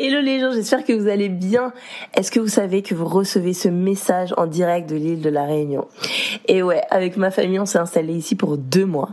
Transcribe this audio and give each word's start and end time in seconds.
Hello 0.00 0.20
les 0.20 0.38
gens, 0.38 0.52
j'espère 0.52 0.84
que 0.84 0.92
vous 0.92 1.08
allez 1.08 1.28
bien. 1.28 1.72
Est-ce 2.14 2.30
que 2.30 2.38
vous 2.38 2.46
savez 2.46 2.82
que 2.82 2.94
vous 2.94 3.04
recevez 3.04 3.52
ce 3.52 3.68
message 3.68 4.32
en 4.36 4.46
direct 4.46 4.88
de 4.88 4.94
l'île 4.94 5.22
de 5.22 5.28
la 5.28 5.42
Réunion? 5.42 5.88
Et 6.46 6.62
ouais, 6.62 6.82
avec 6.90 7.16
ma 7.16 7.32
famille, 7.32 7.58
on 7.58 7.66
s'est 7.66 7.80
installé 7.80 8.14
ici 8.14 8.36
pour 8.36 8.58
deux 8.58 8.84
mois 8.84 9.10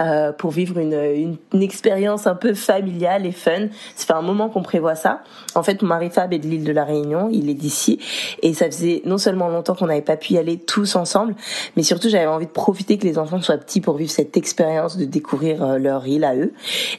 euh, 0.00 0.30
pour 0.30 0.52
vivre 0.52 0.78
une, 0.78 1.36
une, 1.52 1.62
expérience 1.62 2.28
un 2.28 2.36
peu 2.36 2.54
familiale 2.54 3.26
et 3.26 3.32
fun. 3.32 3.68
Ça 3.96 4.06
fait 4.06 4.12
un 4.12 4.22
moment 4.22 4.48
qu'on 4.48 4.62
prévoit 4.62 4.94
ça. 4.94 5.24
En 5.56 5.64
fait, 5.64 5.82
mon 5.82 5.88
mari 5.88 6.10
Fab 6.10 6.32
est 6.32 6.38
de 6.38 6.46
l'île 6.46 6.64
de 6.64 6.72
la 6.72 6.84
Réunion, 6.84 7.28
il 7.32 7.50
est 7.50 7.54
d'ici 7.54 7.98
et 8.42 8.54
ça 8.54 8.66
faisait 8.66 9.02
non 9.04 9.18
seulement 9.18 9.48
longtemps 9.48 9.74
qu'on 9.74 9.88
n'avait 9.88 10.00
pas 10.00 10.16
pu 10.16 10.34
y 10.34 10.38
aller 10.38 10.58
tous 10.58 10.94
ensemble, 10.94 11.34
mais 11.76 11.82
surtout 11.82 12.08
j'avais 12.08 12.26
envie 12.26 12.46
de 12.46 12.52
profiter 12.52 12.98
que 12.98 13.04
les 13.04 13.18
enfants 13.18 13.42
soient 13.42 13.58
petits 13.58 13.80
pour 13.80 13.96
vivre 13.96 14.12
cette 14.12 14.36
expérience 14.36 14.96
de 14.96 15.06
découvrir 15.06 15.64
euh, 15.64 15.78
leur 15.78 16.06
île 16.06 16.24
à 16.24 16.36
eux 16.36 16.52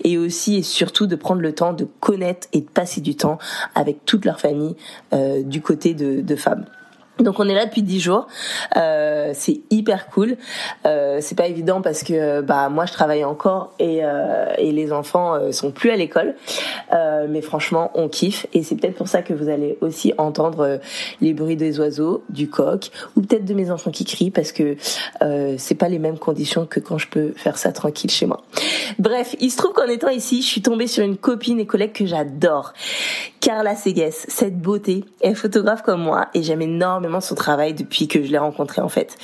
et 0.04 0.18
aussi 0.18 0.57
et 0.57 0.63
surtout 0.63 1.07
de 1.07 1.16
prendre 1.16 1.41
le 1.41 1.54
temps 1.55 1.71
de 1.71 1.88
connaître 2.02 2.48
et 2.52 2.59
de 2.59 2.70
passer 2.70 3.00
du 3.00 3.16
avec 3.75 4.05
toute 4.05 4.25
leur 4.25 4.39
famille 4.39 4.75
euh, 5.13 5.43
du 5.43 5.62
côté 5.62 5.93
de 5.93 6.35
femmes. 6.35 6.66
Donc 7.21 7.39
on 7.39 7.48
est 7.48 7.53
là 7.53 7.66
depuis 7.66 7.84
dix 7.84 7.99
jours, 7.99 8.27
euh, 8.77 9.31
c'est 9.34 9.62
hyper 9.70 10.07
cool. 10.07 10.38
Euh, 10.85 11.20
c'est 11.21 11.35
pas 11.35 11.48
évident 11.48 11.81
parce 11.81 12.03
que 12.03 12.41
bah 12.41 12.70
moi 12.70 12.85
je 12.85 12.93
travaille 12.93 13.23
encore 13.23 13.73
et, 13.79 13.99
euh, 14.03 14.53
et 14.57 14.71
les 14.71 14.91
enfants 14.91 15.35
euh, 15.35 15.52
sont 15.52 15.71
plus 15.71 15.91
à 15.91 15.95
l'école, 15.95 16.35
mais 17.29 17.41
franchement 17.41 17.91
on 17.93 18.09
kiffe 18.09 18.48
et 18.53 18.63
c'est 18.63 18.76
peut-être 18.76 18.95
pour 18.95 19.07
ça 19.07 19.21
que 19.21 19.34
vous 19.34 19.49
allez 19.49 19.77
aussi 19.81 20.13
entendre 20.17 20.79
les 21.21 21.34
bruits 21.34 21.55
des 21.55 21.79
oiseaux, 21.79 22.23
du 22.29 22.49
coq 22.49 22.89
ou 23.15 23.21
peut-être 23.21 23.45
de 23.45 23.53
mes 23.53 23.71
enfants 23.71 23.91
qui 23.91 24.05
crient 24.05 24.31
parce 24.31 24.51
que 24.51 24.76
c'est 25.57 25.76
pas 25.76 25.90
les 25.90 25.99
mêmes 25.99 26.17
conditions 26.17 26.65
que 26.65 26.79
quand 26.79 26.98
je 26.98 27.07
peux 27.07 27.34
faire 27.35 27.57
ça 27.57 27.71
tranquille 27.71 28.09
chez 28.09 28.26
moi. 28.26 28.41
Bref, 28.99 29.35
il 29.40 29.51
se 29.51 29.57
trouve 29.57 29.73
qu'en 29.73 29.88
étant 29.88 30.09
ici, 30.09 30.41
je 30.41 30.48
suis 30.48 30.62
tombée 30.62 30.88
sur 30.88 31.03
une 31.03 31.17
copine 31.17 31.59
et 31.59 31.65
collègue 31.65 31.93
que 31.93 32.05
j'adore, 32.05 32.73
Carla 33.40 33.76
Segues. 33.76 34.26
Cette 34.27 34.59
beauté, 34.59 35.05
elle 35.21 35.31
est 35.31 35.35
photographe 35.35 35.81
comme 35.81 36.01
moi 36.01 36.27
et 36.34 36.43
j'aime 36.43 36.62
énormément 36.62 37.10
son 37.20 37.35
travail 37.35 37.73
depuis 37.73 38.07
que 38.07 38.23
je 38.23 38.31
l'ai 38.31 38.37
rencontrée 38.37 38.81
en 38.81 38.90
fait. 38.90 39.17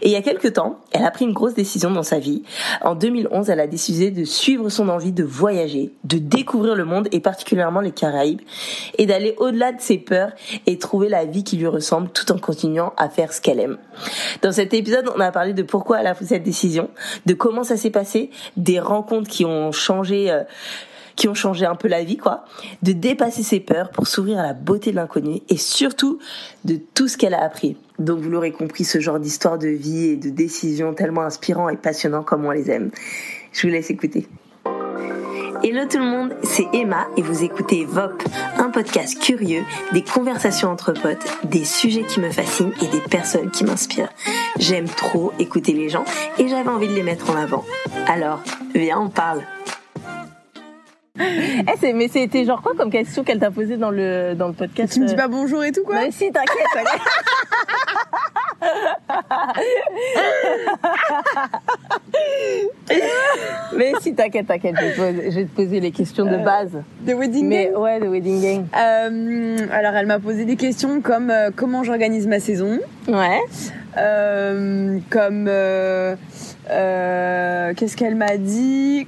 Et 0.00 0.08
il 0.08 0.12
y 0.12 0.16
a 0.16 0.22
quelques 0.22 0.54
temps, 0.54 0.78
elle 0.92 1.04
a 1.04 1.10
pris 1.10 1.24
une 1.24 1.32
grosse 1.32 1.54
décision 1.54 1.90
dans 1.90 2.02
sa 2.02 2.18
vie. 2.18 2.42
En 2.82 2.94
2011, 2.94 3.50
elle 3.50 3.60
a 3.60 3.66
décidé 3.66 4.10
de 4.10 4.24
suivre 4.24 4.68
son 4.68 4.88
envie 4.88 5.12
de 5.12 5.24
voyager, 5.24 5.92
de 6.04 6.18
découvrir 6.18 6.74
le 6.74 6.84
monde 6.84 7.08
et 7.12 7.20
particulièrement 7.20 7.80
les 7.80 7.92
Caraïbes 7.92 8.40
et 8.98 9.06
d'aller 9.06 9.34
au-delà 9.38 9.72
de 9.72 9.80
ses 9.80 9.98
peurs 9.98 10.30
et 10.66 10.78
trouver 10.78 11.08
la 11.08 11.24
vie 11.24 11.44
qui 11.44 11.56
lui 11.56 11.66
ressemble 11.66 12.08
tout 12.08 12.30
en 12.32 12.38
continuant 12.38 12.92
à 12.96 13.08
faire 13.08 13.32
ce 13.32 13.40
qu'elle 13.40 13.60
aime. 13.60 13.78
Dans 14.42 14.52
cet 14.52 14.72
épisode, 14.74 15.10
on 15.14 15.20
a 15.20 15.32
parlé 15.32 15.52
de 15.52 15.62
pourquoi 15.62 16.00
elle 16.00 16.06
a 16.06 16.14
pris 16.14 16.26
cette 16.26 16.42
décision, 16.42 16.88
de 17.26 17.34
comment 17.34 17.64
ça 17.64 17.76
s'est 17.76 17.90
passé, 17.90 18.30
des 18.56 18.80
rencontres 18.80 19.28
qui 19.28 19.44
ont 19.44 19.72
changé 19.72 20.30
euh, 20.30 20.42
qui 21.16 21.28
ont 21.28 21.34
changé 21.34 21.66
un 21.66 21.74
peu 21.74 21.88
la 21.88 22.04
vie, 22.04 22.16
quoi, 22.16 22.44
de 22.82 22.92
dépasser 22.92 23.42
ses 23.42 23.60
peurs 23.60 23.90
pour 23.90 24.06
s'ouvrir 24.06 24.38
à 24.38 24.42
la 24.42 24.52
beauté 24.52 24.90
de 24.90 24.96
l'inconnu 24.96 25.40
et 25.48 25.56
surtout 25.56 26.18
de 26.64 26.78
tout 26.94 27.08
ce 27.08 27.16
qu'elle 27.16 27.34
a 27.34 27.42
appris. 27.42 27.76
Donc 27.98 28.20
vous 28.20 28.30
l'aurez 28.30 28.52
compris, 28.52 28.84
ce 28.84 29.00
genre 29.00 29.20
d'histoire 29.20 29.58
de 29.58 29.68
vie 29.68 30.06
et 30.06 30.16
de 30.16 30.30
décisions 30.30 30.94
tellement 30.94 31.22
inspirants 31.22 31.68
et 31.68 31.76
passionnants 31.76 32.22
comme 32.22 32.44
on 32.44 32.50
les 32.50 32.70
aime. 32.70 32.90
Je 33.52 33.66
vous 33.66 33.72
laisse 33.72 33.90
écouter. 33.90 34.26
Hello 35.62 35.86
tout 35.90 35.96
le 35.96 36.04
monde, 36.04 36.36
c'est 36.42 36.66
Emma 36.74 37.06
et 37.16 37.22
vous 37.22 37.42
écoutez 37.42 37.86
VOP, 37.86 38.22
un 38.58 38.68
podcast 38.68 39.18
curieux, 39.18 39.62
des 39.94 40.02
conversations 40.02 40.68
entre 40.68 40.92
potes, 40.92 41.24
des 41.44 41.64
sujets 41.64 42.02
qui 42.02 42.20
me 42.20 42.30
fascinent 42.30 42.74
et 42.82 42.88
des 42.88 43.00
personnes 43.00 43.50
qui 43.50 43.64
m'inspirent. 43.64 44.12
J'aime 44.58 44.88
trop 44.88 45.32
écouter 45.38 45.72
les 45.72 45.88
gens 45.88 46.04
et 46.36 46.48
j'avais 46.48 46.68
envie 46.68 46.88
de 46.88 46.92
les 46.92 47.02
mettre 47.02 47.30
en 47.30 47.36
avant. 47.36 47.64
Alors, 48.06 48.42
viens, 48.74 49.00
on 49.00 49.08
parle. 49.08 49.40
Eh, 51.84 51.92
mais 51.92 52.08
c'était 52.08 52.44
genre 52.44 52.60
quoi 52.60 52.72
comme 52.76 52.90
question 52.90 53.22
qu'elle 53.22 53.38
t'a 53.38 53.52
posée 53.52 53.76
dans 53.76 53.90
le, 53.90 54.34
dans 54.34 54.48
le 54.48 54.52
podcast 54.54 54.92
Tu 54.92 55.00
me 55.00 55.06
dis 55.06 55.14
euh 55.14 55.16
pas 55.16 55.28
bonjour 55.28 55.62
et 55.62 55.70
tout 55.70 55.84
quoi 55.84 56.00
Mais 56.00 56.10
si, 56.10 56.32
t'inquiète. 56.32 56.66
mais 63.76 63.92
si, 64.00 64.14
t'inquiète, 64.14 64.48
t'inquiète, 64.48 64.74
je, 64.96 65.02
vais 65.36 65.44
te 65.44 65.54
poser 65.54 65.78
les 65.78 65.92
questions 65.92 66.24
de 66.24 66.34
euh, 66.34 66.38
base. 66.38 66.82
De 67.06 67.14
wedding 67.14 67.46
mais, 67.46 67.70
Ouais, 67.76 68.00
de 68.00 68.08
wedding 68.08 68.42
game. 68.42 68.66
Euh, 68.76 69.58
alors, 69.70 69.94
elle 69.94 70.06
m'a 70.06 70.18
posé 70.18 70.44
des 70.44 70.56
questions 70.56 71.00
comme 71.00 71.32
comment 71.54 71.84
j'organise 71.84 72.26
ma 72.26 72.40
saison. 72.40 72.80
Ouais. 73.06 73.40
comme 75.10 75.48
qu'est-ce 76.66 77.96
qu'elle 77.96 78.16
m'a 78.16 78.36
dit? 78.36 79.06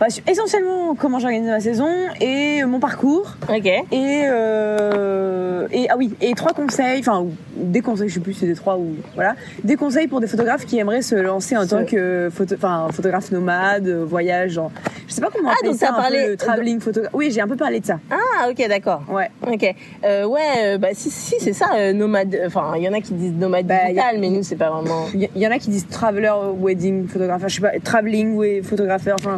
Bah, 0.00 0.06
essentiellement 0.26 0.94
comment 0.94 1.18
j'organise 1.18 1.46
ma 1.46 1.60
saison 1.60 1.90
et 2.22 2.64
mon 2.64 2.80
parcours. 2.80 3.36
Ok. 3.50 3.66
Et, 3.66 3.84
euh, 3.92 5.68
et 5.72 5.88
ah 5.90 5.96
oui, 5.98 6.14
et 6.22 6.32
trois 6.32 6.54
conseils, 6.54 7.00
enfin 7.00 7.26
des 7.54 7.82
conseils, 7.82 8.08
je 8.08 8.14
sais 8.14 8.20
plus, 8.20 8.32
c'est 8.32 8.46
des 8.46 8.54
trois 8.54 8.78
ou 8.78 8.96
voilà, 9.14 9.34
des 9.62 9.76
conseils 9.76 10.08
pour 10.08 10.20
des 10.20 10.26
photographes 10.26 10.64
qui 10.64 10.78
aimeraient 10.78 11.02
se 11.02 11.16
lancer 11.16 11.54
en 11.54 11.66
tant 11.66 11.84
que 11.84 12.30
photo, 12.32 12.54
enfin 12.54 12.88
photographe 12.90 13.30
nomade, 13.30 13.90
voyage, 13.90 14.52
genre, 14.52 14.72
je 15.06 15.12
sais 15.12 15.20
pas 15.20 15.28
comment 15.30 15.50
ah, 15.50 15.56
appeler 15.58 15.74
ça, 15.74 15.88
parlé... 15.88 16.28
peu, 16.28 16.36
traveling 16.38 16.80
photographe. 16.80 17.12
Oui, 17.12 17.30
j'ai 17.30 17.42
un 17.42 17.48
peu 17.48 17.56
parlé 17.56 17.80
de 17.80 17.86
ça. 17.86 17.98
Ah 18.10 18.48
ok, 18.48 18.68
d'accord. 18.68 19.02
Ouais. 19.06 19.30
Ok. 19.46 19.74
Euh, 20.04 20.24
ouais, 20.24 20.40
euh, 20.62 20.78
bah 20.78 20.88
si 20.94 21.10
si 21.10 21.34
c'est 21.40 21.52
ça, 21.52 21.72
euh, 21.76 21.92
nomade. 21.92 22.40
Enfin, 22.46 22.72
il 22.76 22.82
y 22.82 22.88
en 22.88 22.94
a 22.94 23.02
qui 23.02 23.12
disent 23.12 23.34
nomade 23.34 23.66
bah, 23.66 23.84
digital, 23.84 24.16
mais 24.18 24.30
nous 24.30 24.42
c'est 24.44 24.56
pas 24.56 24.70
vraiment. 24.70 25.08
Il 25.12 25.28
y, 25.36 25.46
en 25.46 25.50
a 25.50 25.58
qui 25.58 25.68
disent 25.68 25.88
traveler 25.88 26.32
wedding 26.58 27.06
photographe. 27.06 27.42
je 27.48 27.54
sais 27.56 27.60
pas, 27.60 27.78
traveling 27.84 28.34
ouais, 28.36 28.62
photographeur. 28.62 29.16
Enfin. 29.18 29.36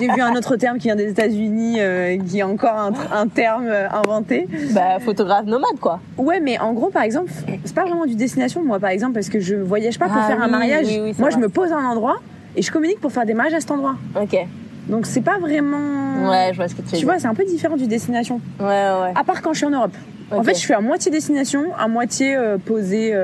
J'ai 0.00 0.08
vu 0.08 0.20
un 0.20 0.34
autre 0.34 0.56
terme 0.56 0.78
qui 0.78 0.88
vient 0.88 0.96
des 0.96 1.10
États-Unis, 1.10 1.76
euh, 1.78 2.18
qui 2.18 2.38
est 2.38 2.42
encore 2.42 2.76
un, 2.76 2.92
un, 3.12 3.26
terme 3.28 3.66
euh, 3.66 3.88
inventé. 3.90 4.48
Bah, 4.72 4.98
photographe 5.00 5.46
nomade, 5.46 5.78
quoi. 5.80 6.00
Ouais, 6.18 6.40
mais 6.40 6.58
en 6.58 6.72
gros, 6.72 6.90
par 6.90 7.02
exemple, 7.02 7.30
c'est 7.64 7.74
pas 7.74 7.84
vraiment 7.84 8.06
du 8.06 8.14
destination, 8.14 8.62
moi, 8.64 8.78
par 8.78 8.90
exemple, 8.90 9.14
parce 9.14 9.28
que 9.28 9.40
je 9.40 9.54
voyage 9.56 9.98
pas 9.98 10.06
pour 10.06 10.20
ah 10.22 10.26
faire 10.26 10.40
un 10.40 10.48
mariage. 10.48 10.86
moi, 11.18 11.30
je 11.30 11.38
me 11.38 11.48
pose 11.48 11.72
à 11.72 11.76
un 11.76 11.86
endroit 11.86 12.16
et 12.56 12.62
je 12.62 12.70
communique 12.70 13.00
pour 13.00 13.12
faire 13.12 13.26
des 13.26 13.34
mariages 13.34 13.54
à 13.54 13.60
cet 13.60 13.70
endroit. 13.70 13.96
Ok. 14.20 14.36
Donc, 14.88 15.06
c'est 15.06 15.20
pas 15.20 15.38
vraiment. 15.38 16.28
Ouais, 16.28 16.48
je 16.52 16.56
vois 16.56 16.68
ce 16.68 16.74
que 16.74 16.82
tu 16.82 16.96
Tu 16.96 17.04
vois, 17.04 17.18
c'est 17.18 17.28
un 17.28 17.34
peu 17.34 17.44
différent 17.44 17.76
du 17.76 17.86
destination. 17.86 18.40
Ouais, 18.58 18.66
ouais. 18.66 19.12
À 19.14 19.24
part 19.24 19.42
quand 19.42 19.52
je 19.52 19.58
suis 19.58 19.66
en 19.66 19.70
Europe. 19.70 19.94
En 20.30 20.42
fait, 20.42 20.54
je 20.54 20.64
fais 20.64 20.74
à 20.74 20.80
moitié 20.80 21.10
destination, 21.10 21.66
à 21.78 21.88
moitié 21.88 22.34
euh, 22.34 22.56
posé 22.56 23.14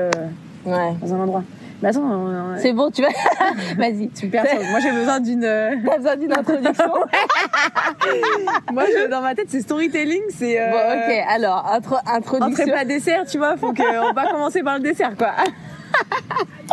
ouais. 0.65 0.93
dans 1.01 1.13
un 1.13 1.19
endroit. 1.19 1.43
Mais 1.81 1.89
attends, 1.89 2.27
euh, 2.27 2.55
c'est 2.57 2.73
bon, 2.73 2.91
tu 2.91 3.01
vas. 3.01 3.07
Vas-y, 3.77 4.09
super. 4.13 4.43
Moi, 4.69 4.79
j'ai 4.81 4.91
besoin 4.91 5.19
d'une. 5.19 5.45
Euh, 5.45 5.75
T'as 5.85 5.97
besoin 5.97 6.15
d'une 6.17 6.33
introduction. 6.33 6.91
Moi, 8.73 8.83
je, 8.87 9.07
dans 9.07 9.21
ma 9.21 9.33
tête, 9.33 9.47
c'est 9.49 9.61
storytelling, 9.61 10.23
c'est. 10.29 10.59
Euh... 10.59 10.71
Bon, 10.71 10.77
ok. 10.77 11.25
Alors, 11.29 11.65
intro 11.71 11.95
introduction. 12.05 12.63
Entrée 12.63 12.71
pas 12.71 12.85
dessert, 12.85 13.25
tu 13.25 13.37
vois. 13.37 13.55
Faut 13.55 13.73
qu'on 13.73 14.13
va 14.13 14.27
commencer 14.29 14.61
par 14.61 14.77
le 14.77 14.83
dessert, 14.83 15.15
quoi. 15.15 15.31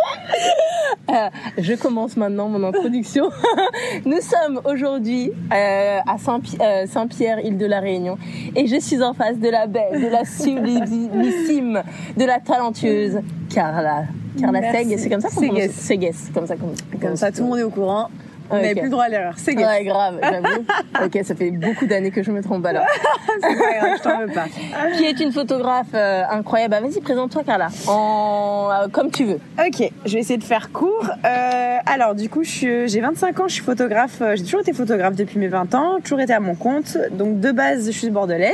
Euh, 1.09 1.29
je 1.57 1.73
commence 1.73 2.17
maintenant 2.17 2.49
mon 2.49 2.67
introduction. 2.67 3.29
Nous 4.05 4.19
sommes 4.19 4.59
aujourd'hui 4.65 5.31
euh, 5.53 5.99
à 6.05 6.17
Saint-Pierre, 6.17 7.39
île 7.45 7.57
de 7.57 7.65
la 7.65 7.79
Réunion, 7.79 8.17
et 8.55 8.67
je 8.67 8.77
suis 8.77 9.01
en 9.01 9.13
face 9.13 9.37
de 9.37 9.47
la 9.49 9.67
belle, 9.67 10.01
de 10.01 10.07
la 10.07 10.25
sublimissime, 10.25 11.81
de 12.17 12.25
la 12.25 12.39
talentueuse 12.39 13.19
Carla. 13.49 14.03
Carla 14.37 14.73
Seg, 14.73 14.97
c'est 14.97 15.09
comme 15.09 15.21
ça. 15.21 15.29
Segues, 15.29 16.13
comme 16.33 16.45
ça. 16.45 16.55
Comme, 16.57 16.73
comme 16.99 17.15
ça, 17.15 17.31
tout 17.31 17.43
le 17.43 17.49
monde 17.49 17.59
est 17.59 17.63
au 17.63 17.69
courant. 17.69 18.09
On 18.49 18.55
n'avait 18.55 18.73
plus 18.75 18.83
le 18.85 18.89
droit 18.89 19.03
à 19.05 19.09
l'erreur. 19.09 19.33
C'est 19.37 19.55
Ouais, 19.57 19.83
grave, 19.83 20.19
j'avoue. 20.23 20.65
ok, 21.05 21.19
ça 21.23 21.35
fait 21.35 21.51
beaucoup 21.51 21.85
d'années 21.85 22.11
que 22.11 22.23
je 22.23 22.31
me 22.31 22.41
trompe 22.41 22.65
alors. 22.65 22.85
c'est 23.41 23.41
pas 23.41 23.79
grave, 23.79 23.91
je 23.97 24.01
t'en 24.03 24.19
veux 24.19 24.27
pas. 24.33 24.45
Qui 24.97 25.05
est 25.05 25.19
une 25.19 25.31
photographe 25.31 25.87
euh, 25.93 26.23
incroyable. 26.29 26.71
Bah, 26.71 26.81
vas-y, 26.81 27.01
présente-toi, 27.01 27.43
Carla. 27.43 27.67
En... 27.87 28.69
Euh, 28.71 28.87
comme 28.89 29.11
tu 29.11 29.25
veux. 29.25 29.39
Ok, 29.59 29.89
je 30.05 30.13
vais 30.13 30.19
essayer 30.19 30.37
de 30.37 30.43
faire 30.43 30.71
court. 30.71 31.09
Euh, 31.25 31.77
alors, 31.85 32.15
du 32.15 32.29
coup, 32.29 32.43
j'ai 32.43 32.87
25 33.01 33.39
ans, 33.39 33.47
je 33.47 33.53
suis 33.55 33.63
photographe. 33.63 34.21
J'ai 34.35 34.43
toujours 34.43 34.61
été 34.61 34.73
photographe 34.73 35.15
depuis 35.15 35.39
mes 35.39 35.47
20 35.47 35.75
ans, 35.75 35.99
toujours 36.03 36.19
été 36.21 36.33
à 36.33 36.39
mon 36.39 36.55
compte. 36.55 36.97
Donc, 37.11 37.39
de 37.39 37.51
base, 37.51 37.85
je 37.87 37.97
suis 37.97 38.09
bordelaise. 38.09 38.53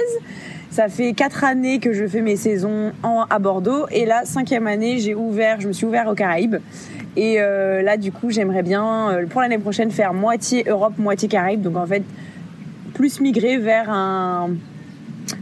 Ça 0.74 0.90
fait 0.90 1.14
quatre 1.14 1.44
années 1.44 1.78
que 1.78 1.94
je 1.94 2.08
fais 2.08 2.22
mes 2.22 2.36
saisons 2.36 2.94
en, 3.04 3.26
à 3.30 3.38
Bordeaux. 3.38 3.86
Et 3.92 4.08
là 4.08 4.26
cinquième 4.26 4.66
année 4.66 4.98
j'ai 4.98 5.14
ouvert, 5.14 5.62
je 5.62 5.68
me 5.68 5.72
suis 5.72 5.86
ouvert 5.86 6.08
aux 6.08 6.16
Caraïbes. 6.16 6.56
Et 7.16 7.36
euh, 7.40 7.84
là 7.84 7.96
du 7.96 8.12
coup 8.12 8.32
j'aimerais 8.32 8.64
bien 8.64 9.12
euh, 9.12 9.28
pour 9.28 9.42
l'année 9.42 9.60
prochaine 9.60 9.92
faire 9.92 10.16
moitié 10.16 10.64
Europe, 10.68 10.94
moitié 10.98 11.28
Caraïbes. 11.28 11.62
Donc 11.62 11.78
en 11.78 11.86
fait 11.86 12.02
plus 12.96 13.22
migrer 13.22 13.60
vers 13.60 13.92
un, 13.92 14.50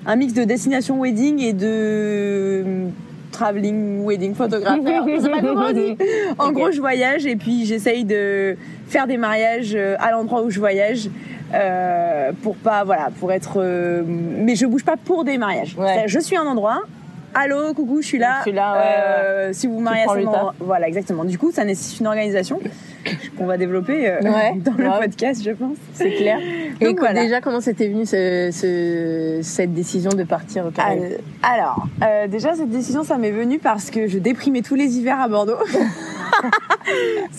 un 0.06 0.16
mix 0.18 0.34
de 0.34 0.44
destination 0.44 1.00
wedding 1.02 1.40
et 1.40 1.54
de 1.54 2.90
traveling 3.32 4.04
wedding 4.04 4.36
photographe. 4.36 4.80
En 6.40 6.52
gros, 6.52 6.72
je 6.72 6.82
voyage 6.82 7.26
et 7.26 7.38
puis 7.38 7.66
j'essaye 7.66 8.04
de 8.04 8.58
faire 8.86 9.08
des 9.08 9.16
mariages 9.16 9.76
euh, 9.76 9.96
à 10.00 10.12
l'endroit 10.12 10.44
où 10.44 10.50
je 10.50 10.60
voyage 10.60 11.10
euh, 11.54 12.32
pour 12.42 12.56
pas 12.56 12.84
voilà 12.84 13.10
pour 13.20 13.32
être 13.32 13.62
euh, 13.62 14.04
mais 14.06 14.56
je 14.56 14.66
bouge 14.66 14.84
pas 14.84 14.98
pour 14.98 15.24
des 15.24 15.38
mariages. 15.38 15.76
Je 16.06 16.20
suis 16.20 16.36
un 16.38 16.46
endroit. 16.46 16.82
Allô 17.34 17.74
coucou 17.74 18.02
je 18.02 18.08
suis 18.08 18.18
là, 18.18 18.42
là 18.46 18.76
euh, 18.76 19.54
si 19.54 19.66
vous 19.66 19.76
vous 19.76 19.80
mariez 19.80 20.04
à 20.04 20.08
ce 20.08 20.20
moment 20.20 20.52
voilà 20.60 20.88
exactement. 20.88 21.24
Du 21.24 21.38
coup 21.38 21.52
ça 21.52 21.64
nécessite 21.64 22.02
une 22.02 22.08
organisation 22.08 22.60
qu'on 23.38 23.46
va 23.46 23.58
développer 23.58 24.08
euh, 24.10 24.20
Ouais. 24.22 24.54
dans 24.58 24.74
le 24.78 25.00
podcast, 25.02 25.42
je 25.44 25.52
pense. 25.52 25.78
C'est 25.94 26.12
clair. 26.12 26.38
Et 26.80 26.86
Donc, 26.86 27.00
voilà. 27.00 27.22
déjà, 27.24 27.42
comment 27.42 27.62
c'était 27.62 27.88
venu 27.88 28.06
ce, 28.06 28.50
ce- 28.52 29.40
cette 29.42 29.74
décision 29.74 30.12
de 30.12 30.24
partir 30.24 30.66
au 30.66 30.70
Euh, 30.70 31.18
Alors, 31.44 31.86
euh, 32.04 32.28
déjà 32.28 32.54
cette 32.56 32.70
décision, 32.70 33.04
ça 33.04 33.18
m'est 33.18 33.32
venu 33.32 33.60
parce 33.60 33.90
que 33.92 34.08
je 34.08 34.18
déprimais 34.20 34.62
tous 34.62 34.76
les 34.76 34.98
hivers 34.98 35.20
à 35.20 35.28
Bordeaux. 35.28 35.58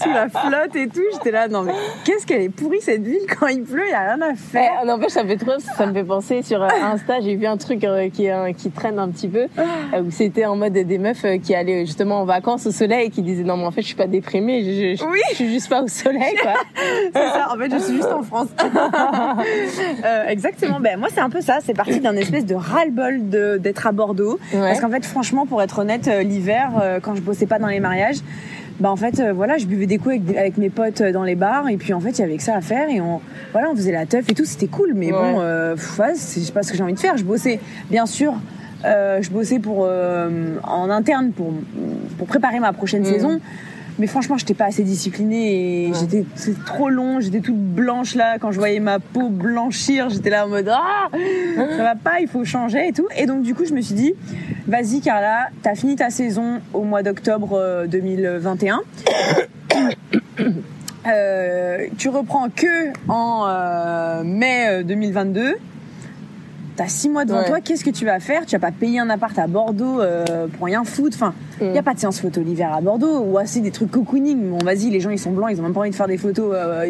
Sous 0.01 0.09
la 0.11 0.29
flotte 0.29 0.77
et 0.77 0.87
tout, 0.87 1.01
j'étais 1.13 1.31
là, 1.31 1.49
non 1.49 1.63
mais 1.63 1.73
qu'est-ce 2.05 2.27
qu'elle 2.27 2.43
est 2.43 2.49
pourrie 2.49 2.81
cette 2.81 3.03
ville 3.03 3.27
quand 3.39 3.49
il 3.49 3.63
pleut, 3.63 3.83
il 3.87 3.91
y 3.91 3.95
a 3.95 4.15
rien 4.15 4.21
à 4.23 4.35
faire. 4.35 4.81
Eh, 4.83 4.87
N'empêche, 4.87 5.11
ça 5.13 5.25
me 5.25 5.29
fait 5.29 5.37
trop, 5.37 5.53
ça 5.77 5.87
me 5.87 5.93
fait 5.93 6.05
penser 6.05 6.43
sur 6.43 6.63
euh, 6.63 6.69
Insta, 6.83 7.21
j'ai 7.21 7.35
vu 7.35 7.47
un 7.47 7.57
truc 7.57 7.85
euh, 7.85 8.09
qui, 8.09 8.29
qui 8.57 8.71
traîne 8.71 8.99
un 8.99 9.09
petit 9.09 9.29
peu, 9.29 9.47
où 9.99 10.11
c'était 10.11 10.45
en 10.47 10.57
mode 10.57 10.73
des 10.75 10.99
meufs 10.99 11.25
qui 11.43 11.55
allaient 11.55 11.85
justement 11.85 12.21
en 12.21 12.25
vacances 12.25 12.67
au 12.67 12.71
soleil 12.71 13.07
et 13.07 13.11
qui 13.11 13.23
disaient 13.23 13.43
non 13.45 13.57
mais 13.57 13.65
en 13.65 13.71
fait 13.71 13.83
je 13.83 13.87
suis 13.89 13.97
pas 13.97 14.07
déprimée, 14.07 14.63
je, 14.63 14.97
je, 15.03 15.05
Oui. 15.05 15.21
je 15.37 15.45
juste 15.53 15.69
pas 15.69 15.83
au 15.83 15.89
soleil 15.89 16.35
quoi. 16.43 16.55
C'est 17.15 17.19
ça, 17.19 17.49
en 17.55 17.57
fait, 17.59 17.71
je 17.73 17.79
suis 17.79 17.95
juste 17.97 18.13
en 18.13 18.23
France. 18.23 18.49
Euh, 20.05 20.27
exactement, 20.29 20.81
ben 20.81 20.99
moi 20.99 21.09
c'est 21.13 21.21
un 21.21 21.31
peu 21.31 21.41
ça, 21.41 21.59
c'est 21.65 21.75
parti 21.75 22.01
d'un 22.01 22.17
espèce 22.17 22.45
de 22.47 22.55
ras-le-bol 22.55 23.29
d'être 23.61 23.87
à 23.87 23.93
Bordeaux. 23.93 24.39
Ouais. 24.53 24.61
Parce 24.61 24.81
qu'en 24.81 24.91
fait, 24.91 25.05
franchement, 25.05 25.47
pour 25.47 25.63
être 25.63 25.79
honnête, 25.81 26.09
euh, 26.09 26.23
l'hiver, 26.23 26.71
euh, 26.83 26.99
quand 27.01 27.15
je 27.15 27.21
bossais 27.21 27.47
pas 27.47 27.59
dans 27.59 27.67
les 27.69 27.81
mariages, 27.81 28.17
bah 28.81 28.91
en 28.91 28.97
fait, 28.97 29.21
euh, 29.21 29.33
voilà, 29.33 29.59
je 29.59 29.67
buvais 29.67 29.87
des 29.87 29.99
coups 29.99 30.17
avec, 30.37 30.57
mes 30.59 30.71
potes 30.71 31.01
euh, 31.03 31.13
dans 31.13 31.23
les 31.25 31.35
bars, 31.35 31.69
et 31.69 31.77
puis 31.77 31.93
en 31.93 32.01
fait, 32.01 32.11
il 32.11 32.19
y 32.21 32.25
avait 32.25 32.37
que 32.37 32.43
ça 32.43 32.57
à 32.57 32.61
faire, 32.61 32.89
et 32.89 33.01
on, 33.01 33.21
voilà, 33.53 33.69
on 33.71 33.77
faisait 33.77 33.93
la 33.93 34.07
teuf 34.07 34.29
et 34.29 34.35
tout, 34.35 34.45
c'était 34.45 34.67
cool, 34.67 34.93
mais 34.95 35.13
Ouais. 35.13 35.19
bon, 35.19 35.41
euh, 35.41 35.75
pff, 35.75 35.99
ouais, 35.99 36.13
c'est 36.15 36.53
pas 36.53 36.63
ce 36.63 36.71
que 36.73 36.77
j'ai 36.77 36.83
envie 36.83 36.95
de 36.95 37.01
faire. 37.01 37.17
Je 37.17 37.25
bossais, 37.25 37.61
bien 37.91 38.07
sûr, 38.07 38.35
je 38.85 39.31
bossais 39.31 39.59
pour 39.61 39.87
en 40.65 40.91
interne 40.91 41.31
pour 41.33 41.53
pour 42.19 42.27
préparer 42.27 42.59
ma 42.61 42.73
prochaine 42.73 43.03
Mhm. 43.03 43.13
saison. 43.13 43.41
Mais 44.03 44.09
franchement, 44.09 44.37
j'étais 44.37 44.55
pas 44.55 44.65
assez 44.65 44.83
disciplinée 44.83 45.85
et 45.85 45.87
Ouais. 45.87 45.93
j'étais 46.01 46.25
c'est 46.35 46.65
trop 46.65 46.89
long. 46.89 47.21
J'étais 47.21 47.39
toute 47.39 47.55
blanche 47.55 48.17
là 48.17 48.37
quand 48.41 48.51
je 48.51 48.59
voyais 48.59 48.81
ma 48.81 48.99
peau 48.99 49.29
blanchir. 49.29 50.11
J'étais 50.11 50.29
là 50.29 50.45
en 50.45 50.49
mode 50.49 50.69
ah 50.69 51.09
ça 51.13 51.85
va 51.85 51.95
pas, 51.95 52.19
il 52.21 52.27
faut 52.27 52.45
changer 52.45 52.89
et 52.89 52.93
tout. 52.93 53.07
Et 53.17 53.27
donc 53.27 53.43
du 53.43 53.55
coup, 53.55 53.65
je 53.65 53.73
me 53.73 53.81
suis 53.81 53.95
dit 53.95 54.13
vas-y 54.67 55.03
Carla, 55.03 55.51
t'as 55.63 55.77
fini 55.77 55.95
ta 55.95 56.11
saison 56.11 56.61
au 56.73 56.83
mois 56.83 57.05
d'octobre 57.05 57.53
euh, 57.53 57.87
2021. 57.87 58.81
Euh, 61.05 61.87
tu 61.99 62.09
reprends 62.11 62.49
que 62.49 62.93
en 63.09 63.45
euh, 63.49 64.23
mai 64.23 64.69
euh, 64.69 64.83
2022. 64.85 65.57
T'as 66.77 66.87
six 66.87 67.09
mois 67.11 67.25
devant 67.27 67.41
Ouais. 67.41 67.47
toi, 67.49 67.61
qu'est-ce 67.61 67.85
que 67.85 67.91
tu 67.91 68.05
vas 68.07 68.19
faire? 68.19 68.47
Tu 68.47 68.57
vas 68.57 68.61
pas 68.67 68.73
payer 68.73 68.99
un 68.99 69.11
appart 69.11 69.39
à 69.39 69.47
Bordeaux 69.47 70.01
euh, 70.01 70.47
pour 70.57 70.67
rien 70.67 70.85
foutre. 70.85 71.17
Enfin, 71.17 71.35
il 71.61 71.69
Mm. 71.71 71.75
y 71.75 71.79
a 71.79 71.83
pas 71.83 71.93
de 71.95 71.99
séance 71.99 72.19
photo 72.21 72.41
l'hiver 72.41 72.73
à 72.73 72.81
Bordeaux 72.81 73.21
ou 73.21 73.37
assez 73.39 73.61
des 73.61 73.71
trucs 73.71 73.91
cocooning. 73.91 74.51
Bon, 74.51 74.59
vas-y, 74.65 74.89
les 74.91 75.01
gens 75.01 75.11
ils 75.11 75.19
sont 75.19 75.33
blancs, 75.33 75.51
ils 75.53 75.61
ont 75.61 75.63
même 75.65 75.75
pas 75.75 75.81
envie 75.81 75.91
de 75.91 75.95
faire 75.95 76.09
des 76.09 76.17
photos 76.17 76.53
euh, 76.55 76.87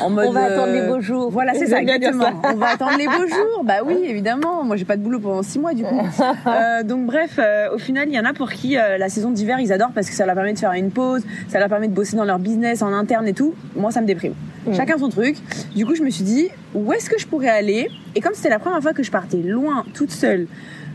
en 0.00 0.10
mode. 0.10 0.26
On 0.28 0.32
va 0.32 0.44
attendre 0.44 0.68
euh, 0.68 0.80
les 0.82 0.88
beaux 0.88 1.00
jours. 1.00 1.30
Voilà, 1.30 1.52
c'est 1.54 1.66
ça, 1.68 1.80
exactement. 1.82 2.22
ça. 2.24 2.32
On 2.52 2.56
va 2.56 2.68
attendre 2.68 2.96
les 2.98 3.06
beaux 3.06 3.26
jours. 3.28 3.64
Bah 3.64 3.74
oui, 3.84 3.96
évidemment. 4.06 4.64
Moi, 4.64 4.76
j'ai 4.76 4.84
pas 4.86 4.96
de 4.96 5.02
boulot 5.02 5.18
pendant 5.20 5.42
six 5.42 5.58
mois 5.58 5.74
du 5.74 5.84
coup. 5.84 6.00
Euh, 6.46 6.82
donc 6.82 7.06
bref, 7.06 7.38
euh, 7.38 7.74
au 7.74 7.78
final, 7.78 8.08
il 8.08 8.14
y 8.14 8.18
en 8.20 8.24
a 8.24 8.32
pour 8.32 8.50
qui 8.50 8.78
euh, 8.78 8.96
la 8.98 9.08
saison 9.10 9.30
d'hiver 9.30 9.60
ils 9.60 9.72
adorent 9.72 9.92
parce 9.94 10.08
que 10.08 10.14
ça 10.14 10.24
leur 10.26 10.34
permet 10.34 10.54
de 10.54 10.58
faire 10.58 10.72
une 10.72 10.90
pause, 10.90 11.22
ça 11.48 11.58
leur 11.58 11.68
permet 11.68 11.88
de 11.88 11.94
bosser 11.94 12.16
dans 12.16 12.24
leur 12.24 12.38
business 12.38 12.82
en 12.82 12.92
interne 12.92 13.28
et 13.28 13.34
tout. 13.34 13.54
Moi, 13.76 13.90
ça 13.90 14.00
me 14.00 14.06
déprime. 14.06 14.34
Mm. 14.66 14.74
Chacun 14.74 14.98
son 14.98 15.08
truc. 15.08 15.36
Du 15.74 15.86
coup, 15.86 15.94
je 15.94 16.02
me 16.02 16.10
suis 16.10 16.24
dit 16.24 16.48
où 16.74 16.92
est-ce 16.92 17.08
que 17.10 17.18
je 17.18 17.26
pourrais 17.26 17.48
aller? 17.48 17.88
Et 18.14 18.20
comme 18.20 18.34
c'était 18.34 18.50
la 18.50 18.58
première 18.58 18.80
fois 18.80 18.92
que 18.92 19.02
je 19.02 19.10
partais 19.10 19.38
loin, 19.38 19.84
toute 19.94 20.10
seule. 20.10 20.46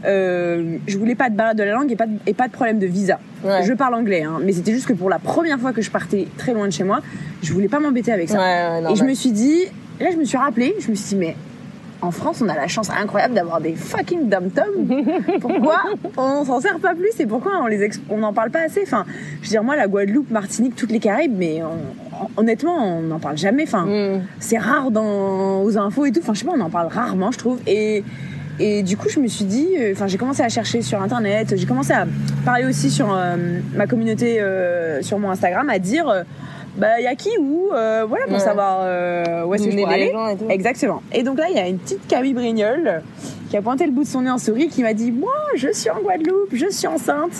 Euh, 0.06 0.78
je 0.86 0.98
voulais 0.98 1.16
pas 1.16 1.30
de 1.30 1.36
barrière 1.36 1.56
de 1.56 1.64
la 1.64 1.72
langue 1.72 1.92
et 1.92 1.96
pas 1.96 2.06
de, 2.06 2.18
et 2.28 2.34
pas 2.34 2.48
de 2.48 2.54
problème 2.54 2.78
de 2.78 2.86
visa. 2.86 3.19
Ouais. 3.44 3.64
Je 3.64 3.74
parle 3.74 3.96
anglais, 3.96 4.24
hein, 4.24 4.40
mais 4.44 4.54
c'était 4.54 4.72
juste 4.72 4.86
que 4.86 4.94
pour 4.94 5.10
la 5.10 5.18
première 5.18 5.60
fois 5.60 5.74
que 5.74 5.81
je 5.81 5.90
partais 5.90 6.28
très 6.38 6.54
loin 6.54 6.68
de 6.68 6.72
chez 6.72 6.84
moi, 6.84 7.02
je 7.42 7.52
voulais 7.52 7.68
pas 7.68 7.80
m'embêter 7.80 8.12
avec 8.12 8.30
ça. 8.30 8.38
Ouais, 8.38 8.84
ouais, 8.84 8.92
Et 8.92 8.96
je 8.96 9.04
me 9.04 9.16
suis 9.16 9.31
dit, 9.31 9.64
là, 10.00 10.12
je 10.12 10.18
me 10.18 10.24
suis 10.24 10.38
rappelé, 10.38 10.75
je 10.80 10.92
me 10.92 10.96
suis 10.96 11.10
dit, 11.10 11.16
mais 11.16 11.36
en 12.02 12.12
France, 12.12 12.42
on 12.44 12.50
a 12.50 12.56
la 12.56 12.68
chance 12.68 12.90
incroyable 12.90 13.34
d'avoir 13.34 13.60
des 13.62 13.74
fucking 13.76 14.30
dom-toms. 14.30 15.04
Pourquoi 15.42 15.82
on 16.18 16.46
s'en 16.46 16.60
sert 16.62 16.80
pas 16.80 16.94
plus 16.96 17.20
et 17.20 17.26
pourquoi 17.26 17.54
on 17.62 17.68
les 17.68 17.88
exp- 17.88 18.02
on 18.10 18.18
n'en 18.18 18.34
parle 18.34 18.52
pas 18.52 18.62
assez? 18.62 18.82
Enfin, 18.84 19.06
je 19.42 19.48
veux 19.48 19.50
dire, 19.52 19.64
moi, 19.64 19.76
la 19.76 19.88
Guadeloupe, 19.88 20.30
Martinique, 20.30 20.76
toutes 20.76 20.92
les 20.92 21.00
Caraïbes, 21.00 21.36
mais 21.38 21.62
on- 21.64 22.24
on- 22.36 22.42
honnêtement, 22.42 22.98
on 22.98 23.02
n'en 23.02 23.20
parle 23.20 23.38
jamais. 23.38 23.64
Enfin, 23.64 23.86
Mm. 23.86 24.22
c'est 24.40 24.58
rare 24.58 24.92
dans, 24.92 25.64
aux 25.64 25.78
infos 25.78 26.06
et 26.06 26.12
tout. 26.12 26.20
Enfin, 26.22 26.34
je 26.34 26.40
sais 26.40 26.46
pas, 26.46 26.54
on 26.56 26.62
en 26.62 26.70
parle 26.70 26.88
rarement, 26.88 27.32
je 27.32 27.38
trouve. 27.40 27.60
Et, 27.68 28.04
et 28.60 28.84
du 28.84 28.98
coup, 28.98 29.10
je 29.10 29.20
me 29.20 29.28
suis 29.28 29.46
dit, 29.46 29.68
euh, 29.80 29.92
enfin, 29.94 30.08
j'ai 30.08 30.18
commencé 30.18 30.42
à 30.44 30.50
chercher 30.50 30.82
sur 30.82 31.02
Internet, 31.02 31.54
j'ai 31.56 31.66
commencé 31.66 31.94
à 31.94 32.06
parler 32.46 32.66
aussi 32.66 32.90
sur 32.90 33.14
euh, 33.14 33.36
ma 33.76 33.88
communauté, 33.88 34.40
euh, 34.42 35.02
sur 35.02 35.20
mon 35.20 35.30
Instagram, 35.32 35.70
à 35.70 35.80
dire, 35.80 36.10
bah, 36.77 37.00
y 37.01 37.07
a 37.07 37.15
qui 37.15 37.29
où, 37.39 37.69
euh, 37.74 38.06
voilà, 38.07 38.25
pour 38.25 38.33
Ouais. 38.35 38.39
savoir 38.39 38.79
euh, 38.83 39.44
où 39.45 39.53
est-ce 39.53 39.65
que 39.65 39.71
je 39.71 39.77
pourrais 39.77 39.94
aller. 39.95 40.12
gens 40.12 40.27
et 40.27 40.38
tout. 40.38 40.45
Exactement. 40.50 41.01
Et 41.13 41.24
donc 41.24 41.38
là, 41.38 41.45
il 41.50 41.56
y 41.56 41.59
a 41.59 41.68
une 41.68 41.79
petite 41.79 42.07
Camille 42.07 42.33
Brignol 42.33 43.01
qui 43.50 43.57
a 43.57 43.62
pointé 43.62 43.85
le 43.85 43.91
bout 43.91 44.03
de 44.03 44.07
son 44.07 44.21
nez 44.21 44.29
en 44.29 44.38
souris 44.38 44.68
qui 44.69 44.83
m'a 44.83 44.94
dit 44.94 45.12
Moi, 45.12 45.31
je 45.56 45.71
suis 45.74 45.89
en 45.89 46.00
Guadeloupe, 46.01 46.50
je 46.53 46.69
suis 46.69 46.88
enceinte. 46.88 47.31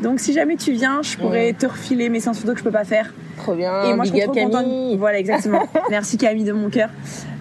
Donc 0.00 0.20
si 0.20 0.32
jamais 0.32 0.56
tu 0.56 0.72
viens, 0.72 1.02
je 1.02 1.16
pourrais 1.16 1.52
te 1.52 1.66
refiler 1.66 2.08
mes 2.08 2.20
séances 2.20 2.38
photo 2.40 2.52
que 2.52 2.58
je 2.58 2.64
peux 2.64 2.70
pas 2.70 2.84
faire. 2.84 3.12
Trop 3.36 3.54
bien. 3.54 3.82
Et 3.84 3.94
moi, 3.94 4.04
je 4.04 4.10
suis 4.10 4.20
trop 4.20 4.32
contente. 4.32 4.62
Camille. 4.62 4.96
Voilà, 4.96 5.18
exactement. 5.18 5.62
Merci 5.90 6.16
Camille 6.16 6.44
de 6.44 6.52
mon 6.52 6.70
cœur, 6.70 6.88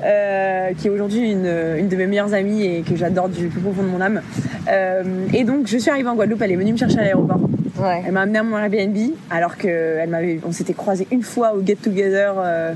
euh, 0.04 0.72
qui 0.78 0.88
est 0.88 0.90
aujourd'hui 0.90 1.32
une, 1.32 1.50
une 1.78 1.88
de 1.88 1.96
mes 1.96 2.08
meilleures 2.08 2.34
amies 2.34 2.66
et 2.66 2.82
que 2.82 2.96
j'adore 2.96 3.30
du 3.30 3.48
plus 3.48 3.62
profond 3.62 3.84
de 3.84 3.88
mon 3.88 4.02
âme. 4.02 4.22
Euh, 4.70 5.04
et 5.34 5.44
donc, 5.44 5.68
je 5.68 5.78
suis 5.78 5.90
arrivée 5.90 6.10
en 6.10 6.16
Guadeloupe. 6.16 6.42
Elle 6.42 6.52
est 6.52 6.58
venue 6.58 6.74
me 6.74 6.78
chercher 6.78 7.00
à 7.00 7.04
l'aéroport. 7.04 7.40
Ouais. 7.80 8.04
Elle 8.06 8.14
m'a 8.14 8.22
amenée 8.22 8.40
à 8.40 8.44
mon 8.44 8.58
Airbnb, 8.58 8.98
alors 9.30 9.58
que 9.58 9.68
elle 9.68 10.10
m'avait, 10.10 10.40
on 10.46 10.52
s'était 10.52 10.74
croisés 10.74 11.08
une 11.12 11.24
fois 11.24 11.54
au 11.54 11.66
Get 11.66 11.76
Together 11.76 12.34
euh, 12.38 12.74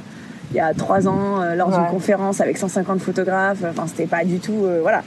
il 0.52 0.58
y 0.58 0.60
a 0.60 0.74
trois 0.74 1.08
ans 1.08 1.42
euh, 1.42 1.56
lors 1.56 1.70
d'une 1.70 1.86
conférence 1.88 2.42
avec 2.42 2.58
150 2.58 3.00
photographes. 3.00 3.64
Enfin, 3.70 3.86
c'était 3.88 4.08
pas 4.08 4.24
du 4.24 4.40
tout, 4.40 4.66
euh, 4.66 4.80
voilà. 4.82 5.04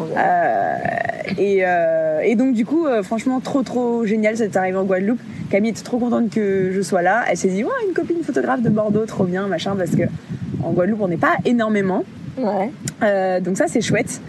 Euh, 0.00 0.76
et, 1.38 1.62
et 2.30 2.34
donc 2.36 2.54
du 2.54 2.64
coup, 2.64 2.86
franchement, 3.02 3.40
trop 3.40 3.62
trop 3.62 4.06
génial 4.06 4.36
cette 4.36 4.56
arrivée 4.56 4.78
en 4.78 4.84
Guadeloupe. 4.84 5.20
Camille 5.50 5.70
était 5.70 5.82
trop 5.82 5.98
contente 5.98 6.30
que 6.30 6.70
je 6.72 6.80
sois 6.80 7.02
là. 7.02 7.24
Elle 7.28 7.36
s'est 7.36 7.48
dit, 7.48 7.62
ouais, 7.62 7.70
une 7.86 7.94
copine 7.94 8.22
photographe 8.22 8.62
de 8.62 8.68
Bordeaux, 8.68 9.04
trop 9.06 9.24
bien, 9.24 9.46
machin, 9.46 9.76
parce 9.76 9.90
que 9.90 10.02
en 10.62 10.72
Guadeloupe, 10.72 11.00
on 11.02 11.08
n'est 11.08 11.16
pas 11.16 11.36
énormément. 11.44 12.04
Ouais. 12.38 13.40
Donc 13.40 13.56
ça, 13.56 13.66
c'est 13.68 13.80
chouette. 13.80 14.20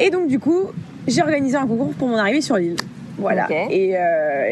Et 0.00 0.10
donc 0.10 0.28
du 0.28 0.38
coup, 0.38 0.66
j'ai 1.06 1.22
organisé 1.22 1.56
un 1.56 1.66
concours 1.66 1.94
pour 1.94 2.08
mon 2.08 2.16
arrivée 2.16 2.40
sur 2.40 2.56
l'île. 2.56 2.76
Voilà. 3.18 3.46
Et, 3.70 3.94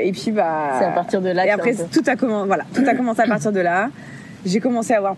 et 0.02 0.12
puis 0.12 0.30
bah. 0.30 0.76
C'est 0.78 0.84
à 0.84 0.90
partir 0.90 1.20
de 1.20 1.30
là 1.30 1.46
Et 1.46 1.50
après, 1.50 1.74
tout 1.74 2.02
a 2.06 2.16
commencé. 2.16 2.46
Voilà, 2.46 2.64
tout 2.72 2.84
a 2.86 2.94
commencé 2.94 3.20
à 3.20 3.26
partir 3.26 3.52
de 3.52 3.60
là. 3.60 3.90
J'ai 4.44 4.60
commencé 4.60 4.92
à 4.92 4.98
avoir 4.98 5.16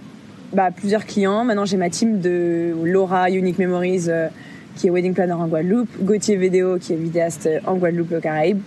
bah, 0.52 0.70
plusieurs 0.74 1.04
clients. 1.04 1.44
Maintenant, 1.44 1.64
j'ai 1.64 1.76
ma 1.76 1.90
team 1.90 2.20
de 2.20 2.74
Laura 2.84 3.30
Unique 3.30 3.58
Memories, 3.58 4.06
euh, 4.08 4.28
qui 4.76 4.86
est 4.86 4.90
wedding 4.90 5.14
planner 5.14 5.32
en 5.32 5.46
Guadeloupe, 5.46 5.88
Gauthier 6.02 6.36
Vidéo, 6.36 6.78
qui 6.78 6.92
est 6.92 6.96
vidéaste 6.96 7.48
en 7.66 7.76
Guadeloupe, 7.76 8.12
aux 8.12 8.20
Caraïbes. 8.20 8.60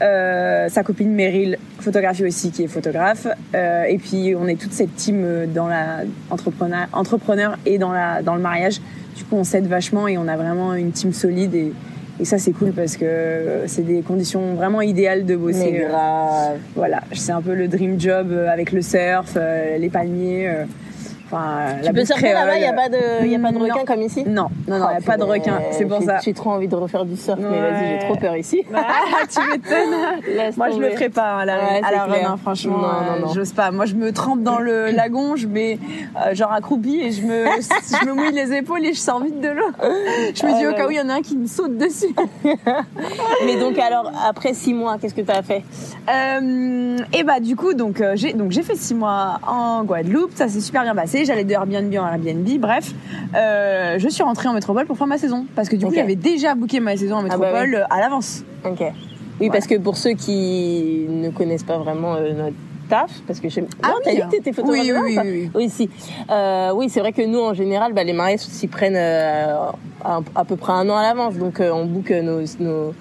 Euh, 0.00 0.68
sa 0.68 0.84
copine 0.84 1.12
Meryl, 1.12 1.58
photographie 1.80 2.24
aussi, 2.24 2.50
qui 2.52 2.62
est 2.62 2.68
photographe. 2.68 3.26
Euh, 3.54 3.84
et 3.84 3.98
puis, 3.98 4.34
on 4.38 4.46
est 4.46 4.60
toute 4.60 4.72
cette 4.72 4.94
team 4.94 5.22
euh, 5.24 5.46
dans 5.46 5.66
la 5.66 6.02
entrepreneur, 6.30 6.86
entrepreneur 6.92 7.58
et 7.66 7.78
dans, 7.78 7.92
la, 7.92 8.22
dans 8.22 8.36
le 8.36 8.40
mariage. 8.40 8.80
Du 9.16 9.24
coup, 9.24 9.36
on 9.36 9.44
s'aide 9.44 9.66
vachement 9.66 10.06
et 10.06 10.16
on 10.16 10.28
a 10.28 10.36
vraiment 10.36 10.74
une 10.74 10.92
team 10.92 11.12
solide. 11.12 11.54
Et, 11.54 11.72
et 12.20 12.24
ça, 12.24 12.38
c'est 12.38 12.52
cool 12.52 12.72
parce 12.72 12.96
que 12.96 13.64
c'est 13.66 13.82
des 13.82 14.02
conditions 14.02 14.54
vraiment 14.54 14.80
idéales 14.80 15.24
de 15.24 15.36
bosser. 15.36 15.70
Mais 15.72 15.84
euh, 15.84 15.88
grave. 15.88 16.58
voilà, 16.74 17.00
c'est 17.12 17.32
un 17.32 17.42
peu 17.42 17.54
le 17.54 17.68
dream 17.68 17.98
job 18.00 18.28
euh, 18.32 18.48
avec 18.48 18.72
le 18.72 18.82
surf, 18.82 19.34
euh, 19.36 19.78
les 19.78 19.88
palmiers. 19.88 20.48
Euh, 21.32 21.36
Enfin, 21.36 21.82
Tu 21.84 21.92
peux 21.92 22.04
surfer 22.04 22.32
là-bas, 22.32 22.56
il 22.56 22.60
n'y 22.60 22.66
a 22.66 22.72
pas 22.72 22.88
de, 22.88 23.26
y 23.26 23.34
a 23.34 23.38
pas 23.38 23.52
de 23.52 23.58
Non. 23.58 23.64
requin 23.64 23.84
comme 23.84 24.02
ici 24.02 24.24
Non, 24.26 24.48
non, 24.66 24.78
non, 24.78 24.86
il 24.90 24.98
n'y 24.98 25.04
a 25.04 25.06
pas 25.06 25.16
de 25.16 25.22
requin. 25.24 25.58
C'est 25.72 25.84
pour 25.84 26.02
ça. 26.02 26.18
J'ai 26.24 26.32
trop 26.34 26.50
envie 26.50 26.68
de 26.68 26.74
refaire 26.76 27.04
du 27.04 27.16
surf, 27.16 27.38
mais 27.40 27.60
vas-y, 27.60 27.88
j'ai 28.00 28.06
trop 28.06 28.16
peur 28.16 28.36
ici. 28.36 28.64
Ah, 28.74 29.24
tu 29.28 29.40
m'étonnes. 29.50 30.52
Moi, 30.56 30.70
je 30.70 30.76
le 30.78 30.84
tomber. 30.84 30.90
ferai 30.96 31.08
pas 31.08 31.34
hein, 31.34 31.38
à 31.40 31.44
la, 31.44 31.54
Ouais, 31.58 31.80
à 31.84 31.90
la 31.92 32.04
run, 32.04 32.14
hein, 32.32 32.36
franchement. 32.40 32.78
Non, 32.78 32.82
non, 32.82 33.12
euh, 33.16 33.20
non. 33.26 33.32
J'ose 33.34 33.52
pas. 33.52 33.70
Moi, 33.70 33.86
je 33.86 33.94
me 33.94 34.12
trempe 34.12 34.42
dans 34.42 34.58
le 34.58 34.90
lagon, 34.90 35.36
je 35.36 35.46
mets 35.46 35.78
euh, 36.16 36.34
genre 36.34 36.52
accroupi 36.52 37.00
et 37.00 37.10
je 37.12 37.22
me, 37.22 37.44
je 37.46 38.06
me 38.06 38.12
mouille 38.12 38.32
les 38.32 38.52
épaules 38.54 38.84
et 38.84 38.92
je 38.92 38.98
sors 38.98 39.20
vite 39.22 39.40
de 39.40 39.48
l'eau. 39.48 39.70
Je 40.34 40.46
me 40.46 40.52
Ah 40.52 40.58
dis 40.58 40.66
au 40.66 40.72
cas 40.72 40.86
où 40.86 40.90
il 40.90 40.96
y 40.96 41.00
en 41.00 41.08
a 41.08 41.14
un 41.14 41.22
qui 41.22 41.36
me 41.36 41.46
saute 41.46 41.76
dessus. 41.76 42.14
Mais 43.44 43.56
donc 43.56 43.78
alors, 43.78 44.10
après 44.28 44.54
six 44.54 44.74
mois, 44.74 44.96
qu'est-ce 44.98 45.14
que 45.14 45.20
tu 45.22 45.30
as 45.30 45.42
fait? 45.42 45.62
Euh, 46.08 46.96
et 47.12 47.22
bah 47.22 47.40
du 47.40 47.54
coup 47.56 47.70
euh, 47.70 47.74
donc 47.74 48.02
j'ai 48.50 48.62
fait 48.62 48.76
six 48.76 48.94
mois 48.94 49.40
en 49.46 49.84
Guadeloupe, 49.84 50.32
ça 50.34 50.48
s'est 50.48 50.60
super 50.60 50.82
bien 50.82 50.94
passé. 50.94 51.17
J'allais 51.24 51.44
de 51.44 51.52
Airbnb 51.52 51.94
en 51.94 52.06
Airbnb, 52.06 52.46
bref, 52.60 52.92
euh, 53.34 53.98
je 53.98 54.08
suis 54.08 54.22
rentrée 54.22 54.48
en 54.48 54.52
métropole 54.54 54.86
pour 54.86 54.96
faire 54.96 55.06
ma 55.06 55.18
saison 55.18 55.46
parce 55.54 55.68
que 55.68 55.76
du 55.76 55.86
coup 55.86 55.94
j'avais 55.94 56.16
déjà 56.16 56.54
booké 56.54 56.80
ma 56.80 56.96
saison 56.96 57.16
en 57.16 57.24
Ah 57.30 57.36
bah 57.36 57.52
métropole 57.52 57.86
à 57.90 58.00
l'avance. 58.00 58.44
Ok. 58.64 58.82
Oui, 59.40 59.50
parce 59.50 59.66
que 59.66 59.76
pour 59.76 59.96
ceux 59.96 60.12
qui 60.12 61.06
ne 61.08 61.30
connaissent 61.30 61.62
pas 61.62 61.78
vraiment 61.78 62.14
euh, 62.14 62.32
notre 62.32 62.56
taf, 62.88 63.10
parce 63.26 63.38
que 63.38 63.48
je... 63.48 63.60
Ah 63.82 63.88
non, 63.88 63.94
t'as 64.02 64.12
dit 64.14 64.20
que 64.20 64.30
t'étais 64.30 64.52
photographe 64.52 64.80
Oui, 64.82 64.92
oui, 64.92 65.18
oui, 65.22 65.30
oui. 65.30 65.50
Oui, 65.54 65.68
si. 65.70 65.88
Euh, 66.30 66.72
oui, 66.74 66.88
c'est 66.88 67.00
vrai 67.00 67.12
que 67.12 67.22
nous, 67.22 67.38
en 67.38 67.54
général, 67.54 67.92
bah, 67.92 68.02
les 68.02 68.12
mariages 68.12 68.40
s'y 68.40 68.66
prennent 68.66 68.96
à, 68.96 69.70
à 70.34 70.44
peu 70.44 70.56
près 70.56 70.72
un 70.72 70.88
an 70.88 70.96
à 70.96 71.02
l'avance. 71.02 71.36
Donc, 71.36 71.60
on 71.60 71.84
book 71.84 72.10
nos, 72.10 72.40
nos, 72.58 72.94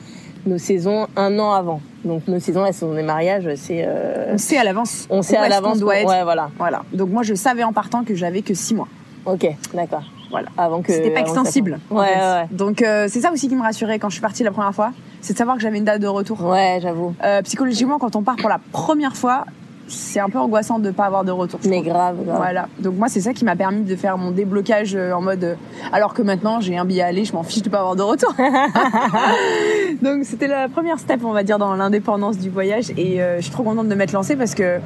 nos 0.45 0.57
saisons 0.57 1.07
un 1.15 1.39
an 1.39 1.53
avant. 1.53 1.81
Donc 2.07 2.27
nos 2.27 2.39
saisons, 2.39 2.65
elles 2.65 2.73
sont 2.73 2.93
des 2.93 3.03
mariages, 3.03 3.47
c'est. 3.55 3.83
euh, 3.85 4.31
On 4.33 4.37
sait 4.37 4.57
à 4.57 4.63
l'avance. 4.63 5.05
on 5.09 5.21
sait 5.21 5.37
où 5.37 5.41
à 5.41 5.49
l'avance. 5.49 5.79
doit 5.79 5.97
être. 5.97 6.07
Ouais, 6.09 6.23
voilà. 6.23 6.49
Voilà. 6.57 6.81
Donc 6.93 7.09
moi, 7.09 7.23
je 7.23 7.33
savais 7.35 7.63
en 7.63 7.73
partant 7.73 8.03
que 8.03 8.15
j'avais 8.15 8.41
que 8.41 8.53
six 8.53 8.73
mois. 8.73 8.87
Ok, 9.25 9.45
d'accord. 9.73 10.03
Voilà. 10.31 10.47
Avant 10.57 10.81
que. 10.81 10.91
C'était 10.91 11.11
pas 11.11 11.19
extensible. 11.21 11.79
en 11.89 11.97
Ouais, 11.99 12.07
fait. 12.07 12.19
ouais, 12.19 12.47
Donc 12.51 12.81
euh, 12.81 13.07
c'est 13.09 13.21
ça 13.21 13.31
aussi 13.31 13.47
qui 13.49 13.55
me 13.55 13.61
rassurait 13.61 13.99
quand 13.99 14.09
je 14.09 14.13
suis 14.15 14.21
partie 14.21 14.43
la 14.43 14.51
première 14.51 14.73
fois, 14.73 14.91
c'est 15.21 15.33
de 15.33 15.37
savoir 15.37 15.55
que 15.57 15.61
j'avais 15.61 15.77
une 15.77 15.85
date 15.85 16.01
de 16.01 16.07
retour. 16.07 16.41
ouais. 16.43 16.51
Ouais, 16.51 16.79
j'avoue. 16.81 17.13
Euh, 17.23 17.41
psychologiquement, 17.43 17.97
quand 17.99 18.15
on 18.15 18.23
part 18.23 18.35
pour 18.37 18.49
la 18.49 18.59
première 18.71 19.15
fois, 19.15 19.45
c'est 19.87 20.19
un 20.19 20.29
peu 20.29 20.37
angoissant 20.39 20.79
de 20.79 20.91
pas 20.91 21.05
avoir 21.05 21.23
de 21.23 21.31
retour. 21.31 21.59
Mais 21.67 21.81
grave, 21.81 22.17
grave. 22.25 22.37
Voilà. 22.37 22.67
Donc 22.79 22.95
moi, 22.97 23.07
c'est 23.07 23.21
ça 23.21 23.33
qui 23.33 23.45
m'a 23.45 23.55
permis 23.55 23.81
de 23.81 23.95
faire 23.95 24.17
mon 24.17 24.31
déblocage 24.31 24.95
euh, 24.95 25.13
en 25.13 25.21
mode. 25.21 25.43
euh, 25.43 25.55
alors 25.93 26.13
que 26.13 26.21
maintenant, 26.21 26.59
j'ai 26.59 26.77
un 26.77 26.85
billet 26.85 27.01
à 27.03 27.07
aller, 27.07 27.23
je 27.25 27.33
m'en 27.33 27.43
fiche 27.43 27.61
de 27.63 27.69
pas 27.69 27.79
avoir 27.79 27.95
de 27.95 28.01
retour. 28.01 28.33
Donc 30.01 30.23
c'était 30.23 30.47
la 30.47 30.67
première 30.69 30.99
step, 30.99 31.21
on 31.23 31.31
va 31.31 31.43
dire, 31.43 31.57
dans 31.57 31.75
l'indépendance 31.75 32.37
du 32.37 32.49
voyage. 32.49 32.91
Et 32.97 33.21
euh, 33.21 33.37
je 33.37 33.41
suis 33.43 33.51
trop 33.51 33.63
contente 33.63 33.87
de 33.87 33.95
m'être 33.95 34.11
lancée 34.13 34.35
parce 34.35 34.55
que, 34.55 34.79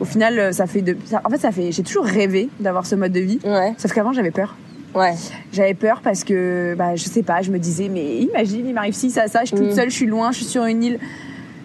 au 0.00 0.04
final, 0.04 0.52
ça 0.54 0.66
fait 0.66 0.82
de. 0.82 0.96
en 1.24 1.30
fait, 1.30 1.38
ça 1.38 1.50
fait. 1.52 1.72
J'ai 1.72 1.82
toujours 1.82 2.04
rêvé 2.04 2.48
d'avoir 2.60 2.86
ce 2.86 2.94
mode 2.94 3.12
de 3.12 3.20
vie. 3.20 3.38
Ouais, 3.44 3.74
Sauf 3.78 3.92
qu'avant, 3.92 4.12
j'avais 4.12 4.30
peur. 4.30 4.54
ouais. 4.94 5.14
J'avais 5.52 5.74
peur 5.74 6.00
parce 6.02 6.24
que, 6.24 6.74
bah, 6.76 6.96
je 6.96 7.04
sais 7.04 7.22
pas, 7.22 7.42
je 7.42 7.50
me 7.50 7.58
disais, 7.58 7.88
mais 7.88 8.16
imagine, 8.18 8.66
il 8.66 8.74
m'arrive 8.74 8.94
ci, 8.94 9.10
ça, 9.10 9.28
ça, 9.28 9.40
je 9.42 9.48
suis 9.48 9.56
toute 9.56 9.70
Mm. 9.72 9.74
seule, 9.74 9.90
je 9.90 9.94
suis 9.96 10.06
loin, 10.06 10.32
je 10.32 10.38
suis 10.38 10.46
sur 10.46 10.64
une 10.64 10.82
île, 10.82 10.98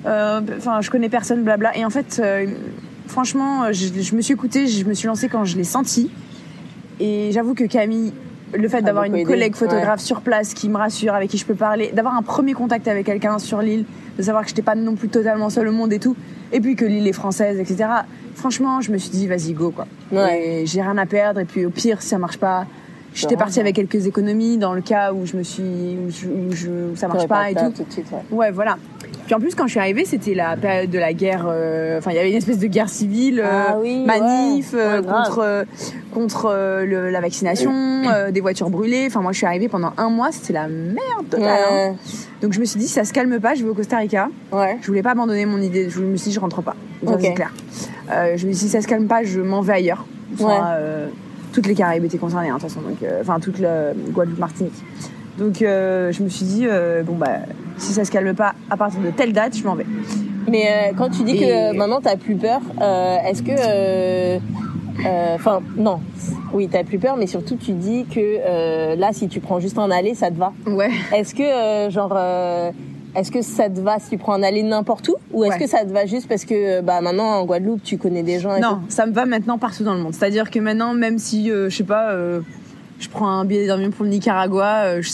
enfin, 0.06 0.82
je 0.82 0.89
connais 0.89 1.10
personne, 1.10 1.44
blabla. 1.44 1.77
Et 1.77 1.86
en 1.86 1.89
fait, 1.89 2.20
euh, 2.24 2.46
franchement, 3.08 3.72
je, 3.72 3.88
je 4.01 4.15
me 4.15 4.22
suis 4.22 4.34
écoutée, 4.34 4.68
je 4.68 4.86
me 4.86 4.94
suis 4.94 5.08
lancée 5.08 5.29
quand 5.29 5.46
je 5.46 5.58
l'ai 5.58 5.63
senti. 5.63 6.10
Et 7.00 7.29
j'avoue 7.32 7.53
que 7.53 7.63
Camille, 7.63 8.13
le 8.53 8.68
fait 8.68 8.82
d'avoir 8.82 9.06
une 9.06 9.24
collègue 9.25 9.56
photographe 9.56 10.01
sur 10.01 10.22
place 10.22 10.53
qui 10.53 10.70
me 10.70 10.77
rassure, 10.77 11.13
avec 11.13 11.29
qui 11.29 11.38
je 11.38 11.46
peux 11.46 11.56
parler, 11.56 11.91
d'avoir 11.94 12.15
un 12.15 12.22
premier 12.24 12.53
contact 12.53 12.88
avec 12.88 13.06
quelqu'un 13.06 13.39
sur 13.39 13.62
l'île, 13.62 13.86
de 14.18 14.24
savoir 14.24 14.44
que 14.44 14.50
j'étais 14.50 14.62
pas 14.63 14.75
non 14.75 14.96
plus 14.96 15.08
totalement 15.08 15.50
seule 15.50 15.68
au 15.68 15.72
monde 15.72 15.94
et 15.94 16.00
tout, 16.00 16.15
et 16.51 16.60
puis 16.60 16.75
que 16.75 16.84
l'île 16.84 17.08
est 17.08 17.13
française, 17.13 17.60
etc. 17.60 17.89
Franchement, 18.36 18.82
je 18.82 18.91
me 18.91 18.98
suis 18.98 19.12
dit, 19.12 19.27
vas-y, 19.27 19.53
go, 19.53 19.72
quoi. 19.72 19.86
Ouais. 20.12 20.63
J'ai 20.65 20.82
rien 20.82 20.98
à 20.98 21.06
perdre, 21.06 21.39
et 21.39 21.46
puis 21.46 21.65
au 21.65 21.70
pire, 21.70 22.01
si 22.01 22.10
ça 22.10 22.18
marche 22.18 22.38
pas, 22.38 22.65
j'étais 23.13 23.36
Ouais. 23.36 23.39
partie 23.39 23.60
avec 23.60 23.75
quelques 23.75 24.08
économies 24.08 24.58
dans 24.58 24.74
le 24.74 24.82
cas 24.82 25.13
où 25.13 25.25
je 25.25 25.38
me 25.38 25.44
suis, 25.44 25.62
où, 25.63 26.10
je- 26.10 26.27
où 26.27 26.51
je- 26.51 26.91
où 26.91 26.96
ça 26.96 27.08
marche 27.08 27.27
T'aurais 27.27 27.27
pas 27.27 27.51
et 27.51 27.56
tout. 27.56 27.72
tout 27.77 27.84
de 27.84 27.91
suite, 27.91 28.08
ouais. 28.12 28.36
Ouais, 28.36 28.51
voilà. 28.51 28.77
Puis 29.25 29.36
en 29.36 29.39
plus, 29.39 29.54
quand 29.54 29.66
je 29.66 29.72
suis 29.72 29.80
arrivée, 29.80 30.06
c'était 30.06 30.34
la 30.34 30.58
période 30.58 30.89
de 30.89 30.98
la 30.98 31.13
guerre. 31.13 31.46
euh, 31.48 31.98
Enfin, 32.00 32.12
il 32.12 32.16
y 32.16 32.20
avait 32.20 32.32
une 32.32 32.38
espèce 32.38 32.58
de 32.58 32.68
guerre 32.68 32.89
civile, 32.89 33.42
euh, 33.42 33.63
Ah 33.70 33.78
oui, 33.80 34.04
manif 34.06 34.74
ouais. 34.74 34.80
euh, 34.80 35.01
contre 35.04 35.39
euh, 35.44 35.63
contre 36.13 36.48
euh, 36.50 36.86
le- 36.86 37.10
la 37.12 37.22
vaccination, 37.22 37.72
euh, 38.12 38.32
des 38.32 38.42
voitures 38.42 38.70
brûlées. 38.72 39.06
Enfin, 39.08 39.22
moi, 39.22 39.32
je 39.32 39.38
suis 39.38 39.46
arrivée 39.46 39.68
pendant 39.70 39.94
un 39.98 40.10
mois, 40.10 40.32
c'était 40.32 40.54
la 40.54 40.68
merde 40.68 41.30
totale. 41.30 41.60
hein. 41.72 41.96
Donc, 42.42 42.54
je 42.54 42.60
me 42.60 42.66
suis 42.66 42.80
dit, 42.80 42.88
si 42.88 42.94
ça 42.94 43.04
se 43.06 43.13
calme 43.13 43.39
pas, 43.39 43.54
je 43.54 43.63
vais 43.63 43.70
au 43.70 43.74
Costa 43.75 43.98
Rica. 43.98 44.30
ouais. 44.51 44.78
Je 44.82 44.88
voulais 44.88 45.04
pas 45.04 45.12
abandonner 45.12 45.46
mon 45.46 45.62
idée. 45.62 45.89
Je 45.89 46.00
me 46.00 46.16
suis 46.18 46.30
dit, 46.30 46.36
je 46.36 46.39
rentre 46.39 46.62
pas. 46.62 46.75
Ça, 47.06 47.13
c'est 47.20 47.34
clair. 47.34 47.54
Euh, 48.12 48.38
je 48.38 48.48
me 48.48 48.51
suis 48.54 48.63
dit, 48.63 48.68
si 48.68 48.70
ça 48.70 48.82
se 48.82 48.88
calme 48.88 49.08
pas, 49.08 49.24
je 49.24 49.39
m'en 49.42 49.62
vais 49.62 49.74
ailleurs. 49.74 50.06
Enfin, 50.34 50.46
Ouais. 50.48 50.54
euh, 50.78 51.08
toutes 51.54 51.68
les 51.68 51.75
Caraïbes 51.75 52.06
étaient 52.06 52.18
concernées, 52.18 52.50
hein, 52.50 52.56
de 52.56 52.62
toute 52.62 52.70
façon. 52.70 52.82
Donc, 52.82 53.04
euh, 53.04 53.20
enfin, 53.22 53.39
toute 53.39 53.60
la 53.60 53.92
Guadeloupe, 54.12 54.39
Martinique. 54.39 54.74
Donc, 55.39 55.62
euh, 55.62 56.12
je 56.12 56.22
me 56.24 56.29
suis 56.29 56.46
dit, 56.46 56.65
euh, 56.67 57.01
bon, 57.03 57.15
bah, 57.15 57.38
si 57.77 57.93
ça 57.93 58.03
se 58.05 58.12
calme 58.12 58.34
pas 58.36 58.53
à 58.69 58.77
partir 58.77 59.00
de 59.01 59.10
telle 59.10 59.31
date, 59.34 59.55
je 59.58 59.63
m'en 59.63 59.75
vais. 59.75 59.86
Mais 60.50 60.65
euh, 60.67 60.93
quand 60.98 61.10
tu 61.10 61.24
dis 61.24 61.38
Et- 61.38 61.39
que 61.39 61.77
maintenant 61.77 62.01
t'as 62.01 62.17
plus 62.17 62.36
peur, 62.36 62.60
est-ce 63.25 63.41
que, 63.43 64.38
enfin, 65.36 65.62
non, 65.77 66.00
oui, 66.53 66.67
t'as 66.72 66.84
plus 66.84 67.00
peur, 67.00 67.15
mais 67.17 67.27
surtout 67.27 67.55
tu 67.55 67.72
dis 67.72 68.05
que 68.05 68.96
là, 68.98 69.10
si 69.13 69.27
tu 69.27 69.39
prends 69.39 69.60
juste 69.60 69.77
un 69.77 69.89
aller, 69.91 70.13
ça 70.13 70.29
te 70.29 70.38
va. 70.38 70.51
Ouais. 70.67 70.89
Est-ce 71.15 71.34
que, 71.36 71.89
genre, 71.91 72.17
est-ce 73.15 73.31
que 73.31 73.41
ça 73.41 73.69
te 73.69 73.79
va 73.79 74.00
si 74.00 74.10
tu 74.10 74.17
prends 74.17 74.34
un 74.34 74.43
aller 74.43 74.62
n'importe 74.63 75.08
où, 75.10 75.15
ou 75.31 75.43
est-ce 75.43 75.53
Ouais. 75.53 75.60
que 75.60 75.67
ça 75.67 75.84
te 75.86 75.91
va 75.91 76.05
juste 76.05 76.27
parce 76.27 76.46
que, 76.46 76.81
bah, 76.81 77.01
maintenant 77.01 77.39
en 77.39 77.46
Guadeloupe, 77.46 77.81
tu 77.84 77.98
connais 77.98 78.24
des 78.24 78.39
gens 78.39 78.55
et 78.55 78.60
Non, 78.60 78.79
ça 78.89 79.05
me 79.05 79.13
va 79.13 79.25
maintenant 79.25 79.58
partout 79.58 79.84
dans 79.84 79.93
le 79.93 80.00
monde. 80.01 80.13
C'est-à-dire 80.13 80.50
que 80.51 80.60
maintenant, 80.60 80.93
même 80.93 81.17
si, 81.17 81.50
euh, 81.50 81.69
je 81.69 81.77
sais 81.77 81.84
pas, 81.84 82.12
euh, 82.12 82.41
je 83.00 83.10
prends 83.10 83.29
un 83.29 83.46
billet 83.46 83.68
d'avion 83.68 83.91
pour 83.91 84.03
le 84.06 84.12
Nicaragua, 84.12 84.84
euh, 84.86 85.01
je, 85.01 85.10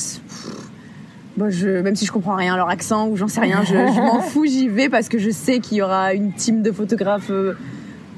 bon, 1.38 1.50
je, 1.50 1.82
même 1.82 1.96
si 1.96 2.06
je 2.06 2.12
comprends 2.12 2.36
rien 2.36 2.54
à 2.54 2.58
leur 2.58 2.70
accent 2.70 3.08
ou 3.08 3.16
j'en 3.18 3.28
sais 3.28 3.42
rien, 3.42 3.62
je, 3.64 3.74
je 3.74 4.00
m'en 4.02 4.20
fous, 4.22 4.46
j'y 4.46 4.68
vais 4.68 4.90
parce 4.90 5.10
que 5.10 5.18
je 5.20 5.30
sais 5.30 5.60
qu'il 5.60 5.78
y 5.78 5.82
aura 5.82 6.14
une 6.14 6.32
team 6.34 6.62
de 6.62 6.72
photographes 6.72 7.30
euh, 7.30 7.54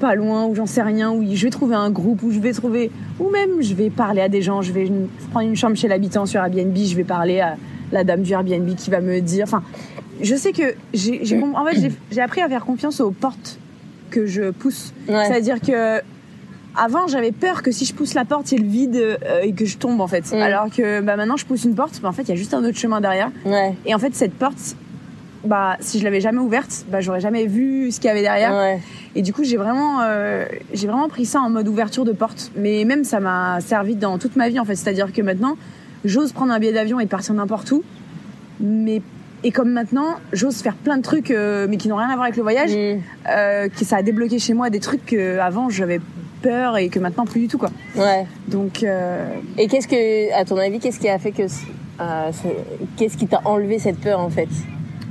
pas 0.00 0.14
loin 0.14 0.46
ou 0.46 0.54
j'en 0.54 0.66
sais 0.66 0.82
rien, 0.82 1.10
où 1.10 1.24
je 1.34 1.42
vais 1.44 1.50
trouver 1.50 1.74
un 1.74 1.90
groupe, 1.90 2.22
où 2.22 2.30
je 2.30 2.38
vais 2.38 2.52
trouver, 2.52 2.90
ou 3.18 3.30
même 3.30 3.60
je 3.62 3.74
vais 3.74 3.90
parler 3.90 4.20
à 4.20 4.28
des 4.28 4.42
gens, 4.42 4.62
je 4.62 4.72
vais 4.72 4.90
prendre 5.32 5.48
une 5.48 5.56
chambre 5.56 5.76
chez 5.76 5.88
l'habitant 5.88 6.24
sur 6.24 6.40
Airbnb, 6.40 6.76
je 6.76 6.94
vais 6.94 7.04
parler 7.04 7.40
à 7.40 7.56
la 7.90 8.04
dame 8.04 8.22
du 8.22 8.32
Airbnb 8.32 8.74
qui 8.76 8.90
va 8.90 9.00
me 9.00 9.20
dire, 9.20 9.44
enfin, 9.44 9.62
je 10.22 10.34
sais 10.36 10.52
que 10.52 10.74
j'ai, 10.94 11.20
com- 11.40 11.54
en 11.56 11.64
fait, 11.64 11.90
j'ai- 12.12 12.20
appris 12.20 12.40
à 12.42 12.48
faire 12.48 12.64
confiance 12.64 13.00
aux 13.00 13.10
portes 13.10 13.58
que 14.10 14.26
je 14.26 14.50
pousse. 14.50 14.92
Ouais. 15.08 15.24
C'est-à-dire 15.26 15.60
que 15.60 16.00
avant, 16.78 17.06
j'avais 17.06 17.32
peur 17.32 17.62
que 17.62 17.70
si 17.70 17.84
je 17.84 17.92
pousse 17.94 18.14
la 18.14 18.24
porte, 18.24 18.52
il 18.52 18.58
y 18.58 18.60
ait 18.60 18.64
le 18.64 18.70
vide 18.70 18.96
euh, 18.96 19.40
et 19.42 19.52
que 19.52 19.64
je 19.64 19.76
tombe 19.78 20.00
en 20.00 20.06
fait. 20.06 20.32
Mm. 20.32 20.36
Alors 20.36 20.70
que 20.70 21.00
bah, 21.00 21.16
maintenant, 21.16 21.36
je 21.36 21.44
pousse 21.44 21.64
une 21.64 21.74
porte, 21.74 22.00
bah, 22.00 22.08
en 22.08 22.12
fait, 22.12 22.22
il 22.22 22.28
y 22.28 22.32
a 22.32 22.36
juste 22.36 22.54
un 22.54 22.64
autre 22.64 22.78
chemin 22.78 23.00
derrière. 23.00 23.30
Ouais. 23.44 23.74
Et 23.84 23.94
en 23.94 23.98
fait, 23.98 24.14
cette 24.14 24.34
porte, 24.34 24.76
bah, 25.44 25.76
si 25.80 25.98
je 25.98 26.04
l'avais 26.04 26.20
jamais 26.20 26.38
ouverte, 26.40 26.84
bah, 26.90 27.00
j'aurais 27.00 27.20
jamais 27.20 27.46
vu 27.46 27.90
ce 27.90 28.00
qu'il 28.00 28.08
y 28.08 28.10
avait 28.10 28.22
derrière. 28.22 28.52
Ouais. 28.52 28.80
Et 29.14 29.22
du 29.22 29.32
coup, 29.32 29.44
j'ai 29.44 29.56
vraiment, 29.56 30.00
euh, 30.02 30.44
j'ai 30.72 30.86
vraiment 30.86 31.08
pris 31.08 31.24
ça 31.24 31.40
en 31.40 31.50
mode 31.50 31.68
ouverture 31.68 32.04
de 32.04 32.12
porte. 32.12 32.50
Mais 32.56 32.84
même, 32.84 33.04
ça 33.04 33.20
m'a 33.20 33.60
servi 33.60 33.96
dans 33.96 34.18
toute 34.18 34.36
ma 34.36 34.48
vie 34.48 34.60
en 34.60 34.64
fait. 34.64 34.76
C'est-à-dire 34.76 35.12
que 35.12 35.22
maintenant, 35.22 35.56
j'ose 36.04 36.32
prendre 36.32 36.52
un 36.52 36.58
billet 36.58 36.72
d'avion 36.72 37.00
et 37.00 37.06
partir 37.06 37.34
n'importe 37.34 37.70
où. 37.72 37.82
Mais 38.60 39.02
et 39.44 39.52
comme 39.52 39.70
maintenant, 39.70 40.16
j'ose 40.32 40.56
faire 40.56 40.74
plein 40.74 40.96
de 40.96 41.02
trucs, 41.02 41.30
euh, 41.30 41.66
mais 41.70 41.76
qui 41.76 41.86
n'ont 41.88 41.96
rien 41.96 42.08
à 42.08 42.14
voir 42.14 42.24
avec 42.24 42.36
le 42.36 42.42
voyage 42.42 42.70
Mm. 42.72 43.00
euh, 43.30 43.68
que 43.68 43.84
ça 43.84 43.98
a 43.98 44.02
débloqué 44.02 44.40
chez 44.40 44.52
moi 44.52 44.68
des 44.68 44.80
trucs 44.80 45.06
que 45.06 45.38
avant 45.38 45.70
j'avais 45.70 46.00
peur 46.38 46.76
et 46.78 46.88
que 46.88 46.98
maintenant 46.98 47.24
plus 47.24 47.40
du 47.40 47.48
tout 47.48 47.58
quoi. 47.58 47.70
Ouais. 47.96 48.26
Donc 48.48 48.82
euh, 48.82 49.26
Et 49.56 49.66
qu'est-ce 49.68 49.88
que, 49.88 50.32
à 50.34 50.44
ton 50.44 50.56
avis, 50.56 50.78
qu'est-ce 50.78 50.98
qui 51.00 51.08
a 51.08 51.18
fait 51.18 51.32
que, 51.32 51.42
euh, 52.00 52.30
qu'est-ce 52.96 53.16
qui 53.16 53.26
t'a 53.26 53.40
enlevé 53.44 53.78
cette 53.78 53.98
peur 54.00 54.20
en 54.20 54.30
fait? 54.30 54.48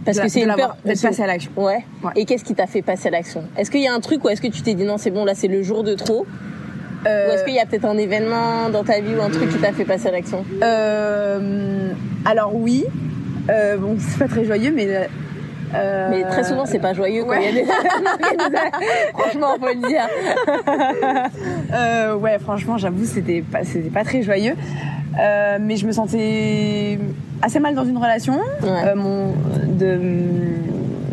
Parce 0.06 0.18
de- 0.18 0.24
que 0.24 0.30
c'est 0.30 0.42
une 0.42 0.54
peur. 0.56 0.78
d'être 0.86 1.02
passé 1.02 1.22
à 1.22 1.28
l'action. 1.28 1.52
Ouais. 1.58 1.84
Ouais. 2.04 2.12
Et 2.16 2.26
qu'est-ce 2.26 2.44
qui 2.46 2.56
t'a 2.56 2.66
fait 2.68 2.82
passer 2.82 3.10
à 3.10 3.12
l'action? 3.12 3.44
Est-ce 3.58 3.70
qu'il 3.70 3.82
y 3.82 3.88
a 3.88 3.94
un 3.94 4.00
truc 4.00 4.24
ou 4.24 4.30
est-ce 4.30 4.42
que 4.42 4.48
tu 4.48 4.62
t'es 4.62 4.74
dit 4.74 4.86
non 4.86 4.98
c'est 4.98 5.12
bon 5.12 5.26
là 5.26 5.36
c'est 5.36 5.50
le 5.50 5.64
jour 5.64 5.84
de 5.84 5.96
trop? 5.96 6.26
Euh, 7.06 7.30
Ou 7.30 7.34
est-ce 7.34 7.44
qu'il 7.46 7.54
y 7.54 7.60
a 7.60 7.66
peut-être 7.66 7.86
un 7.86 7.98
événement 7.98 8.70
dans 8.70 8.84
ta 8.84 9.00
vie 9.02 9.14
ou 9.18 9.22
un 9.22 9.30
truc 9.30 9.50
qui 9.50 9.58
t'a 9.60 9.72
fait 9.72 9.86
passer 9.86 10.08
à 10.08 10.12
l'action? 10.12 10.44
Euh, 10.64 11.90
alors 12.26 12.56
oui, 12.56 12.86
euh, 13.50 13.78
bon 13.78 13.98
c'est 14.00 14.18
pas 14.20 14.28
très 14.28 14.46
joyeux 14.46 14.74
mais 14.76 15.08
euh, 15.74 16.08
Mais 16.10 16.24
très 16.24 16.44
souvent 16.44 16.66
c'est 16.66 16.80
pas 16.80 16.94
joyeux 16.94 17.24
quand 17.26 17.34
il 17.34 17.44
y 17.44 17.48
a 17.48 17.52
des 17.52 17.66
Franchement 19.14 19.56
faut 19.60 19.68
le 19.68 19.88
dire. 19.88 20.08
Euh, 21.74 22.16
ouais, 22.16 22.40
franchement, 22.40 22.78
j'avoue, 22.78 23.04
c'était 23.04 23.42
pas, 23.42 23.64
c'était 23.64 23.90
pas 23.90 24.04
très 24.04 24.22
joyeux. 24.24 24.56
Euh, 25.20 25.58
mais 25.60 25.76
je 25.76 25.86
me 25.86 25.92
sentais 25.92 26.98
assez 27.42 27.60
mal 27.60 27.76
dans 27.76 27.84
une 27.84 27.98
relation. 27.98 28.40
Ouais. 28.64 28.96
Mon, 28.96 29.34
de 29.78 30.00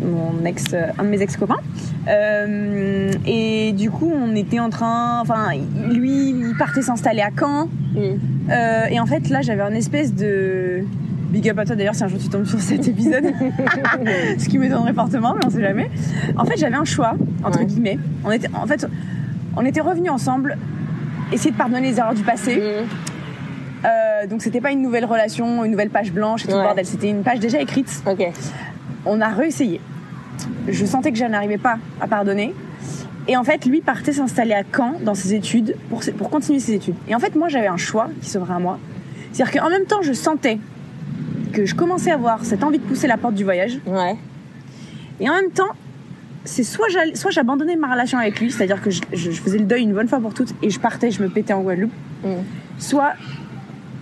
mon 0.03 0.45
ex, 0.45 0.73
un 0.73 1.03
de 1.03 1.09
mes 1.09 1.21
ex 1.21 1.35
copains. 1.35 1.59
et 2.07 3.73
du 3.73 3.91
coup, 3.91 4.11
on 4.15 4.33
était 4.35 4.59
en 4.59 4.69
train, 4.69 5.19
enfin, 5.21 5.49
lui, 5.89 6.29
il 6.29 6.53
partait 6.57 6.81
s'installer 6.81 7.21
à 7.21 7.31
Caen. 7.37 7.67
Mm. 7.93 8.51
Et 8.91 8.99
en 8.99 9.05
fait, 9.05 9.29
là, 9.29 9.41
j'avais 9.41 9.63
un 9.63 9.73
espèce 9.73 10.13
de 10.13 10.85
big 11.35 11.49
up 11.49 11.59
à 11.59 11.65
toi 11.65 11.75
d'ailleurs 11.75 11.95
si 11.95 12.03
un 12.03 12.07
jour 12.07 12.17
tu 12.17 12.29
tombes 12.29 12.45
sur 12.45 12.59
cet 12.61 12.87
épisode, 12.87 13.25
ce 14.37 14.47
qui 14.47 14.57
m'étonnerait 14.57 14.93
fortement, 14.93 15.33
mais 15.35 15.45
on 15.45 15.49
sait 15.49 15.61
jamais. 15.61 15.89
En 16.37 16.45
fait, 16.45 16.55
j'avais 16.57 16.75
un 16.77 16.85
choix 16.85 17.15
entre 17.43 17.59
Ouais. 17.59 17.65
guillemets. 17.65 17.99
On 18.23 18.31
était, 18.31 18.47
en 18.53 18.65
fait, 18.65 18.87
on 19.57 19.65
était 19.65 19.81
revenus 19.81 20.11
ensemble, 20.11 20.57
essayer 21.33 21.51
de 21.51 21.57
pardonner 21.57 21.89
les 21.91 21.97
erreurs 21.99 22.13
du 22.13 22.23
passé. 22.23 22.55
Mm. 22.55 22.87
Euh, 23.85 24.27
donc, 24.27 24.41
c'était 24.43 24.61
pas 24.61 24.71
une 24.71 24.81
nouvelle 24.81 25.03
relation, 25.03 25.65
une 25.65 25.71
nouvelle 25.71 25.89
page 25.89 26.13
blanche 26.13 26.43
et 26.45 26.47
tout 26.47 26.53
le 26.53 26.59
Ouais. 26.59 26.63
bordel. 26.63 26.85
C'était 26.85 27.09
une 27.09 27.21
page 27.23 27.39
déjà 27.41 27.59
écrite. 27.59 27.91
Ok. 28.09 28.25
On 29.05 29.19
a 29.19 29.27
réessayé. 29.27 29.81
Je 30.69 30.85
sentais 30.85 31.11
que 31.11 31.17
je 31.17 31.25
n'arrivais 31.25 31.57
pas 31.57 31.77
à 31.99 32.07
pardonner. 32.07 32.53
Et 33.27 33.35
en 33.35 33.43
fait, 33.43 33.65
lui 33.65 33.81
partait 33.81 34.13
s'installer 34.13 34.53
à 34.53 34.63
Caen 34.75 34.93
dans 35.03 35.15
ses 35.15 35.33
études 35.33 35.75
pour, 35.89 36.01
pour 36.17 36.29
continuer 36.29 36.59
ses 36.59 36.73
études. 36.75 36.95
Et 37.09 37.15
en 37.15 37.19
fait, 37.19 37.35
moi, 37.35 37.49
j'avais 37.49 37.67
un 37.67 37.77
choix 37.77 38.07
qui 38.21 38.29
s'ouvrait 38.29 38.53
à 38.53 38.59
moi. 38.59 38.79
C'est-à-dire 39.33 39.61
qu'en 39.61 39.69
même 39.69 39.85
temps, 39.85 40.01
je 40.01 40.13
sentais 40.13 40.59
que 41.55 41.65
je 41.65 41.73
commençais 41.73 42.11
à 42.11 42.15
avoir 42.15 42.43
cette 42.43 42.63
envie 42.63 42.79
de 42.79 42.83
pousser 42.83 43.07
la 43.07 43.17
porte 43.17 43.33
du 43.33 43.43
voyage. 43.43 43.79
Ouais. 43.85 44.15
Et 45.19 45.29
en 45.29 45.33
même 45.33 45.51
temps, 45.51 45.71
c'est 46.43 46.63
soit 46.63 46.87
j'abandonnais 47.31 47.75
ma 47.75 47.91
relation 47.91 48.17
avec 48.17 48.39
lui, 48.39 48.51
c'est-à-dire 48.51 48.81
que 48.81 48.91
je, 48.91 49.31
faisais 49.31 49.57
le 49.57 49.65
deuil 49.65 49.83
une 49.83 49.93
bonne 49.93 50.07
fois 50.07 50.19
pour 50.19 50.33
toutes 50.33 50.53
et 50.61 50.69
je 50.69 50.79
partais, 50.79 51.11
je 51.11 51.23
me 51.23 51.29
pétais 51.29 51.53
en 51.53 51.61
Guadeloupe. 51.61 51.93
Mm. 52.23 52.33
Soit 52.77 53.13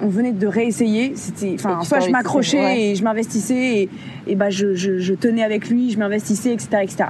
on 0.01 0.07
venait 0.07 0.31
de 0.31 0.47
réessayer, 0.47 1.13
c'était, 1.15 1.55
enfin, 1.55 1.83
soit 1.83 2.01
je 2.01 2.09
m'accrochais 2.09 2.59
ouais. 2.59 2.81
et 2.81 2.95
je 2.95 3.03
m'investissais 3.03 3.53
et, 3.55 3.89
et 4.27 4.35
bah 4.35 4.49
je, 4.49 4.73
je, 4.73 4.97
je 4.97 5.13
tenais 5.13 5.43
avec 5.43 5.69
lui, 5.69 5.91
je 5.91 5.99
m'investissais, 5.99 6.51
etc., 6.51 6.79
etc. 6.81 7.05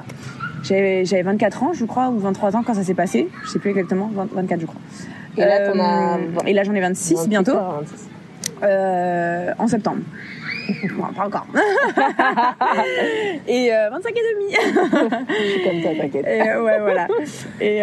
J'avais, 0.63 1.05
j'avais 1.05 1.23
24 1.23 1.63
ans, 1.63 1.73
je 1.73 1.85
crois, 1.85 2.09
ou 2.09 2.19
23 2.19 2.55
ans 2.55 2.63
quand 2.63 2.73
ça 2.73 2.83
s'est 2.83 2.93
passé. 2.93 3.29
Je 3.43 3.49
sais 3.49 3.59
plus 3.59 3.71
exactement, 3.71 4.11
20 4.13 4.33
24, 4.33 4.61
je 4.61 4.65
crois. 4.65 4.81
Et 5.37 5.41
là. 5.41 6.17
Euh, 6.17 6.17
et 6.45 6.53
là 6.53 6.63
j'en 6.63 6.73
ai 6.73 6.81
26 6.81 7.27
bientôt, 7.27 7.55
26. 7.55 8.09
euh, 8.63 9.53
en 9.57 9.67
septembre. 9.67 10.01
bon, 10.95 11.03
pas 11.13 11.27
encore. 11.27 11.47
et 13.47 13.69
25 13.91 14.11
et 14.11 14.21
demi. 14.33 14.53
Comme 15.63 15.81
toi, 15.81 15.91
t'inquiète. 15.99 16.25
ouais, 16.25 16.79
voilà. 16.79 17.07
Et, 17.61 17.81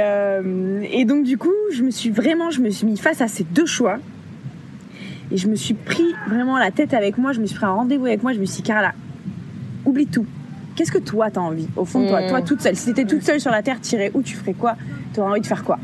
et 1.01 1.05
donc 1.05 1.25
du 1.25 1.39
coup, 1.39 1.53
je 1.73 1.83
me 1.83 1.91
suis 1.91 2.11
vraiment, 2.11 2.51
je 2.51 2.61
me 2.61 2.71
suis 2.71 2.87
mis 2.87 2.97
face 2.97 3.21
à 3.21 3.29
ces 3.29 3.45
deux 3.45 3.67
choix. 3.67 3.99
Et 5.33 5.37
je 5.37 5.47
me 5.47 5.55
suis 5.55 5.75
pris 5.75 6.15
vraiment 6.29 6.59
la 6.59 6.71
tête 6.71 6.93
avec 6.93 7.17
moi. 7.17 7.33
Je 7.33 7.41
me 7.41 7.47
suis 7.47 7.57
pris 7.57 7.67
un 7.67 7.73
rendez-vous 7.73 8.07
avec 8.07 8.23
moi. 8.23 8.33
Je 8.33 8.41
me 8.41 8.45
suis 8.47 8.63
dit, 8.63 8.69
Carla, 8.69 8.93
oublie 9.85 10.07
tout. 10.07 10.27
Qu'est-ce 10.75 10.93
que 10.93 10.99
toi 10.99 11.31
t'as 11.31 11.41
envie? 11.41 11.69
Au 11.77 11.85
fond 11.85 12.03
de 12.03 12.09
toi, 12.09 12.23
toi 12.29 12.43
toute 12.43 12.61
seule 12.61 12.77
Si 12.77 12.87
t'étais 12.87 13.05
toute 13.05 13.23
seule 13.23 13.41
sur 13.41 13.51
la 13.51 13.63
terre, 13.63 13.81
tirer 13.81 14.11
où 14.15 14.23
Tu 14.23 14.35
ferais 14.37 14.55
quoi? 14.55 14.77
T'aurais 15.13 15.31
envie 15.31 15.41
de 15.41 15.47
faire 15.47 15.65
quoi? 15.65 15.79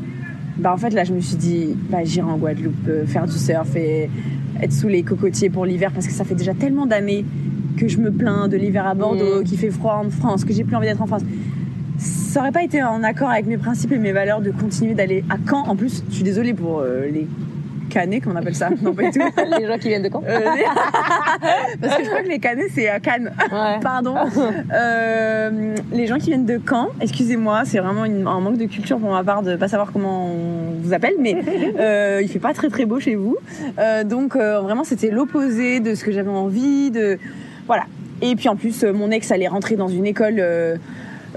Bah 0.57 0.73
en 0.73 0.77
fait 0.77 0.89
là, 0.89 1.03
je 1.03 1.13
me 1.13 1.21
suis 1.21 1.35
dit, 1.35 1.75
bah 1.89 1.99
j'irai 2.03 2.27
en 2.27 2.37
Guadeloupe 2.37 2.87
euh, 2.87 3.05
faire 3.05 3.25
du 3.25 3.37
surf 3.37 3.75
et 3.75 4.09
être 4.61 4.73
sous 4.73 4.87
les 4.87 5.03
cocotiers 5.03 5.49
pour 5.49 5.65
l'hiver 5.65 5.91
parce 5.93 6.07
que 6.07 6.13
ça 6.13 6.23
fait 6.23 6.35
déjà 6.35 6.53
tellement 6.53 6.85
d'années 6.85 7.25
que 7.77 7.87
je 7.87 7.97
me 7.99 8.11
plains 8.11 8.47
de 8.47 8.57
l'hiver 8.57 8.87
à 8.87 8.95
Bordeaux, 8.95 9.41
mm. 9.41 9.43
qui 9.43 9.57
fait 9.57 9.69
froid 9.69 10.01
en 10.05 10.09
France, 10.09 10.45
que 10.45 10.53
j'ai 10.53 10.63
plus 10.63 10.75
envie 10.75 10.87
d'être 10.87 11.01
en 11.01 11.07
France. 11.07 11.21
Ça 11.97 12.41
aurait 12.41 12.51
pas 12.51 12.63
été 12.63 12.83
en 12.83 13.03
accord 13.03 13.29
avec 13.29 13.45
mes 13.45 13.57
principes 13.57 13.91
et 13.91 13.97
mes 13.97 14.11
valeurs 14.11 14.41
de 14.41 14.51
continuer 14.51 14.93
d'aller 14.93 15.23
à 15.29 15.37
Caen. 15.49 15.63
En 15.67 15.75
plus, 15.75 16.03
je 16.09 16.15
suis 16.15 16.23
désolée 16.23 16.53
pour 16.53 16.79
euh, 16.79 17.07
les 17.11 17.27
Canet, 17.89 18.23
comment 18.23 18.35
on 18.35 18.39
appelle 18.39 18.55
ça? 18.55 18.69
Non, 18.81 18.93
pas 18.93 19.03
du 19.03 19.11
tout. 19.11 19.19
les 19.59 19.67
gens 19.67 19.77
qui 19.77 19.87
viennent 19.89 20.03
de 20.03 20.09
Caen 20.09 20.23
euh, 20.27 20.39
Parce 21.81 21.97
que 21.97 22.03
je 22.03 22.09
crois 22.09 22.21
que 22.21 22.27
les 22.27 22.39
Canets, 22.39 22.69
c'est 22.73 22.89
à 22.89 22.99
Cannes. 22.99 23.31
Pardon. 23.81 24.15
Euh, 24.73 25.75
les 25.91 26.07
gens 26.07 26.17
qui 26.17 26.27
viennent 26.27 26.45
de 26.45 26.59
Caen, 26.67 26.89
excusez-moi, 26.99 27.63
c'est 27.65 27.79
vraiment 27.79 28.03
un 28.03 28.39
manque 28.39 28.57
de 28.57 28.65
culture 28.65 28.99
pour 28.99 29.11
ma 29.11 29.23
part 29.23 29.41
de 29.41 29.55
pas 29.55 29.67
savoir 29.67 29.91
comment 29.91 30.27
on 30.27 30.81
vous 30.81 30.93
appelle, 30.93 31.15
mais 31.19 31.35
euh, 31.79 32.19
il 32.21 32.27
fait 32.27 32.39
pas 32.39 32.53
très 32.53 32.69
très 32.69 32.85
beau 32.85 32.99
chez 32.99 33.15
vous. 33.15 33.37
Euh, 33.79 34.03
donc 34.03 34.35
vraiment, 34.35 34.83
c'était 34.83 35.09
l'opposé 35.09 35.79
de 35.79 35.95
ce 35.95 36.03
que 36.03 36.11
j'avais 36.11 36.29
envie 36.29 36.91
de. 36.91 37.17
Voilà. 37.65 37.85
Et 38.21 38.35
puis 38.35 38.49
en 38.49 38.55
plus, 38.55 38.83
mon 38.83 39.11
ex 39.11 39.31
allait 39.31 39.47
rentrer 39.47 39.75
dans 39.75 39.87
une 39.87 40.05
école 40.05 40.41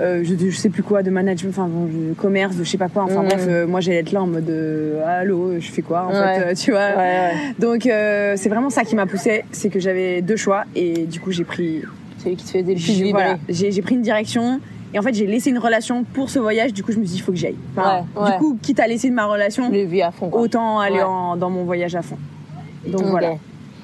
euh, 0.00 0.24
je, 0.24 0.34
je, 0.50 0.56
sais 0.56 0.68
plus 0.68 0.82
quoi, 0.82 1.02
de 1.02 1.10
management, 1.10 1.50
enfin 1.50 1.68
bon, 1.68 1.84
de 1.84 2.14
commerce, 2.14 2.56
de 2.56 2.64
je 2.64 2.70
sais 2.70 2.78
pas 2.78 2.88
quoi. 2.88 3.04
Enfin 3.04 3.22
bref, 3.22 3.44
euh, 3.46 3.66
moi 3.66 3.80
j'allais 3.80 3.98
être 3.98 4.12
là 4.12 4.22
en 4.22 4.26
mode 4.26 4.48
euh, 4.48 5.02
allô, 5.06 5.58
je 5.58 5.70
fais 5.70 5.82
quoi 5.82 6.06
en 6.06 6.12
fait, 6.12 6.54
tu 6.54 6.72
vois. 6.72 6.90
Donc 7.58 7.82
c'est 7.84 8.48
vraiment 8.48 8.70
ça 8.70 8.84
qui 8.84 8.96
m'a 8.96 9.06
poussé, 9.06 9.44
c'est 9.52 9.68
que 9.68 9.80
j'avais 9.80 10.22
deux 10.22 10.36
choix 10.36 10.64
et 10.74 11.06
du 11.06 11.20
coup 11.20 11.32
j'ai 11.32 11.44
pris. 11.44 11.82
Celui 12.18 12.36
qui 12.36 12.44
te 12.44 12.50
faisait 12.50 12.74
le 12.74 12.80
plus 12.80 13.10
voilà, 13.10 13.38
j'ai 13.48 13.82
pris 13.82 13.94
une 13.94 14.02
direction. 14.02 14.60
Et 14.92 14.98
en 14.98 15.02
fait, 15.02 15.14
j'ai 15.14 15.26
laissé 15.26 15.50
une 15.50 15.58
relation 15.58 16.02
pour 16.02 16.30
ce 16.30 16.40
voyage. 16.40 16.72
Du 16.72 16.82
coup, 16.82 16.90
je 16.90 16.98
me 16.98 17.04
suis 17.04 17.12
dit, 17.12 17.18
il 17.20 17.22
faut 17.22 17.30
que 17.30 17.38
j'aille. 17.38 17.54
Du 17.76 18.32
coup, 18.38 18.58
quitte 18.60 18.80
à 18.80 18.88
laisser 18.88 19.08
de 19.08 19.14
ma 19.14 19.26
relation, 19.26 19.70
à 19.70 20.10
fond, 20.10 20.30
autant 20.32 20.80
aller 20.80 20.98
dans 20.98 21.48
mon 21.48 21.62
voyage 21.62 21.94
à 21.94 22.02
fond. 22.02 22.18
Donc 22.86 23.04
voilà. 23.04 23.36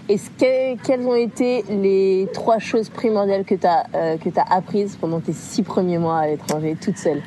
Et 0.08 0.18
que, 0.18 0.76
quelles 0.84 1.06
ont 1.06 1.16
été 1.16 1.64
les 1.68 2.28
trois 2.32 2.58
choses 2.58 2.88
primordiales 2.88 3.44
que 3.44 3.56
tu 3.56 3.66
as, 3.66 3.86
euh, 3.94 4.16
que 4.18 4.28
as 4.38 4.44
apprises 4.50 4.96
pendant 5.00 5.20
tes 5.20 5.32
six 5.32 5.62
premiers 5.62 5.98
mois 5.98 6.18
à 6.18 6.26
l'étranger, 6.28 6.76
toute 6.80 6.96
seule? 6.96 7.22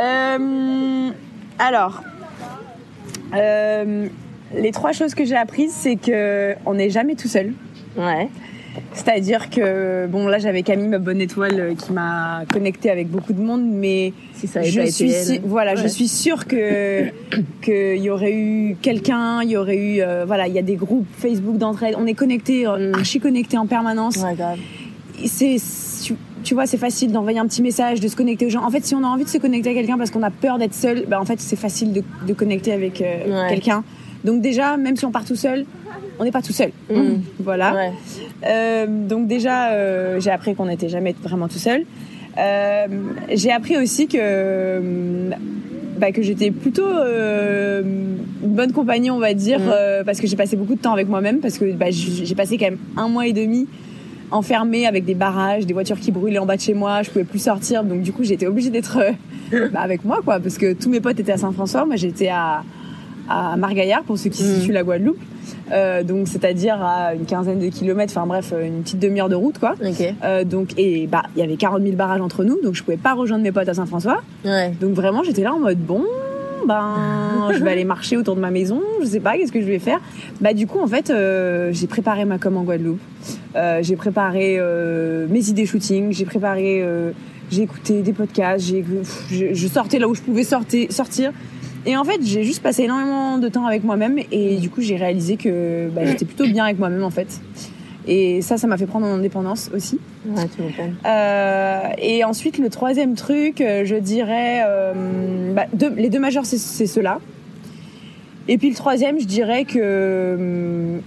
Euh, 0.00 1.10
Alors, 1.58 2.02
euh, 3.34 4.08
les 4.54 4.72
trois 4.72 4.92
choses 4.92 5.14
que 5.14 5.24
j'ai 5.24 5.36
apprises, 5.36 5.72
c'est 5.72 5.96
qu'on 5.96 6.74
n'est 6.74 6.90
jamais 6.90 7.14
tout 7.14 7.28
seul. 7.28 7.52
Ouais. 7.96 8.28
C'est-à-dire 8.94 9.50
que, 9.50 10.06
bon, 10.06 10.26
là, 10.26 10.38
j'avais 10.38 10.62
Camille, 10.62 10.88
ma 10.88 10.98
bonne 10.98 11.20
étoile, 11.20 11.58
euh, 11.58 11.74
qui 11.74 11.92
m'a 11.92 12.44
connecté 12.50 12.90
avec 12.90 13.08
beaucoup 13.08 13.32
de 13.32 13.40
monde, 13.40 13.64
mais 13.64 14.12
si 14.34 14.46
ça 14.46 14.62
je 14.62 14.86
suis, 14.86 15.40
voilà, 15.44 15.74
je 15.76 15.86
suis 15.86 16.08
sûre 16.08 16.46
que 16.46 17.06
qu'il 17.62 18.02
y 18.02 18.10
aurait 18.10 18.34
eu 18.34 18.76
quelqu'un, 18.80 19.42
il 19.42 19.50
y 19.50 19.56
aurait 19.56 19.76
eu, 19.76 20.02
euh, 20.02 20.24
voilà, 20.26 20.46
il 20.46 20.54
y 20.54 20.58
a 20.58 20.62
des 20.62 20.76
groupes 20.76 21.06
Facebook 21.18 21.56
d'entraide, 21.56 21.94
on 21.98 22.06
est 22.06 22.14
connectés, 22.14 22.66
euh, 22.66 22.90
mm. 22.90 22.94
archi 22.94 23.20
connectés 23.20 23.58
en 23.58 23.66
permanence. 23.66 24.18
c'est, 25.24 25.56
tu, 26.44 26.54
vois, 26.54 26.66
c'est 26.66 26.78
facile 26.78 27.12
d'envoyer 27.12 27.38
un 27.38 27.46
petit 27.46 27.62
message, 27.62 28.00
de 28.00 28.08
se 28.08 28.16
connecter 28.16 28.46
aux 28.46 28.50
gens. 28.50 28.64
En 28.64 28.70
fait, 28.70 28.84
si 28.84 28.94
on 28.94 29.04
a 29.04 29.06
envie 29.06 29.24
de 29.24 29.28
se 29.28 29.38
connecter 29.38 29.70
à 29.70 29.74
quelqu'un 29.74 29.96
parce 29.96 30.10
qu'on 30.10 30.22
a 30.22 30.30
peur 30.30 30.58
d'être 30.58 30.74
seul, 30.74 31.04
ben 31.06 31.18
en 31.18 31.24
fait, 31.24 31.40
c'est 31.40 31.56
facile 31.56 31.92
de, 31.92 32.02
de, 32.26 32.32
connecter 32.32 32.72
avec 32.72 33.02
quelqu'un. 33.48 33.84
Donc 34.24 34.40
déjà, 34.40 34.76
même 34.76 34.96
si 34.96 35.04
on 35.04 35.10
part 35.10 35.24
tout 35.24 35.36
seul, 35.36 35.64
on 36.18 36.24
n'est 36.24 36.30
pas 36.30 36.42
tout 36.42 36.52
seul. 36.52 36.70
Mm. 36.90 37.20
Voilà. 37.40 37.90
Euh, 38.46 38.86
donc 38.86 39.26
déjà, 39.26 39.70
euh, 39.70 40.20
j'ai 40.20 40.30
appris 40.30 40.54
qu'on 40.54 40.66
n'était 40.66 40.88
jamais 40.88 41.14
vraiment 41.22 41.48
tout 41.48 41.58
seul. 41.58 41.84
Euh, 42.38 42.86
j'ai 43.32 43.50
appris 43.50 43.76
aussi 43.76 44.08
que 44.08 44.80
bah, 45.98 46.12
que 46.12 46.22
j'étais 46.22 46.50
plutôt 46.50 46.86
une 46.86 48.18
bonne 48.42 48.72
compagnie, 48.72 49.10
on 49.10 49.18
va 49.18 49.34
dire, 49.34 49.60
mm. 49.60 50.04
parce 50.04 50.20
que 50.20 50.26
j'ai 50.26 50.36
passé 50.36 50.56
beaucoup 50.56 50.74
de 50.74 50.80
temps 50.80 50.92
avec 50.92 51.08
moi-même, 51.08 51.40
parce 51.40 51.58
que 51.58 51.72
bah, 51.72 51.86
j'ai 51.90 52.34
passé 52.34 52.58
quand 52.58 52.66
même 52.66 52.78
un 52.96 53.08
mois 53.08 53.26
et 53.26 53.32
demi 53.32 53.66
enfermée 54.30 54.86
avec 54.86 55.04
des 55.04 55.14
barrages, 55.14 55.66
des 55.66 55.74
voitures 55.74 56.00
qui 56.00 56.10
brûlaient 56.10 56.38
en 56.38 56.46
bas 56.46 56.56
de 56.56 56.62
chez 56.62 56.72
moi, 56.72 57.02
je 57.02 57.10
pouvais 57.10 57.24
plus 57.24 57.38
sortir, 57.38 57.84
donc 57.84 58.00
du 58.00 58.14
coup 58.14 58.24
j'étais 58.24 58.46
obligée 58.46 58.70
d'être 58.70 58.98
bah, 59.72 59.80
avec 59.80 60.06
moi, 60.06 60.20
quoi, 60.24 60.40
parce 60.40 60.56
que 60.56 60.72
tous 60.72 60.88
mes 60.88 61.00
potes 61.00 61.20
étaient 61.20 61.32
à 61.32 61.36
Saint-François, 61.36 61.84
moi 61.84 61.96
j'étais 61.96 62.28
à 62.28 62.62
à 63.28 63.56
Margaillard 63.56 64.02
pour 64.02 64.18
ceux 64.18 64.30
qui 64.30 64.42
mm. 64.42 64.54
situent 64.54 64.72
la 64.72 64.82
Guadeloupe. 64.82 65.18
Euh, 65.72 66.02
donc 66.02 66.28
c'est-à-dire 66.28 66.82
à 66.82 67.14
une 67.14 67.24
quinzaine 67.24 67.58
de 67.58 67.68
kilomètres, 67.68 68.12
enfin 68.16 68.26
bref, 68.26 68.52
une 68.62 68.82
petite 68.82 68.98
demi-heure 68.98 69.28
de 69.28 69.34
route 69.34 69.58
quoi. 69.58 69.74
Euh, 70.24 70.44
donc 70.44 70.70
et 70.76 71.06
bah 71.06 71.22
il 71.34 71.40
y 71.40 71.42
avait 71.44 71.56
40 71.56 71.82
000 71.82 71.96
barrages 71.96 72.20
entre 72.20 72.44
nous, 72.44 72.60
donc 72.62 72.74
je 72.74 72.82
pouvais 72.82 72.96
pas 72.96 73.14
rejoindre 73.14 73.42
mes 73.42 73.52
potes 73.52 73.68
à 73.68 73.74
Saint-François. 73.74 74.22
Donc 74.80 74.92
vraiment 74.94 75.22
j'étais 75.22 75.42
là 75.42 75.54
en 75.54 75.58
mode 75.58 75.78
bon 75.78 76.04
ben 76.66 77.48
je 77.52 77.62
vais 77.62 77.72
aller 77.72 77.84
marcher 77.84 78.16
autour 78.16 78.36
de 78.36 78.40
ma 78.40 78.50
maison, 78.50 78.80
je 79.00 79.06
sais 79.06 79.20
pas 79.20 79.36
qu'est-ce 79.36 79.52
que 79.52 79.60
je 79.60 79.66
vais 79.66 79.78
faire? 79.78 80.00
Bah 80.40 80.54
du 80.54 80.66
coup 80.66 80.80
en 80.80 80.86
fait 80.86 81.10
euh, 81.10 81.70
j'ai 81.72 81.86
préparé 81.86 82.24
ma 82.24 82.38
com 82.38 82.56
en 82.56 82.62
Guadeloupe, 82.62 83.00
euh, 83.56 83.80
j'ai 83.82 83.96
préparé 83.96 84.56
euh, 84.58 85.26
mes 85.28 85.48
idées 85.48 85.66
shooting, 85.66 86.12
j'ai 86.12 86.24
préparé, 86.24 86.82
euh, 86.82 87.12
j'ai 87.50 87.62
écouté 87.62 88.02
des 88.02 88.12
podcasts, 88.12 88.64
j'ai 88.64 88.84
je, 89.30 89.54
je, 89.54 89.68
sortais 89.68 89.98
là 89.98 90.08
où 90.08 90.14
je 90.14 90.22
pouvais 90.22 90.44
sortir, 90.44 90.90
sortir 90.92 91.32
et 91.86 91.96
en 91.96 92.04
fait, 92.04 92.20
j'ai 92.22 92.44
juste 92.44 92.62
passé 92.62 92.84
énormément 92.84 93.38
de 93.38 93.48
temps 93.48 93.66
avec 93.66 93.84
moi-même 93.84 94.18
et 94.30 94.56
du 94.56 94.70
coup, 94.70 94.80
j'ai 94.80 94.96
réalisé 94.96 95.36
que 95.36 95.88
bah, 95.88 96.04
j'étais 96.04 96.24
plutôt 96.24 96.46
bien 96.46 96.64
avec 96.64 96.78
moi-même 96.78 97.04
en 97.04 97.10
fait. 97.10 97.40
Et 98.06 98.42
ça, 98.42 98.56
ça 98.56 98.66
m'a 98.66 98.76
fait 98.76 98.86
prendre 98.86 99.06
mon 99.06 99.14
indépendance 99.14 99.70
aussi. 99.74 99.98
Ouais, 100.26 100.42
tu 100.48 100.62
euh, 101.06 101.80
et 101.98 102.24
ensuite, 102.24 102.58
le 102.58 102.68
troisième 102.68 103.14
truc, 103.14 103.60
euh, 103.60 103.84
je 103.84 103.94
dirais, 103.94 104.62
euh, 104.66 105.52
bah, 105.54 105.66
deux, 105.72 105.90
les 105.94 106.08
deux 106.08 106.18
majeurs, 106.18 106.44
c'est 106.44 106.86
ceux-là. 106.86 107.20
Et 108.48 108.58
puis 108.58 108.70
le 108.70 108.74
troisième, 108.74 109.20
je 109.20 109.26
dirais 109.26 109.64
que 109.64 109.78
euh, 109.78 110.98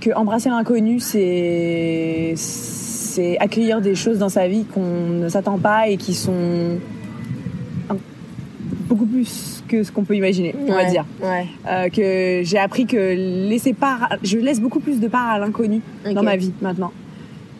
que 0.00 0.10
embrasser 0.14 0.48
l'inconnu, 0.48 1.00
c'est 1.00 2.34
c'est 2.36 3.36
accueillir 3.38 3.80
des 3.80 3.94
choses 3.94 4.18
dans 4.18 4.28
sa 4.28 4.46
vie 4.46 4.64
qu'on 4.64 5.08
ne 5.08 5.28
s'attend 5.28 5.58
pas 5.58 5.88
et 5.88 5.96
qui 5.96 6.14
sont 6.14 6.78
beaucoup 9.02 9.12
plus 9.12 9.62
que 9.68 9.82
ce 9.82 9.92
qu'on 9.92 10.04
peut 10.04 10.16
imaginer, 10.16 10.54
on 10.68 10.72
va 10.72 10.84
dire. 10.84 11.04
Euh, 11.22 11.88
que 11.88 12.42
j'ai 12.44 12.58
appris 12.58 12.86
que 12.86 13.48
laisser 13.48 13.72
part, 13.72 14.16
je 14.22 14.38
laisse 14.38 14.60
beaucoup 14.60 14.80
plus 14.80 15.00
de 15.00 15.08
part 15.08 15.28
à 15.28 15.38
l'inconnu 15.38 15.80
dans 16.14 16.22
ma 16.22 16.36
vie 16.36 16.52
maintenant. 16.60 16.92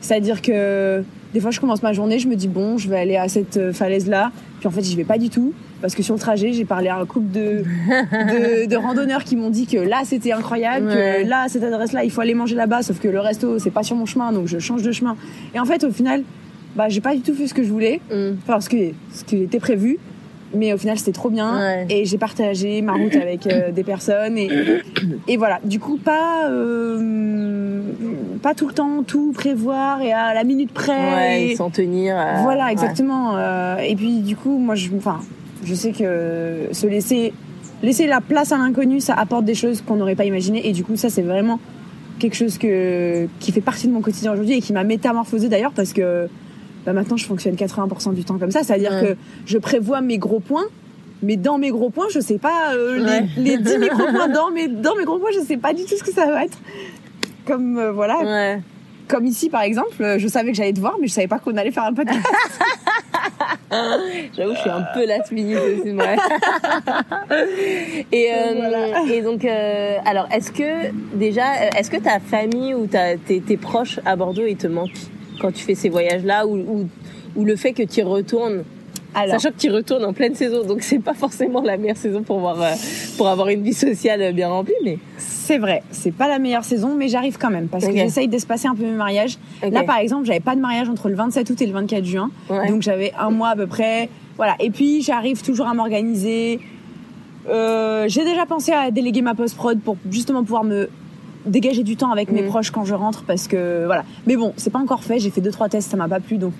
C'est-à-dire 0.00 0.42
que 0.42 1.02
des 1.32 1.40
fois, 1.40 1.50
je 1.50 1.60
commence 1.60 1.82
ma 1.82 1.92
journée, 1.92 2.18
je 2.18 2.28
me 2.28 2.36
dis 2.36 2.48
bon, 2.48 2.76
je 2.76 2.88
vais 2.88 2.98
aller 2.98 3.16
à 3.16 3.28
cette 3.28 3.56
euh, 3.56 3.72
falaise-là, 3.72 4.32
puis 4.58 4.68
en 4.68 4.70
fait, 4.70 4.82
j'y 4.82 4.96
vais 4.96 5.04
pas 5.04 5.18
du 5.18 5.30
tout. 5.30 5.54
Parce 5.80 5.96
que 5.96 6.02
sur 6.04 6.14
le 6.14 6.20
trajet, 6.20 6.52
j'ai 6.52 6.64
parlé 6.64 6.88
à 6.88 6.98
un 6.98 7.06
couple 7.06 7.32
de, 7.32 7.64
de, 8.68 8.76
randonneurs 8.80 9.24
qui 9.24 9.34
m'ont 9.34 9.50
dit 9.50 9.66
que 9.66 9.78
là, 9.78 10.02
c'était 10.04 10.30
incroyable, 10.30 10.86
que 10.86 11.26
là, 11.26 11.46
cette 11.48 11.64
adresse-là, 11.64 12.04
il 12.04 12.10
faut 12.12 12.20
aller 12.20 12.34
manger 12.34 12.54
là-bas, 12.54 12.82
sauf 12.82 13.00
que 13.00 13.08
le 13.08 13.18
resto, 13.18 13.58
c'est 13.58 13.72
pas 13.72 13.82
sur 13.82 13.96
mon 13.96 14.06
chemin, 14.06 14.30
donc 14.30 14.46
je 14.46 14.60
change 14.60 14.82
de 14.82 14.92
chemin. 14.92 15.16
Et 15.56 15.58
en 15.58 15.64
fait, 15.64 15.82
au 15.82 15.90
final, 15.90 16.22
bah, 16.76 16.88
j'ai 16.88 17.00
pas 17.00 17.16
du 17.16 17.22
tout 17.22 17.34
fait 17.34 17.48
ce 17.48 17.54
que 17.54 17.64
je 17.64 17.70
voulais, 17.70 18.00
mm. 18.12 18.36
parce 18.46 18.68
que 18.68 18.76
ce 19.12 19.24
qui 19.24 19.42
était 19.42 19.58
prévu 19.58 19.98
mais 20.54 20.72
au 20.72 20.78
final 20.78 20.98
c'était 20.98 21.12
trop 21.12 21.30
bien. 21.30 21.86
Et 21.88 22.04
j'ai 22.04 22.18
partagé 22.18 22.82
ma 22.82 22.92
route 22.92 23.16
avec 23.16 23.46
euh, 23.46 23.70
des 23.70 23.84
personnes. 23.84 24.36
Et, 24.38 24.50
et 25.28 25.36
voilà. 25.36 25.60
Du 25.64 25.78
coup 25.78 25.96
pas 25.96 26.48
euh, 26.48 27.80
pas 28.42 28.54
tout 28.54 28.68
le 28.68 28.74
temps 28.74 29.02
tout 29.02 29.32
prévoir 29.32 30.02
et 30.02 30.12
à 30.12 30.34
la 30.34 30.44
minute 30.44 30.72
près 30.72 31.50
et, 31.50 31.56
s'en 31.56 31.70
tenir 31.70 32.16
voilà 32.42 32.70
exactement. 32.72 33.36
Euh, 33.36 33.76
et 33.78 33.94
puis 33.96 34.20
du 34.20 34.36
coup 34.36 34.58
moi 34.58 34.74
je 34.74 34.90
enfin 34.96 35.20
je 35.64 35.74
sais 35.74 35.92
que 35.92 36.68
se 36.72 36.86
laisser 36.86 37.32
laisser 37.82 38.06
la 38.06 38.20
place 38.20 38.52
à 38.52 38.58
l'inconnu 38.58 39.00
ça 39.00 39.14
apporte 39.14 39.44
des 39.44 39.54
choses 39.54 39.82
qu'on 39.82 39.96
n'aurait 39.96 40.16
pas 40.16 40.24
imaginées. 40.24 40.68
Et 40.68 40.72
du 40.72 40.84
coup 40.84 40.96
ça 40.96 41.08
c'est 41.08 41.22
vraiment 41.22 41.60
quelque 42.18 42.36
chose 42.36 42.58
que 42.58 43.26
qui 43.40 43.52
fait 43.52 43.60
partie 43.60 43.88
de 43.88 43.92
mon 43.92 44.00
quotidien 44.00 44.32
aujourd'hui 44.32 44.56
et 44.56 44.60
qui 44.60 44.72
m'a 44.72 44.84
métamorphosé 44.84 45.48
d'ailleurs 45.48 45.72
parce 45.72 45.92
que 45.92 46.28
bah 46.84 46.92
maintenant 46.92 47.16
je 47.16 47.26
fonctionne 47.26 47.54
80% 47.54 48.14
du 48.14 48.24
temps 48.24 48.38
comme 48.38 48.50
ça, 48.50 48.62
c'est-à-dire 48.62 49.00
que 49.00 49.16
je 49.46 49.58
prévois 49.58 50.00
mes 50.00 50.18
gros 50.18 50.40
points, 50.40 50.66
mais 51.22 51.36
dans 51.36 51.58
mes 51.58 51.70
gros 51.70 51.90
points, 51.90 52.06
je 52.10 52.20
sais 52.20 52.38
pas 52.38 52.74
euh, 52.74 53.20
les, 53.36 53.58
10 53.58 53.78
micro 53.78 54.04
points 54.12 54.28
dans 54.28 54.50
mes 54.50 54.68
dans 54.68 54.96
mes 54.96 55.04
gros 55.04 55.18
points, 55.18 55.30
je 55.34 55.44
sais 55.44 55.56
pas 55.56 55.72
du 55.72 55.84
tout 55.84 55.96
ce 55.96 56.02
que 56.02 56.12
ça 56.12 56.26
va 56.26 56.44
être. 56.44 56.58
Comme 57.46 57.78
euh, 57.78 57.92
voilà. 57.92 58.58
Comme 59.08 59.26
ici 59.26 59.48
par 59.50 59.62
exemple, 59.62 60.16
je 60.18 60.28
savais 60.28 60.52
que 60.52 60.56
j'allais 60.56 60.72
te 60.72 60.80
voir, 60.80 60.96
mais 61.00 61.06
je 61.06 61.12
savais 61.12 61.28
pas 61.28 61.38
qu'on 61.38 61.56
allait 61.56 61.72
faire 61.72 61.84
un 61.84 61.94
podcast. 61.94 62.26
J'avoue, 64.36 64.54
je 64.54 64.60
suis 64.60 64.70
un 64.70 64.84
peu 64.94 65.06
last 65.06 65.32
minute 65.32 65.58
aussi, 65.58 65.92
moi. 65.92 66.04
et, 68.12 68.30
euh, 68.32 69.06
et 69.10 69.22
donc, 69.22 69.44
euh, 69.44 69.96
alors, 70.04 70.28
est-ce 70.30 70.52
que 70.52 70.92
déjà, 71.16 71.68
est-ce 71.78 71.90
que 71.90 71.96
ta 71.96 72.20
famille 72.20 72.74
ou 72.74 72.86
ta, 72.86 73.16
tes, 73.16 73.40
tes 73.40 73.56
proches 73.56 73.98
à 74.04 74.14
Bordeaux, 74.16 74.44
ils 74.46 74.56
te 74.56 74.66
manquent? 74.66 74.90
Quand 75.42 75.52
tu 75.52 75.64
fais 75.64 75.74
ces 75.74 75.88
voyages-là 75.88 76.46
ou, 76.46 76.56
ou, 76.56 76.88
ou 77.36 77.44
le 77.44 77.56
fait 77.56 77.72
que 77.72 77.82
tu 77.82 78.02
retournes 78.02 78.62
alors. 79.14 79.40
Sachant 79.40 79.54
que 79.54 79.60
tu 79.60 79.70
retournes 79.70 80.04
en 80.04 80.12
pleine 80.12 80.34
saison, 80.34 80.64
donc 80.64 80.82
c'est 80.82 80.98
pas 80.98 81.12
forcément 81.12 81.60
la 81.60 81.76
meilleure 81.76 81.96
saison 81.96 82.22
pour 82.22 82.38
voir, 82.38 82.60
euh, 82.62 82.72
pour 83.18 83.28
avoir 83.28 83.48
une 83.48 83.62
vie 83.62 83.74
sociale 83.74 84.32
bien 84.32 84.48
remplie, 84.48 84.72
mais. 84.82 84.98
C'est 85.18 85.58
vrai, 85.58 85.82
c'est 85.90 86.12
pas 86.12 86.28
la 86.28 86.38
meilleure 86.38 86.64
saison, 86.64 86.94
mais 86.96 87.08
j'arrive 87.08 87.36
quand 87.36 87.50
même 87.50 87.68
parce 87.68 87.84
que 87.84 87.92
j'essaye 87.92 88.28
d'espacer 88.28 88.68
un 88.68 88.74
peu 88.74 88.84
mes 88.84 88.92
mariages. 88.92 89.38
Là, 89.70 89.82
par 89.82 89.98
exemple, 89.98 90.24
j'avais 90.24 90.40
pas 90.40 90.54
de 90.54 90.60
mariage 90.60 90.88
entre 90.88 91.08
le 91.08 91.14
27 91.16 91.50
août 91.50 91.60
et 91.60 91.66
le 91.66 91.72
24 91.72 92.04
juin, 92.04 92.30
donc 92.48 92.82
j'avais 92.82 93.12
un 93.18 93.30
mois 93.30 93.48
à 93.50 93.56
peu 93.56 93.66
près. 93.66 94.08
Voilà, 94.36 94.54
et 94.60 94.70
puis 94.70 95.02
j'arrive 95.02 95.42
toujours 95.42 95.66
à 95.66 95.74
m'organiser. 95.74 96.60
Euh, 97.48 98.06
j'ai 98.08 98.24
déjà 98.24 98.46
pensé 98.46 98.72
à 98.72 98.90
déléguer 98.90 99.20
ma 99.20 99.34
post 99.34 99.56
prod 99.56 99.78
pour 99.80 99.96
justement 100.10 100.44
pouvoir 100.44 100.62
me 100.64 100.88
dégager 101.46 101.82
du 101.82 101.96
temps 101.96 102.10
avec 102.10 102.30
mes 102.30 102.42
mm. 102.42 102.48
proches 102.48 102.70
quand 102.70 102.84
je 102.84 102.94
rentre 102.94 103.24
parce 103.24 103.48
que 103.48 103.84
voilà. 103.86 104.04
Mais 104.26 104.36
bon, 104.36 104.52
c'est 104.56 104.70
pas 104.70 104.78
encore 104.78 105.04
fait. 105.04 105.18
J'ai 105.18 105.30
fait 105.30 105.40
deux 105.40 105.50
trois 105.50 105.68
tests, 105.68 105.90
ça 105.90 105.96
m'a 105.96 106.08
pas 106.08 106.20
plu, 106.20 106.38
donc 106.38 106.52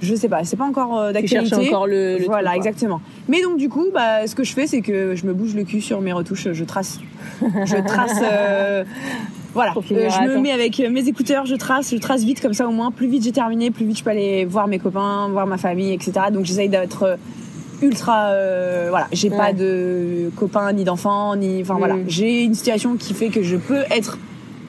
je 0.00 0.14
sais 0.14 0.28
pas, 0.28 0.44
c'est 0.44 0.56
pas 0.56 0.64
encore 0.64 0.98
euh, 0.98 1.12
d'actualité. 1.12 1.56
Tu 1.56 1.68
encore 1.68 1.86
le, 1.86 2.18
voilà, 2.26 2.56
exactement. 2.56 3.00
Mais 3.28 3.42
donc 3.42 3.58
du 3.58 3.68
coup, 3.68 3.86
bah, 3.92 4.26
ce 4.26 4.34
que 4.34 4.44
je 4.44 4.52
fais, 4.52 4.66
c'est 4.66 4.80
que 4.80 5.14
je 5.14 5.26
me 5.26 5.34
bouge 5.34 5.54
le 5.54 5.64
cul 5.64 5.80
sur 5.80 6.00
mes 6.00 6.12
retouches, 6.12 6.52
je 6.52 6.64
trace, 6.64 7.00
je 7.42 7.84
trace. 7.84 8.20
Euh, 8.22 8.84
voilà, 9.54 9.72
euh, 9.76 9.82
je 10.10 10.28
me 10.28 10.38
mets 10.38 10.52
avec 10.52 10.78
mes 10.78 11.08
écouteurs, 11.08 11.46
je 11.46 11.56
trace, 11.56 11.90
je 11.90 11.98
trace 11.98 12.22
vite 12.22 12.40
comme 12.40 12.54
ça 12.54 12.68
au 12.68 12.72
moins. 12.72 12.90
Plus 12.90 13.08
vite 13.08 13.24
j'ai 13.24 13.32
terminé, 13.32 13.70
plus 13.70 13.86
vite 13.86 13.98
je 13.98 14.04
peux 14.04 14.10
aller 14.10 14.44
voir 14.44 14.68
mes 14.68 14.78
copains, 14.78 15.28
voir 15.30 15.46
ma 15.46 15.58
famille, 15.58 15.92
etc. 15.92 16.12
Donc 16.32 16.44
j'essaye 16.44 16.68
d'être 16.68 17.18
ultra 17.80 18.32
voilà 18.88 19.06
j'ai 19.12 19.30
pas 19.30 19.52
de 19.52 20.32
copains 20.34 20.72
ni 20.72 20.82
d'enfants 20.82 21.36
ni 21.36 21.62
enfin 21.62 21.76
voilà 21.78 21.94
mm. 21.94 22.04
j'ai 22.08 22.42
une 22.42 22.54
situation 22.54 22.96
qui 22.96 23.14
fait 23.14 23.28
que 23.28 23.40
je 23.44 23.54
peux 23.54 23.84
être 23.92 24.18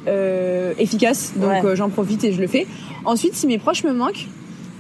efficace 0.07 1.33
donc 1.35 1.75
j'en 1.75 1.89
profite 1.89 2.23
et 2.23 2.33
je 2.33 2.41
le 2.41 2.47
fais 2.47 2.65
ensuite 3.05 3.35
si 3.35 3.47
mes 3.47 3.57
proches 3.57 3.83
me 3.83 3.93
manquent 3.93 4.27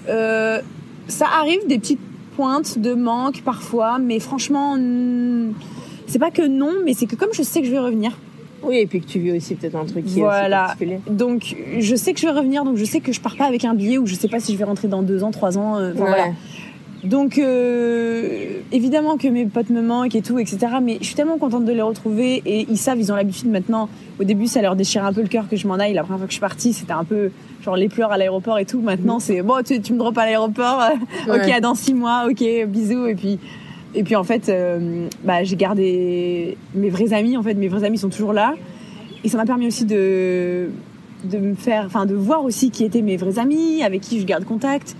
euh, 0.09 0.61
ça 1.07 1.25
arrive 1.39 1.67
des 1.67 1.79
petites 1.79 1.99
pointes 2.35 2.79
de 2.79 2.93
manque 2.93 3.41
parfois, 3.43 3.99
mais 3.99 4.19
franchement, 4.19 4.77
c'est 6.07 6.19
pas 6.19 6.31
que 6.31 6.45
non, 6.47 6.73
mais 6.85 6.93
c'est 6.93 7.05
que 7.05 7.15
comme 7.15 7.33
je 7.33 7.43
sais 7.43 7.61
que 7.61 7.67
je 7.67 7.71
vais 7.71 7.79
revenir. 7.79 8.17
Oui, 8.61 8.77
et 8.77 8.87
puis 8.87 8.99
que 8.99 9.07
tu 9.07 9.19
vis 9.19 9.31
aussi 9.31 9.55
peut-être 9.55 9.75
un 9.75 9.85
truc 9.85 10.05
qui 10.05 10.19
voilà. 10.19 10.75
est 10.81 10.99
Donc, 11.09 11.55
je 11.79 11.95
sais 11.95 12.13
que 12.13 12.19
je 12.19 12.25
vais 12.25 12.33
revenir, 12.33 12.65
donc 12.65 12.75
je 12.75 12.83
sais 12.83 12.99
que 12.99 13.13
je 13.13 13.21
pars 13.21 13.37
pas 13.37 13.45
avec 13.45 13.63
un 13.63 13.73
billet 13.73 13.97
ou 13.97 14.05
je 14.05 14.15
sais 14.15 14.27
pas 14.27 14.39
si 14.39 14.51
je 14.51 14.57
vais 14.57 14.65
rentrer 14.65 14.89
dans 14.89 15.01
deux 15.01 15.23
ans, 15.23 15.31
trois 15.31 15.57
ans. 15.57 15.77
Euh, 15.77 15.93
voilà. 15.95 16.27
Donc 17.03 17.37
euh, 17.37 18.59
évidemment 18.71 19.17
que 19.17 19.27
mes 19.27 19.45
potes 19.45 19.69
me 19.69 19.81
manquent 19.81 20.15
et 20.15 20.21
tout, 20.21 20.37
etc. 20.37 20.59
Mais 20.81 20.97
je 20.99 21.05
suis 21.05 21.15
tellement 21.15 21.37
contente 21.37 21.65
de 21.65 21.71
les 21.71 21.81
retrouver 21.81 22.41
et 22.45 22.65
ils 22.69 22.77
savent, 22.77 22.99
ils 22.99 23.11
ont 23.11 23.15
l'habitude 23.15 23.49
maintenant. 23.49 23.89
Au 24.19 24.23
début, 24.23 24.47
ça 24.47 24.61
leur 24.61 24.75
déchirait 24.75 25.05
un 25.05 25.13
peu 25.13 25.21
le 25.21 25.27
cœur 25.27 25.47
que 25.47 25.55
je 25.55 25.67
m'en 25.67 25.75
aille. 25.75 25.93
La 25.93 26.03
première 26.03 26.19
fois 26.19 26.27
que 26.27 26.33
je 26.33 26.35
suis 26.35 26.41
partie, 26.41 26.73
c'était 26.73 26.91
un 26.91 27.05
peu 27.05 27.31
genre 27.63 27.77
les 27.77 27.87
pleurs 27.87 28.11
à 28.11 28.17
l'aéroport 28.17 28.59
et 28.59 28.65
tout. 28.65 28.81
Maintenant, 28.81 29.19
c'est 29.19 29.41
bon, 29.41 29.63
tu, 29.63 29.93
me 29.93 29.97
drops 29.97 30.17
à 30.17 30.25
l'aéroport. 30.25 30.81
ok, 31.27 31.49
à 31.49 31.61
dans 31.61 31.75
six 31.75 31.93
mois. 31.93 32.27
Ok, 32.29 32.43
bisous. 32.67 33.07
Et 33.07 33.15
puis 33.15 33.39
et 33.95 34.03
puis 34.03 34.15
en 34.15 34.23
fait, 34.23 34.49
euh, 34.49 35.07
bah, 35.23 35.43
j'ai 35.43 35.55
gardé 35.55 36.57
mes 36.75 36.89
vrais 36.89 37.13
amis. 37.13 37.37
En 37.37 37.43
fait, 37.43 37.53
mes 37.53 37.69
vrais 37.69 37.85
amis 37.85 37.97
sont 37.97 38.09
toujours 38.09 38.33
là. 38.33 38.55
Et 39.23 39.29
ça 39.29 39.37
m'a 39.37 39.45
permis 39.45 39.67
aussi 39.67 39.85
de 39.85 40.69
de 41.25 41.37
me 41.37 41.53
faire, 41.53 41.83
enfin, 41.85 42.05
de 42.05 42.15
voir 42.15 42.45
aussi 42.45 42.71
qui 42.71 42.85
étaient 42.85 43.01
mes 43.01 43.17
vrais 43.17 43.39
amis, 43.39 43.83
avec 43.83 44.01
qui 44.01 44.21
je 44.21 44.25
garde 44.25 44.45
contact. 44.45 44.95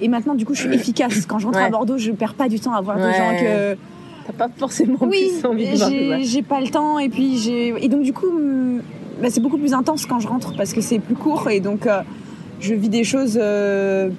Et 0.00 0.08
maintenant, 0.08 0.34
du 0.34 0.44
coup, 0.44 0.54
je 0.54 0.62
suis 0.62 0.74
efficace. 0.74 1.26
Quand 1.26 1.38
je 1.38 1.46
rentre 1.46 1.58
à 1.58 1.68
Bordeaux, 1.68 1.98
je 1.98 2.10
perds 2.12 2.34
pas 2.34 2.48
du 2.48 2.60
temps 2.60 2.72
à 2.72 2.80
voir 2.80 2.96
des 2.96 3.12
gens 3.12 3.36
que. 3.40 3.76
T'as 4.26 4.32
pas 4.34 4.48
forcément 4.54 4.98
oui, 5.00 5.30
plus 5.40 5.48
envie 5.48 5.70
de 5.70 5.76
voir. 5.76 6.20
J'ai 6.22 6.42
pas 6.42 6.60
le 6.60 6.68
temps 6.68 6.98
et 6.98 7.08
puis 7.08 7.38
j'ai. 7.38 7.74
Et 7.82 7.88
donc, 7.88 8.02
du 8.02 8.12
coup, 8.12 8.26
bah, 9.20 9.28
c'est 9.30 9.40
beaucoup 9.40 9.58
plus 9.58 9.74
intense 9.74 10.06
quand 10.06 10.18
je 10.18 10.28
rentre 10.28 10.56
parce 10.56 10.72
que 10.72 10.80
c'est 10.80 10.98
plus 10.98 11.14
court 11.14 11.50
et 11.50 11.60
donc 11.60 11.86
euh, 11.86 12.00
je 12.60 12.74
vis 12.74 12.88
des 12.88 13.04
choses. 13.04 13.38
Euh, 13.40 14.10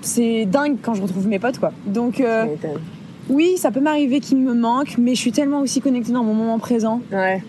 c'est 0.00 0.46
dingue 0.46 0.76
quand 0.82 0.94
je 0.94 1.02
retrouve 1.02 1.26
mes 1.26 1.38
potes, 1.38 1.58
quoi. 1.58 1.72
Donc. 1.86 2.20
Euh, 2.20 2.46
oui, 3.28 3.56
ça 3.56 3.72
peut 3.72 3.80
m'arriver 3.80 4.20
qu'il 4.20 4.38
me 4.38 4.54
manque, 4.54 4.98
mais 4.98 5.16
je 5.16 5.20
suis 5.20 5.32
tellement 5.32 5.60
aussi 5.60 5.80
connectée 5.80 6.12
dans 6.12 6.22
mon 6.22 6.32
moment 6.32 6.60
présent. 6.60 7.00
Ouais. 7.10 7.42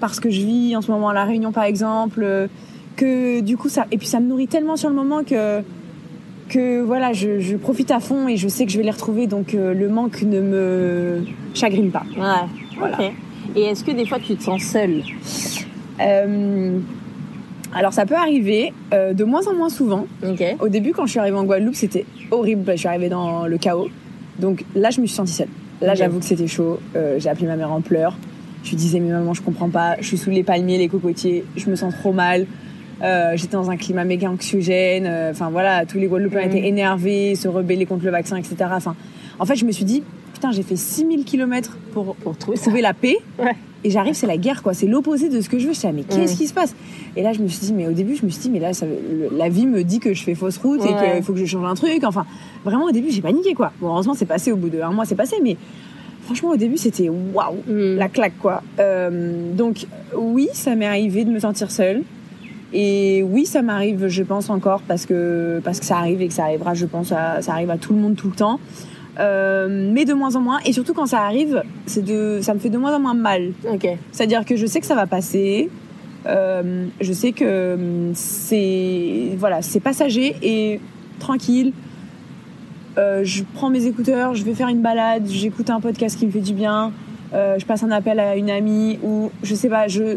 Parce 0.00 0.18
que 0.18 0.28
je 0.28 0.40
vis 0.40 0.74
en 0.74 0.82
ce 0.82 0.90
moment 0.90 1.10
à 1.10 1.14
La 1.14 1.24
Réunion, 1.24 1.52
par 1.52 1.62
exemple, 1.62 2.48
que 2.96 3.40
du 3.40 3.56
coup, 3.56 3.68
ça. 3.68 3.86
Et 3.92 3.98
puis 3.98 4.08
ça 4.08 4.18
me 4.18 4.26
nourrit 4.26 4.48
tellement 4.48 4.76
sur 4.76 4.88
le 4.88 4.96
moment 4.96 5.22
que 5.22 5.62
que 6.50 6.82
voilà, 6.82 7.12
je, 7.12 7.56
profite 7.56 7.90
à 7.90 8.00
fond 8.00 8.28
et 8.28 8.36
je 8.36 8.48
sais 8.48 8.66
que 8.66 8.72
je 8.72 8.76
vais 8.76 8.84
les 8.84 8.90
retrouver, 8.90 9.26
donc 9.26 9.54
euh, 9.54 9.72
le 9.72 9.88
manque 9.88 10.22
ne 10.22 10.40
me 10.40 11.24
chagrine 11.54 11.90
pas. 11.90 12.02
Ouais. 12.16 12.48
Voilà. 12.78 12.98
Et 13.56 13.62
est-ce 13.62 13.84
que 13.84 13.92
des 13.92 14.04
fois 14.04 14.18
tu 14.18 14.36
te 14.36 14.42
sens 14.42 14.62
seule 14.62 15.02
euh, 16.00 16.78
Alors 17.74 17.92
ça 17.92 18.04
peut 18.04 18.16
arriver, 18.16 18.72
euh, 18.92 19.14
de 19.14 19.24
moins 19.24 19.46
en 19.46 19.54
moins 19.54 19.70
souvent. 19.70 20.06
Au 20.60 20.68
début, 20.68 20.92
quand 20.92 21.06
je 21.06 21.12
suis 21.12 21.20
arrivée 21.20 21.38
en 21.38 21.44
Guadeloupe, 21.44 21.74
c'était 21.74 22.04
horrible. 22.30 22.64
Je 22.72 22.76
suis 22.76 22.88
arrivée 22.88 23.08
dans 23.08 23.46
le 23.46 23.56
chaos, 23.56 23.88
donc 24.38 24.64
là, 24.74 24.90
je 24.90 25.00
me 25.00 25.06
suis 25.06 25.16
sentie 25.16 25.32
seule. 25.32 25.48
Là, 25.80 25.94
j'avoue 25.94 26.18
que 26.18 26.26
c'était 26.26 26.46
chaud. 26.46 26.78
J'ai 27.18 27.28
appelé 27.28 27.46
ma 27.46 27.56
mère 27.56 27.72
en 27.72 27.80
pleurs. 27.80 28.16
Je 28.62 28.70
lui 28.70 28.76
disais 28.76 29.00
mais 29.00 29.10
maman, 29.10 29.32
je 29.32 29.40
comprends 29.40 29.70
pas. 29.70 29.96
Je 30.00 30.06
suis 30.06 30.18
sous 30.18 30.30
les 30.30 30.42
palmiers, 30.42 30.76
les 30.76 30.88
cocotiers. 30.88 31.44
Je 31.56 31.70
me 31.70 31.76
sens 31.76 31.94
trop 31.94 32.12
mal. 32.12 32.46
Euh, 33.02 33.32
j'étais 33.34 33.52
dans 33.52 33.70
un 33.70 33.76
climat 33.76 34.04
méga 34.04 34.30
anxiogène. 34.30 35.06
Euh, 35.06 35.30
enfin 35.30 35.50
voilà, 35.50 35.86
tous 35.86 35.98
les 35.98 36.06
Guadeloupéens 36.06 36.42
étaient 36.42 36.60
mm. 36.60 36.64
énervés, 36.64 37.34
se 37.34 37.48
rebeller 37.48 37.86
contre 37.86 38.04
le 38.04 38.10
vaccin, 38.10 38.36
etc. 38.36 38.56
Enfin, 38.72 38.94
en 39.38 39.46
fait, 39.46 39.56
je 39.56 39.64
me 39.64 39.72
suis 39.72 39.84
dit, 39.84 40.02
putain, 40.34 40.52
j'ai 40.52 40.62
fait 40.62 40.76
6000 40.76 41.24
km 41.24 41.76
pour, 41.92 42.14
pour 42.16 42.36
trouver, 42.36 42.80
la 42.80 42.94
paix. 42.94 43.16
Et 43.82 43.88
j'arrive, 43.88 44.12
c'est 44.12 44.26
la 44.26 44.36
guerre, 44.36 44.62
quoi. 44.62 44.74
C'est 44.74 44.86
l'opposé 44.86 45.30
de 45.30 45.40
ce 45.40 45.48
que 45.48 45.58
je 45.58 45.66
veux. 45.66 45.72
Je 45.72 45.86
mais 45.88 46.02
qu'est-ce 46.02 46.34
mm. 46.34 46.36
qui 46.36 46.46
se 46.46 46.52
passe? 46.52 46.74
Et 47.16 47.22
là, 47.22 47.32
je 47.32 47.40
me 47.40 47.48
suis 47.48 47.60
dit, 47.66 47.72
mais 47.72 47.86
au 47.86 47.92
début, 47.92 48.14
je 48.14 48.26
me 48.26 48.30
suis 48.30 48.42
dit, 48.42 48.50
mais 48.50 48.58
là, 48.58 48.74
ça, 48.74 48.84
la 49.32 49.48
vie 49.48 49.66
me 49.66 49.82
dit 49.82 50.00
que 50.00 50.12
je 50.12 50.22
fais 50.22 50.34
fausse 50.34 50.58
route 50.58 50.82
et 50.84 50.88
qu'il 50.88 51.22
faut 51.22 51.32
que 51.32 51.38
je 51.38 51.46
change 51.46 51.64
un 51.64 51.74
truc. 51.74 52.04
Enfin, 52.04 52.26
vraiment, 52.64 52.84
au 52.84 52.90
début, 52.90 53.10
j'ai 53.10 53.22
paniqué, 53.22 53.54
quoi. 53.54 53.72
Bon, 53.80 53.88
heureusement, 53.88 54.14
c'est 54.14 54.26
passé 54.26 54.52
au 54.52 54.56
bout 54.56 54.68
d'un 54.68 54.90
mois, 54.90 55.06
c'est 55.06 55.14
passé, 55.14 55.36
mais 55.42 55.56
franchement, 56.24 56.50
au 56.50 56.56
début, 56.56 56.76
c'était 56.76 57.08
waouh, 57.08 57.56
mm. 57.66 57.96
la 57.96 58.08
claque, 58.10 58.38
quoi. 58.38 58.62
Euh, 58.78 59.54
donc, 59.54 59.86
oui, 60.14 60.48
ça 60.52 60.74
m'est 60.74 60.86
arrivé 60.86 61.24
de 61.24 61.30
me 61.30 61.38
sentir 61.38 61.70
seule. 61.70 62.02
Et 62.72 63.22
oui, 63.22 63.46
ça 63.46 63.62
m'arrive, 63.62 64.08
je 64.08 64.22
pense 64.22 64.48
encore, 64.50 64.82
parce 64.82 65.06
que, 65.06 65.60
parce 65.64 65.80
que 65.80 65.86
ça 65.86 65.98
arrive 65.98 66.22
et 66.22 66.28
que 66.28 66.34
ça 66.34 66.44
arrivera, 66.44 66.74
je 66.74 66.86
pense, 66.86 67.08
ça 67.08 67.40
arrive 67.48 67.70
à 67.70 67.78
tout 67.78 67.92
le 67.92 68.00
monde 68.00 68.16
tout 68.16 68.28
le 68.28 68.36
temps. 68.36 68.60
Euh, 69.18 69.90
mais 69.92 70.04
de 70.04 70.14
moins 70.14 70.36
en 70.36 70.40
moins. 70.40 70.60
Et 70.64 70.72
surtout 70.72 70.94
quand 70.94 71.06
ça 71.06 71.20
arrive, 71.20 71.62
c'est 71.86 72.04
de, 72.04 72.38
ça 72.42 72.54
me 72.54 72.58
fait 72.58 72.70
de 72.70 72.78
moins 72.78 72.94
en 72.94 73.00
moins 73.00 73.14
mal. 73.14 73.52
C'est-à-dire 74.12 74.44
que 74.44 74.56
je 74.56 74.66
sais 74.66 74.80
que 74.80 74.86
ça 74.86 74.94
va 74.94 75.06
passer. 75.06 75.68
Euh, 76.26 76.86
je 77.00 77.12
sais 77.12 77.32
que 77.32 77.74
hum, 77.74 78.12
c'est 78.14 79.30
voilà, 79.38 79.62
c'est 79.62 79.80
passager 79.80 80.36
et 80.42 80.80
tranquille. 81.18 81.72
Euh, 82.98 83.22
je 83.24 83.42
prends 83.54 83.70
mes 83.70 83.86
écouteurs, 83.86 84.34
je 84.34 84.44
vais 84.44 84.54
faire 84.54 84.68
une 84.68 84.82
balade, 84.82 85.26
j'écoute 85.28 85.70
un 85.70 85.80
podcast 85.80 86.18
qui 86.18 86.26
me 86.26 86.30
fait 86.30 86.40
du 86.40 86.54
bien. 86.54 86.92
Euh, 87.32 87.58
je 87.58 87.64
passe 87.64 87.82
un 87.82 87.90
appel 87.90 88.18
à 88.18 88.36
une 88.36 88.50
amie 88.50 88.98
ou 89.02 89.30
je 89.42 89.54
sais 89.54 89.68
pas, 89.68 89.86
je 89.86 90.16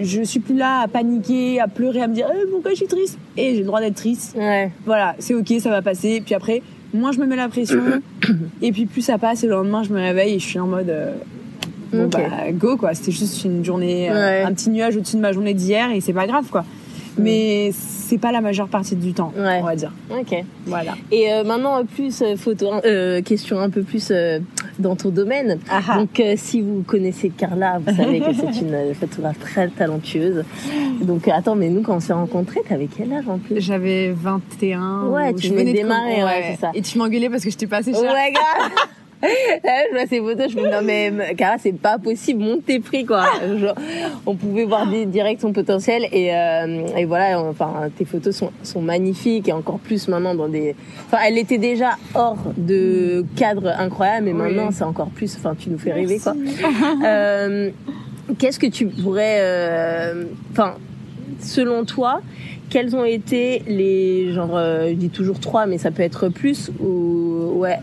je 0.00 0.22
suis 0.22 0.40
plus 0.40 0.56
là 0.56 0.80
à 0.80 0.88
paniquer, 0.88 1.60
à 1.60 1.68
pleurer, 1.68 2.02
à 2.02 2.08
me 2.08 2.14
dire 2.14 2.28
eh, 2.32 2.50
pourquoi 2.50 2.72
je 2.72 2.76
suis 2.76 2.86
triste? 2.86 3.18
Et 3.36 3.54
j'ai 3.54 3.60
le 3.60 3.66
droit 3.66 3.80
d'être 3.80 3.96
triste. 3.96 4.36
Voilà, 4.86 5.14
c'est 5.18 5.34
ok, 5.34 5.52
ça 5.60 5.70
va 5.70 5.82
passer. 5.82 6.22
Puis 6.24 6.34
après, 6.34 6.62
moins 6.92 7.12
je 7.12 7.18
me 7.18 7.26
mets 7.26 7.36
la 7.36 7.48
pression, 7.48 7.82
et 8.62 8.72
puis 8.72 8.86
plus 8.86 9.02
ça 9.02 9.18
passe. 9.18 9.44
Et 9.44 9.46
le 9.46 9.52
lendemain, 9.52 9.82
je 9.82 9.92
me 9.92 10.00
réveille 10.00 10.34
et 10.34 10.38
je 10.38 10.46
suis 10.46 10.58
en 10.58 10.66
mode 10.66 10.88
euh, 10.88 11.12
bon 11.92 12.08
bah 12.08 12.20
go 12.52 12.76
quoi. 12.76 12.94
C'était 12.94 13.12
juste 13.12 13.44
une 13.44 13.64
journée, 13.64 14.10
euh, 14.10 14.46
un 14.46 14.52
petit 14.52 14.70
nuage 14.70 14.96
au-dessus 14.96 15.16
de 15.16 15.20
ma 15.20 15.32
journée 15.32 15.54
d'hier 15.54 15.90
et 15.90 16.00
c'est 16.00 16.12
pas 16.12 16.26
grave 16.26 16.46
quoi. 16.50 16.64
Mais 17.16 17.70
c'est 17.72 18.18
pas 18.18 18.32
la 18.32 18.40
majeure 18.40 18.66
partie 18.66 18.96
du 18.96 19.12
temps, 19.12 19.32
on 19.36 19.62
va 19.62 19.76
dire. 19.76 19.92
Ok. 20.10 20.34
Voilà. 20.66 20.94
Et 21.12 21.32
euh, 21.32 21.44
maintenant, 21.44 21.84
plus 21.84 22.24
photo, 22.36 22.72
euh, 22.84 23.22
question 23.22 23.60
un 23.60 23.70
peu 23.70 23.82
plus 23.82 24.12
dans 24.78 24.96
ton 24.96 25.10
domaine. 25.10 25.58
Donc, 25.96 26.22
si 26.36 26.60
vous 26.60 26.82
connaissez 26.86 27.30
Carla, 27.30 27.78
vous 27.84 27.94
savez 27.94 28.20
que 28.20 28.32
c'est 28.32 28.60
une 28.60 28.94
photographe 29.00 29.38
très 29.38 29.68
talentueuse. 29.68 30.44
Donc, 31.02 31.28
attends, 31.28 31.54
mais 31.54 31.68
nous, 31.68 31.82
quand 31.82 31.96
on 31.96 32.00
s'est 32.00 32.12
rencontrés, 32.12 32.60
t'avais 32.68 32.88
quel 32.94 33.12
âge 33.12 33.28
en 33.28 33.38
plus? 33.38 33.60
J'avais 33.60 34.10
21. 34.10 35.08
Ouais, 35.08 35.34
tu 35.34 35.48
venais 35.48 35.64
de 35.64 35.72
démarrer, 35.72 36.24
ouais, 36.24 36.52
c'est 36.52 36.60
ça. 36.60 36.70
Et 36.74 36.82
tu 36.82 36.98
m'engueulais 36.98 37.28
parce 37.28 37.44
que 37.44 37.50
je 37.50 37.56
t'ai 37.56 37.66
passé 37.66 37.92
cher. 37.92 38.02
Ouais, 38.02 38.32
gars 38.32 38.70
je 39.64 39.94
vois 39.94 40.06
ces 40.06 40.18
photos, 40.20 40.50
je 40.50 40.56
me 40.56 40.62
dis 40.64 40.70
non 40.70 40.82
mais 40.82 41.34
car 41.36 41.56
c'est 41.58 41.72
pas 41.72 41.98
possible, 41.98 42.42
monte 42.42 42.66
tes 42.66 42.80
prix 42.80 43.04
quoi. 43.04 43.24
on 44.26 44.34
pouvait 44.34 44.64
voir 44.64 44.86
direct 44.86 45.40
son 45.40 45.52
potentiel 45.52 46.06
et, 46.12 46.34
euh, 46.34 46.86
et 46.96 47.04
voilà, 47.04 47.40
enfin 47.40 47.90
tes 47.96 48.04
photos 48.04 48.36
sont, 48.36 48.50
sont 48.62 48.82
magnifiques 48.82 49.48
et 49.48 49.52
encore 49.52 49.78
plus 49.78 50.08
maintenant 50.08 50.34
dans 50.34 50.48
des. 50.48 50.74
Enfin, 51.06 51.18
elle 51.26 51.38
était 51.38 51.58
déjà 51.58 51.96
hors 52.14 52.38
de 52.56 53.24
cadre 53.36 53.68
incroyable, 53.78 54.26
mais 54.26 54.32
maintenant 54.32 54.70
c'est 54.70 54.84
encore 54.84 55.08
plus. 55.08 55.36
Enfin, 55.36 55.54
tu 55.58 55.70
nous 55.70 55.78
fais 55.78 55.92
rêver 55.92 56.18
quoi. 56.18 56.34
euh, 57.04 57.70
Qu'est-ce 58.38 58.58
que 58.58 58.66
tu 58.66 58.86
pourrais, 58.86 59.38
euh, 59.40 60.24
enfin, 60.52 60.76
selon 61.40 61.84
toi, 61.84 62.22
quels 62.70 62.96
ont 62.96 63.04
été 63.04 63.62
les 63.66 64.32
genre, 64.32 64.56
euh, 64.56 64.88
je 64.88 64.94
dis 64.94 65.10
toujours 65.10 65.40
trois, 65.40 65.66
mais 65.66 65.76
ça 65.76 65.90
peut 65.90 66.02
être 66.02 66.30
plus 66.30 66.70
ou 66.80 67.52
ouais, 67.56 67.78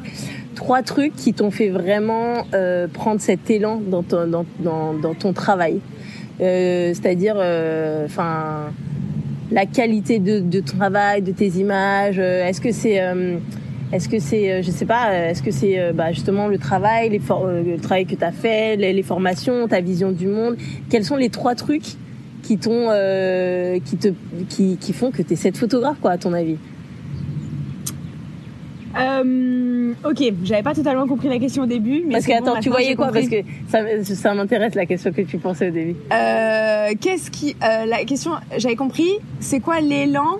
trois 0.61 0.83
trucs 0.83 1.15
qui 1.15 1.33
t'ont 1.33 1.49
fait 1.49 1.69
vraiment 1.69 2.45
euh, 2.53 2.87
prendre 2.87 3.19
cet 3.19 3.49
élan 3.49 3.81
dans 3.93 4.03
ton, 4.03 4.27
dans, 4.27 4.45
dans, 4.93 5.15
ton 5.15 5.33
travail. 5.33 5.79
Euh, 6.39 6.93
C'est-à-dire, 6.93 7.33
euh, 7.37 8.05
enfin, 8.05 8.71
la 9.51 9.65
qualité 9.65 10.19
de, 10.19 10.39
de 10.39 10.59
ton 10.59 10.77
travail, 10.77 11.23
de 11.23 11.31
tes 11.31 11.47
images. 11.65 12.19
euh, 12.19 12.47
Est-ce 12.47 12.61
que 12.61 12.71
c'est 12.71 13.01
euh, 13.01 13.37
est-ce 13.91 14.07
que 14.07 14.19
c'est, 14.19 14.61
je 14.61 14.69
sais 14.71 14.85
pas, 14.85 15.11
est-ce 15.31 15.41
que 15.41 15.51
c'est 15.51 15.91
bah, 15.93 16.11
justement 16.13 16.47
le 16.47 16.59
travail, 16.59 17.09
les 17.09 17.17
le 17.19 17.77
travail 17.77 18.05
que 18.05 18.15
tu 18.15 18.23
as 18.23 18.31
fait, 18.31 18.77
les, 18.77 18.93
les 18.93 19.03
formations, 19.03 19.67
ta 19.67 19.81
vision 19.81 20.11
du 20.11 20.27
monde? 20.27 20.55
Quels 20.89 21.03
sont 21.03 21.17
les 21.17 21.29
trois 21.29 21.55
trucs 21.55 21.89
qui 22.43 22.57
t'ont, 22.57 22.87
euh, 22.91 23.79
qui 23.83 23.97
te, 23.97 24.09
qui, 24.47 24.77
qui 24.77 24.93
font 24.93 25.09
que 25.11 25.23
tu 25.23 25.33
es 25.33 25.35
cette 25.35 25.57
photographe, 25.57 25.97
quoi, 25.99 26.11
à 26.11 26.17
ton 26.17 26.33
avis? 26.33 26.57
Euh, 28.99 29.93
ok, 30.03 30.23
j'avais 30.43 30.63
pas 30.63 30.73
totalement 30.73 31.07
compris 31.07 31.29
la 31.29 31.39
question 31.39 31.63
au 31.63 31.65
début, 31.65 32.03
mais 32.05 32.13
Parce 32.13 32.25
que 32.25 32.31
bon, 32.31 32.49
attends, 32.51 32.59
tu 32.59 32.69
voyais 32.69 32.95
quoi? 32.95 33.11
Parce 33.11 33.27
que 33.27 33.37
ça, 33.69 33.79
ça 34.03 34.33
m'intéresse 34.33 34.75
la 34.75 34.85
question 34.85 35.11
que 35.11 35.21
tu 35.21 35.37
pensais 35.37 35.69
au 35.69 35.71
début. 35.71 35.95
Euh, 36.11 36.89
qu'est-ce 36.99 37.31
qui 37.31 37.55
euh, 37.63 37.85
la 37.85 38.03
question 38.05 38.31
j'avais 38.57 38.75
compris 38.75 39.09
c'est 39.39 39.59
quoi 39.59 39.79
l'élan 39.79 40.39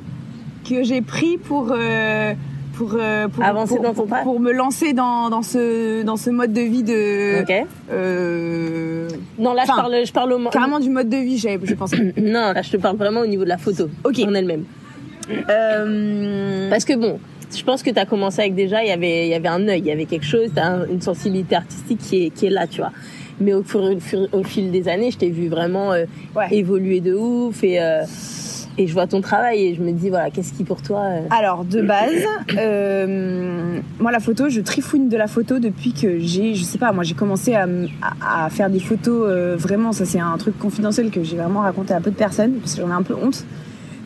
que 0.70 0.84
j'ai 0.84 1.02
pris 1.02 1.38
pour 1.38 1.72
euh, 1.72 2.34
pour, 2.78 2.96
euh, 3.00 3.28
pour 3.28 3.44
Avancer 3.44 3.76
pour, 3.76 3.84
dans 3.84 3.94
ton 3.94 4.06
travail. 4.06 4.24
pour 4.24 4.40
me 4.40 4.52
lancer 4.52 4.94
dans, 4.94 5.30
dans 5.30 5.42
ce 5.44 6.04
dans 6.04 6.18
ce 6.18 6.30
mode 6.30 6.52
de 6.54 6.62
vie 6.62 6.84
de 6.84 7.42
ok. 7.42 7.68
euh, 7.92 9.08
Non, 9.40 9.54
là, 9.54 9.64
je 9.64 9.68
parle, 9.68 9.96
je 10.06 10.12
parle 10.14 10.34
au 10.34 10.50
carrément 10.50 10.80
du 10.80 10.90
mode 10.90 11.10
de 11.10 11.18
vie 11.18 11.38
j'ai 11.38 11.60
je 11.64 11.74
pense 11.76 11.92
Non, 12.18 12.52
là, 12.54 12.62
je 12.62 12.72
te 12.72 12.78
parle 12.78 12.98
vraiment 12.98 13.22
au 13.22 13.28
niveau 13.28 13.44
de 13.44 13.50
la 13.50 13.58
photo 13.58 13.90
Ok. 14.04 14.20
en 14.26 14.34
elle-même. 14.34 14.64
euh, 15.50 16.70
Parce 16.70 16.86
que 16.86 16.94
bon, 16.98 17.20
je 17.56 17.64
pense 17.64 17.84
que 17.84 17.90
tu 17.90 18.00
as 18.00 18.06
commencé 18.06 18.42
avec 18.42 18.56
déjà, 18.56 18.84
il 18.84 18.88
y 18.90 18.92
avait, 18.92 19.28
il 19.28 19.30
y 19.30 19.34
avait 19.34 19.48
un 19.48 19.68
œil, 19.68 19.80
il 19.80 19.86
y 19.86 19.92
avait 19.92 20.06
quelque 20.06 20.26
chose, 20.26 20.50
tu 20.54 20.60
as 20.60 20.86
une 20.90 21.02
sensibilité 21.02 21.56
artistique 21.56 22.00
qui 22.00 22.26
est, 22.26 22.30
qui 22.30 22.46
est 22.48 22.50
là, 22.50 22.68
tu 22.68 22.82
vois. 22.82 22.92
Mais 23.40 23.54
au, 23.54 23.64
fur, 23.64 23.82
au 24.32 24.44
fil 24.44 24.72
des 24.72 24.88
années, 24.88 25.10
je 25.12 25.18
t'ai 25.18 25.30
vu 25.30 25.48
vraiment 25.48 25.94
euh, 25.94 26.06
ouais. 26.36 26.48
évoluer 26.52 27.00
de 27.00 27.14
ouf 27.16 27.64
et, 27.64 27.82
euh, 27.82 28.04
et 28.78 28.86
je 28.88 28.94
vois 28.94 29.08
ton 29.08 29.20
travail 29.22 29.66
et 29.66 29.74
je 29.76 29.82
me 29.82 29.92
dis, 29.92 30.10
voilà, 30.10 30.30
qu'est-ce 30.30 30.54
qui 30.54 30.64
pour 30.64 30.82
toi. 30.84 31.00
euh, 31.02 31.22
Alors 31.32 31.66
de 31.66 31.82
base, 31.82 32.24
moi 34.00 34.12
la 34.12 34.20
photo, 34.20 34.50
je 34.50 34.62
trifouine 34.62 35.10
de 35.10 35.18
la 35.18 35.28
photo 35.28 35.60
depuis 35.60 35.94
que 35.94 36.20
j'ai, 36.20 36.54
je 36.56 36.64
sais 36.64 36.78
pas, 36.78 36.92
moi 36.92 37.04
j'ai 37.04 37.16
commencé 37.16 37.54
à, 37.56 37.68
à- 38.22 38.46
à 38.46 38.50
faire 38.50 38.70
des 38.70 38.80
photos 38.80 39.58
vraiment, 39.58 39.92
ça 39.92 40.06
c'est 40.06 40.20
un 40.20 40.38
truc 40.38 40.58
confidentiel 40.60 41.10
que 41.10 41.24
j'ai 41.24 41.36
vraiment 41.38 41.62
raconté 41.62 41.94
à 41.94 42.00
peu 42.00 42.12
de 42.12 42.16
personnes 42.16 42.54
parce 42.54 42.76
que 42.76 42.82
j'en 42.82 42.90
ai 42.90 42.94
un 42.94 43.04
peu 43.04 43.16
honte. 43.16 43.44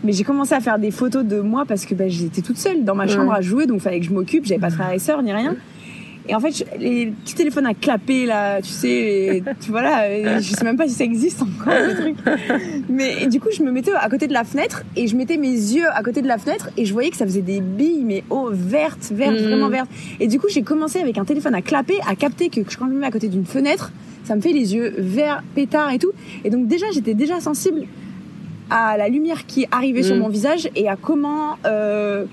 Mais 0.06 0.12
j'ai 0.14 0.24
commencé 0.24 0.54
à 0.54 0.60
faire 0.60 0.78
des 0.80 0.92
photos 0.92 1.26
de 1.26 1.40
moi 1.42 1.66
parce 1.68 1.86
que 1.86 1.96
bah, 1.96 2.08
j'étais 2.08 2.42
toute 2.42 2.58
seule 2.58 2.84
dans 2.84 2.96
ma 2.96 3.08
chambre 3.08 3.34
à 3.34 3.42
jouer, 3.42 3.66
donc 3.66 3.82
fallait 3.82 4.00
que 4.00 4.06
je 4.06 4.12
m'occupe. 4.14 4.46
J'avais 4.46 4.60
pas 4.62 4.70
de 4.70 4.74
frères 4.76 4.92
et 4.94 5.00
sœurs 5.00 5.22
ni 5.24 5.34
rien. 5.34 5.56
Et 6.28 6.34
en 6.34 6.40
fait, 6.40 6.52
je- 6.58 6.80
les 6.80 7.08
petits 7.24 7.36
téléphones 7.36 7.68
à 7.68 7.76
clapper 7.76 8.26
là, 8.26 8.60
tu 8.60 8.70
sais, 8.72 8.88
les- 8.88 9.44
tu 9.62 9.70
vois 9.70 9.84
là, 9.84 10.40
je 10.40 10.50
sais 10.56 10.64
même 10.64 10.76
pas 10.78 10.88
si 10.88 10.96
ça 10.96 11.04
existe 11.04 11.40
encore 11.44 11.72
ce 11.74 12.02
truc. 12.02 12.16
Mais 12.90 13.28
du 13.28 13.40
coup, 13.40 13.50
je 13.56 13.62
me 13.62 13.72
mettais 13.72 13.92
à 13.94 14.10
côté 14.10 14.26
de 14.28 14.34
la 14.34 14.44
fenêtre 14.44 14.84
et 14.96 15.06
je 15.08 15.16
mettais 15.16 15.38
mes 15.38 15.52
yeux 15.52 15.86
à 15.94 16.02
côté 16.02 16.24
de 16.24 16.28
la 16.28 16.40
fenêtre 16.40 16.70
et 16.78 16.86
je 16.86 16.94
voyais 16.94 17.12
que 17.12 17.18
ça 17.18 17.26
faisait 17.26 17.42
des 17.44 17.62
billes, 17.62 18.04
mais 18.04 18.24
oh, 18.32 18.50
vertes, 18.52 19.12
vertes, 19.12 19.36
Mhm. 19.40 19.48
vraiment 19.48 19.70
vertes. 19.70 19.90
Et 20.20 20.28
du 20.28 20.40
coup, 20.40 20.48
j'ai 20.50 20.64
commencé 20.64 21.00
avec 21.00 21.18
un 21.20 21.26
téléphone 21.26 21.54
à 21.54 21.62
clapper, 21.62 21.98
à 22.08 22.16
capter 22.16 22.50
que 22.50 22.62
quand 22.62 22.88
je 22.88 22.94
me 22.94 23.00
mets 23.02 23.08
à 23.08 23.12
côté 23.12 23.28
d'une 23.28 23.46
fenêtre, 23.46 23.92
ça 24.24 24.36
me 24.36 24.42
fait 24.42 24.52
les 24.52 24.74
yeux 24.74 24.96
verts, 24.98 25.44
pétards 25.54 25.92
et 25.92 26.00
tout. 26.00 26.12
Et 26.44 26.50
donc 26.50 26.68
déjà, 26.68 26.88
j'étais 26.92 27.14
déjà 27.14 27.40
sensible 27.40 27.82
à 28.70 28.98
la 28.98 29.08
lumière 29.10 29.46
qui 29.46 29.66
arrivait 29.72 30.04
sur 30.04 30.16
Mhm. 30.16 30.22
mon 30.22 30.30
visage 30.30 30.70
et 30.76 30.88
à 30.90 30.96
comment 30.96 31.58
euh, 31.66 32.26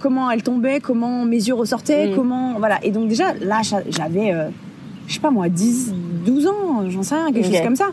comment 0.00 0.30
elle 0.30 0.42
tombait, 0.42 0.80
comment 0.80 1.24
mes 1.24 1.36
yeux 1.36 1.54
ressortaient, 1.54 2.08
Mhm. 2.08 2.14
comment 2.14 2.54
voilà. 2.58 2.78
Et 2.84 2.90
donc 2.90 3.08
déjà 3.08 3.32
là, 3.40 3.60
j'a- 3.62 3.82
j'avais 3.88 4.32
euh, 4.32 4.48
je 5.06 5.14
sais 5.14 5.20
pas 5.20 5.30
moi 5.30 5.48
10 5.48 5.92
12 6.26 6.46
ans, 6.46 6.88
j'en 6.88 7.02
sais 7.02 7.14
rien, 7.14 7.32
quelque 7.32 7.46
chose 7.52 7.62
comme 7.62 7.76
ça. 7.76 7.88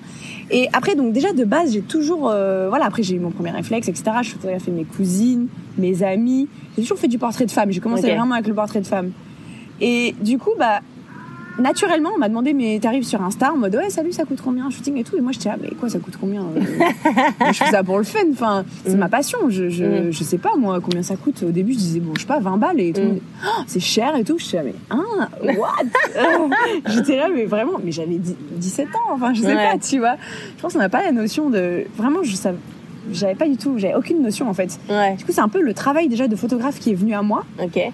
Et 0.49 0.67
après 0.73 0.95
donc 0.95 1.11
déjà 1.13 1.31
de 1.33 1.43
base, 1.45 1.73
j'ai 1.73 1.81
toujours 1.81 2.29
euh, 2.29 2.67
voilà, 2.69 2.85
après 2.85 3.03
j'ai 3.03 3.15
eu 3.15 3.19
mon 3.19 3.31
premier 3.31 3.51
réflexe 3.51 3.87
etc. 3.89 4.03
Je 4.23 4.29
photographiais 4.31 4.71
mes 4.73 4.83
cousines, 4.85 5.47
mes 5.77 6.03
amis. 6.03 6.47
J'ai 6.75 6.83
toujours 6.83 6.97
fait 6.97 7.07
du 7.09 7.17
portrait 7.17 7.45
de 7.45 7.51
femme. 7.51 7.71
J'ai 7.71 7.79
commencé 7.81 8.07
vraiment 8.13 8.33
avec 8.35 8.47
le 8.47 8.53
portrait 8.53 8.81
de 8.81 8.87
femme. 8.87 9.11
Et 9.81 10.15
du 10.21 10.37
coup 10.37 10.51
bah 10.57 10.79
naturellement, 11.59 12.09
on 12.15 12.17
m'a 12.19 12.29
demandé 12.29 12.53
mes 12.53 12.79
tarifs 12.79 13.05
sur 13.05 13.21
Insta 13.21 13.51
en 13.53 13.57
mode 13.57 13.75
ouais, 13.75 13.89
salut, 13.89 14.11
ça 14.11 14.25
coûte 14.25 14.39
combien 14.43 14.65
un 14.65 14.69
shooting 14.69 14.97
et 14.97 15.03
tout. 15.03 15.17
Et 15.17 15.21
moi, 15.21 15.31
j'étais 15.31 15.49
ah, 15.49 15.57
mais 15.61 15.69
quoi, 15.79 15.89
ça 15.89 15.99
coûte 15.99 16.15
combien 16.19 16.41
euh, 16.43 16.61
Je 17.51 17.57
fais 17.57 17.71
ça 17.71 17.83
pour 17.83 17.97
le 17.97 18.03
fun. 18.03 18.19
Enfin, 18.31 18.63
c'est 18.85 18.95
Mm. 18.95 18.99
ma 18.99 19.09
passion. 19.09 19.37
Je, 19.49 19.69
je, 19.69 19.83
Mm. 19.85 20.11
je 20.11 20.23
sais 20.23 20.37
pas 20.37 20.55
moi 20.57 20.79
combien 20.81 21.03
ça 21.03 21.15
coûte. 21.15 21.43
Au 21.43 21.51
début, 21.51 21.73
je 21.73 21.77
disais 21.77 21.99
bon, 21.99 22.13
je 22.15 22.21
sais 22.21 22.27
pas, 22.27 22.39
20 22.39 22.57
balles 22.57 22.79
et 22.79 22.93
tout. 22.93 23.01
Mm. 23.01 23.19
Oh, 23.45 23.61
c'est 23.67 23.79
cher 23.79 24.15
et 24.15 24.23
tout. 24.23 24.37
Je 24.37 24.43
disais 24.45 24.63
mais 24.63 24.75
hein, 24.89 25.03
what? 25.57 25.69
J'étais 26.87 27.17
là, 27.17 27.27
mais 27.33 27.45
vraiment, 27.45 27.73
mais 27.83 27.91
j'avais 27.91 28.15
dix- 28.15 28.35
17 28.57 28.87
ans. 28.87 29.13
Enfin, 29.13 29.33
je 29.33 29.41
sais 29.41 29.47
Ouais. 29.47 29.71
pas, 29.71 29.77
tu 29.77 29.99
vois. 29.99 30.15
Je 30.57 30.61
pense 30.61 30.73
qu'on 30.73 30.79
n'a 30.79 30.89
pas 30.89 31.03
la 31.03 31.11
notion 31.11 31.49
de 31.49 31.83
vraiment. 31.97 32.23
Je 32.23 32.35
savais, 32.35 32.57
j'avais 33.11 33.35
pas 33.35 33.47
du 33.47 33.57
tout, 33.57 33.77
j'avais 33.77 33.95
aucune 33.95 34.21
notion 34.21 34.49
en 34.49 34.53
fait. 34.53 34.79
Ouais, 34.89 35.15
Du 35.15 35.25
coup, 35.25 35.31
c'est 35.31 35.41
un 35.41 35.47
peu 35.49 35.61
le 35.61 35.73
travail 35.73 36.07
déjà 36.07 36.27
de 36.27 36.35
photographe 36.35 36.79
qui 36.79 36.91
est 36.91 36.95
venu 36.95 37.13
à 37.13 37.21
moi 37.21 37.43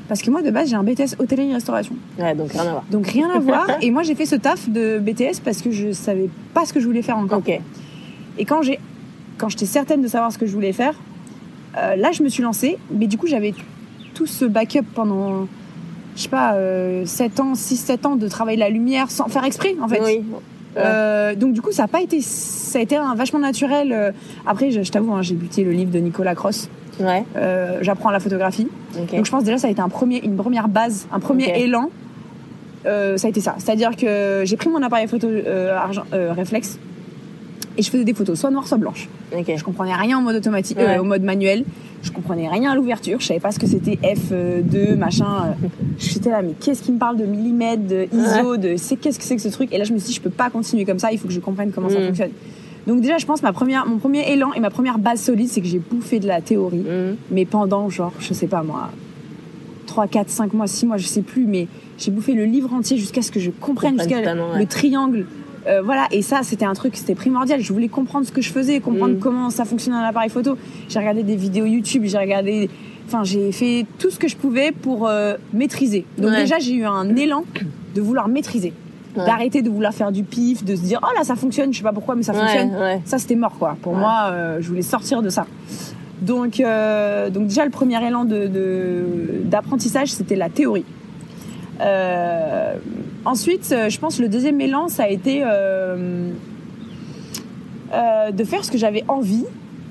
parce 0.08 0.22
que 0.22 0.30
moi 0.30 0.42
de 0.42 0.52
base 0.52 0.70
j'ai 0.70 0.76
un 0.76 0.84
BTS 0.84 1.16
hôtellerie-restauration. 1.20 1.96
Ouais, 2.20 2.36
donc 2.36 2.52
rien 2.52 2.62
à 2.62 2.72
voir. 2.72 2.84
Donc 2.92 3.08
rien 3.08 3.30
à 3.30 3.40
voir. 3.40 3.68
Et 3.82 3.92
moi 3.92 4.04
j'ai 4.04 4.16
fait 4.16 4.26
ce 4.26 4.36
taf 4.36 4.70
de 4.70 5.00
BTS 5.00 5.40
parce 5.44 5.62
que 5.62 5.72
je 5.72 5.92
savais 5.92 6.30
pas 6.54 6.66
ce 6.66 6.74
que 6.74 6.80
je 6.80 6.86
voulais 6.86 7.02
faire 7.02 7.18
encore. 7.18 7.40
Ok. 7.40 7.60
Et 8.38 8.46
quand 8.46 8.62
j'ai, 8.62 8.80
quand 9.38 9.50
j'étais 9.50 9.66
certaine 9.66 10.02
de 10.02 10.08
savoir 10.08 10.32
ce 10.32 10.38
que 10.38 10.46
je 10.46 10.54
voulais 10.54 10.74
faire, 10.74 10.94
euh, 11.78 11.96
là 11.96 12.12
je 12.12 12.24
me 12.24 12.30
suis 12.30 12.44
lancée. 12.44 12.78
Mais 12.92 13.08
du 13.08 13.18
coup 13.18 13.28
j'avais 13.28 13.54
tout 14.14 14.26
ce 14.26 14.46
backup 14.46 14.84
pendant, 14.94 15.48
je 16.16 16.22
sais 16.24 16.30
pas, 16.30 16.56
7 17.06 17.40
ans, 17.40 17.54
6-7 17.54 18.08
ans 18.08 18.16
de 18.16 18.28
travailler 18.28 18.58
la 18.58 18.70
lumière 18.70 19.10
sans 19.12 19.28
faire 19.28 19.46
exprès 19.46 19.76
en 19.82 19.88
fait. 19.88 20.02
Oui. 20.04 20.24
Euh, 20.78 21.36
donc 21.36 21.54
du 21.54 21.62
coup 21.62 21.72
ça 21.72 21.84
a 21.84 21.88
pas 21.88 22.02
été, 22.02 22.22
ça 22.22 22.80
a 22.80 22.82
été 22.82 22.96
un 22.96 23.16
vachement 23.16 23.40
naturel. 23.40 23.92
Euh, 23.92 24.12
Après 24.46 24.72
je, 24.72 24.84
je 24.84 24.92
t'avoue, 24.92 25.14
hein, 25.14 25.22
j'ai 25.22 25.36
buté 25.36 25.64
le 25.64 25.72
livre 25.72 25.92
de 25.92 26.00
Nicolas 26.00 26.36
Cross. 26.36 26.70
Ouais. 27.00 27.24
Euh, 27.36 27.80
J'apprends 27.82 28.10
la 28.10 28.20
photographie. 28.20 28.68
Donc 28.96 29.26
je 29.26 29.32
pense 29.32 29.44
déjà 29.44 29.58
ça 29.58 29.68
a 29.68 29.72
été 29.72 29.82
un 29.82 29.90
premier, 29.90 30.24
une 30.24 30.36
première 30.36 30.68
base, 30.68 31.08
un 31.12 31.20
premier 31.20 31.60
élan. 31.62 31.90
Euh, 32.86 33.18
ça 33.18 33.28
a 33.28 33.30
été 33.30 33.42
ça. 33.42 33.56
C'est-à-dire 33.58 33.96
que 33.96 34.44
j'ai 34.46 34.56
pris 34.56 34.70
mon 34.70 34.82
appareil 34.82 35.08
photo 35.08 35.28
euh, 35.28 35.76
argent, 35.76 36.04
euh, 36.14 36.32
réflexe 36.32 36.80
et 37.78 37.82
je 37.82 37.90
faisais 37.90 38.04
des 38.04 38.14
photos 38.14 38.40
soit 38.40 38.50
noires 38.52 38.68
soit 38.68 38.78
blanches. 38.78 39.08
Ok. 39.38 39.52
Je 39.56 39.64
comprenais 39.64 39.94
rien 39.96 40.18
en 40.18 40.22
mode 40.22 40.36
automatique, 40.36 40.78
Ouais. 40.78 40.98
euh, 40.98 41.02
au 41.02 41.04
mode 41.04 41.24
manuel. 41.24 41.64
Je 42.04 42.12
comprenais 42.12 42.48
rien 42.48 42.72
à 42.72 42.76
l'ouverture. 42.76 43.20
Je 43.20 43.26
savais 43.26 43.40
pas 43.40 43.52
ce 43.52 43.60
que 43.60 43.68
c'était 43.68 43.98
F2 44.04 44.96
machin. 44.96 45.26
euh. 45.64 45.68
J'étais 45.98 46.30
là 46.30 46.42
mais 46.42 46.54
qu'est-ce 46.60 46.82
qui 46.84 46.92
me 46.92 46.98
parle 47.00 47.18
de 47.18 47.26
millimètres, 47.26 47.88
de 47.88 48.08
ISO, 48.14 48.58
de 48.58 48.76
c'est 48.78 48.96
qu'est-ce 48.98 49.18
que 49.20 49.26
c'est 49.26 49.36
que 49.36 49.42
ce 49.42 49.50
truc? 49.50 49.74
Et 49.74 49.78
là 49.78 49.84
je 49.84 49.94
me 49.94 49.98
suis 50.00 50.08
dit 50.10 50.14
je 50.14 50.22
peux 50.22 50.30
pas 50.30 50.50
continuer 50.50 50.86
comme 50.86 51.00
ça. 51.00 51.12
Il 51.12 51.18
faut 51.20 51.28
que 51.28 51.34
je 51.34 51.40
comprenne 51.40 51.72
comment 51.72 51.90
ça 51.90 52.00
Mm. 52.00 52.06
fonctionne. 52.08 52.32
Donc 52.86 53.02
déjà 53.02 53.18
je 53.18 53.26
pense 53.26 53.42
ma 53.44 53.52
première, 53.52 53.86
mon 53.86 53.98
premier 53.98 54.32
élan 54.32 54.54
et 54.54 54.60
ma 54.62 54.70
première 54.70 54.98
base 55.00 55.22
solide 55.22 55.50
c'est 55.50 55.60
que 55.62 55.68
j'ai 55.68 55.80
bouffé 55.80 56.20
de 56.20 56.28
la 56.28 56.40
théorie 56.42 56.78
Mhm. 56.88 57.16
mais 57.32 57.46
pendant 57.46 57.90
genre 57.90 58.14
je 58.20 58.34
sais 58.34 58.48
pas 58.48 58.64
moi 58.64 58.90
3 59.88 60.08
4 60.08 60.30
5 60.30 60.54
mois 60.54 60.68
6 60.68 60.86
mois 60.86 60.98
je 60.98 61.06
sais 61.08 61.22
plus 61.22 61.46
mais 61.48 61.68
j'ai 61.98 62.12
bouffé 62.12 62.34
le 62.34 62.46
livre 62.46 62.74
entier 62.74 62.98
jusqu'à 62.98 63.22
ce 63.22 63.32
que 63.32 63.40
je 63.40 63.50
comprenne 63.52 63.98
jusqu'à 63.98 64.18
ouais. 64.22 64.60
le 64.60 64.66
triangle 64.68 65.26
Euh, 65.68 65.82
voilà 65.84 66.08
et 66.12 66.22
ça 66.22 66.40
c'était 66.44 66.66
un 66.66 66.74
truc 66.74 66.96
c'était 66.96 67.16
primordial 67.16 67.60
je 67.62 67.74
voulais 67.74 67.90
comprendre 67.90 68.26
ce 68.26 68.32
que 68.32 68.42
je 68.42 68.52
faisais 68.52 68.80
comprendre 68.80 69.16
Mm. 69.16 69.20
comment 69.20 69.50
ça 69.50 69.66
fonctionnait 69.66 69.98
un 69.98 70.04
appareil 70.04 70.30
photo 70.30 70.58
j'ai 70.88 70.98
regardé 71.00 71.24
des 71.24 71.36
vidéos 71.36 71.66
YouTube 71.66 72.04
j'ai 72.06 72.18
regardé 72.18 72.70
enfin 73.06 73.24
j'ai 73.26 73.52
fait 73.52 73.86
tout 74.00 74.10
ce 74.10 74.18
que 74.18 74.28
je 74.30 74.38
pouvais 74.38 74.72
pour 74.72 75.08
euh, 75.08 75.36
maîtriser 75.54 76.06
donc 76.18 76.30
Ouais. 76.32 76.42
déjà 76.44 76.58
j'ai 76.60 76.74
eu 76.74 76.86
un 76.86 77.16
élan 77.18 77.44
de 77.96 78.02
vouloir 78.02 78.28
maîtriser 78.30 78.72
Ouais. 79.18 79.26
d'arrêter 79.26 79.62
de 79.64 79.70
vouloir 79.70 79.94
faire 79.94 80.12
du 80.12 80.24
pif 80.24 80.64
de 80.64 80.76
se 80.76 80.82
dire 80.82 81.00
oh 81.04 81.08
là 81.18 81.24
ça 81.24 81.36
fonctionne 81.36 81.74
je 81.74 81.80
sais 81.80 81.84
pas 81.84 81.92
pourquoi 81.92 82.16
mais 82.16 82.24
ça 82.24 82.34
fonctionne 82.34 82.72
Ouais, 82.80 83.02
ça 83.04 83.18
c'était 83.18 83.36
mort 83.36 83.56
quoi. 83.58 83.76
Pour 83.82 83.96
moi, 83.96 84.30
euh, 84.32 84.58
je 84.62 84.68
voulais 84.70 84.84
sortir 84.84 85.22
de 85.24 85.30
ça. 85.30 85.48
Donc, 86.22 86.62
donc 87.34 87.48
déjà 87.48 87.64
le 87.66 87.72
premier 87.72 88.00
élan 88.08 88.26
de 88.26 88.46
de- 88.48 89.42
d'apprentissage, 89.44 90.10
c'était 90.18 90.36
la 90.36 90.50
théorie. 90.50 90.86
Euh, 91.82 92.76
ensuite, 93.28 93.70
euh, 93.72 93.90
je 93.90 94.00
pense 94.00 94.20
le 94.20 94.30
deuxième 94.30 94.60
élan, 94.62 94.88
ça 94.88 95.04
a 95.04 95.10
été 95.10 95.42
euh, 95.44 96.32
euh, 97.94 98.32
de 98.32 98.44
faire 98.44 98.64
ce 98.64 98.72
que 98.72 98.78
j'avais 98.78 99.04
envie 99.08 99.46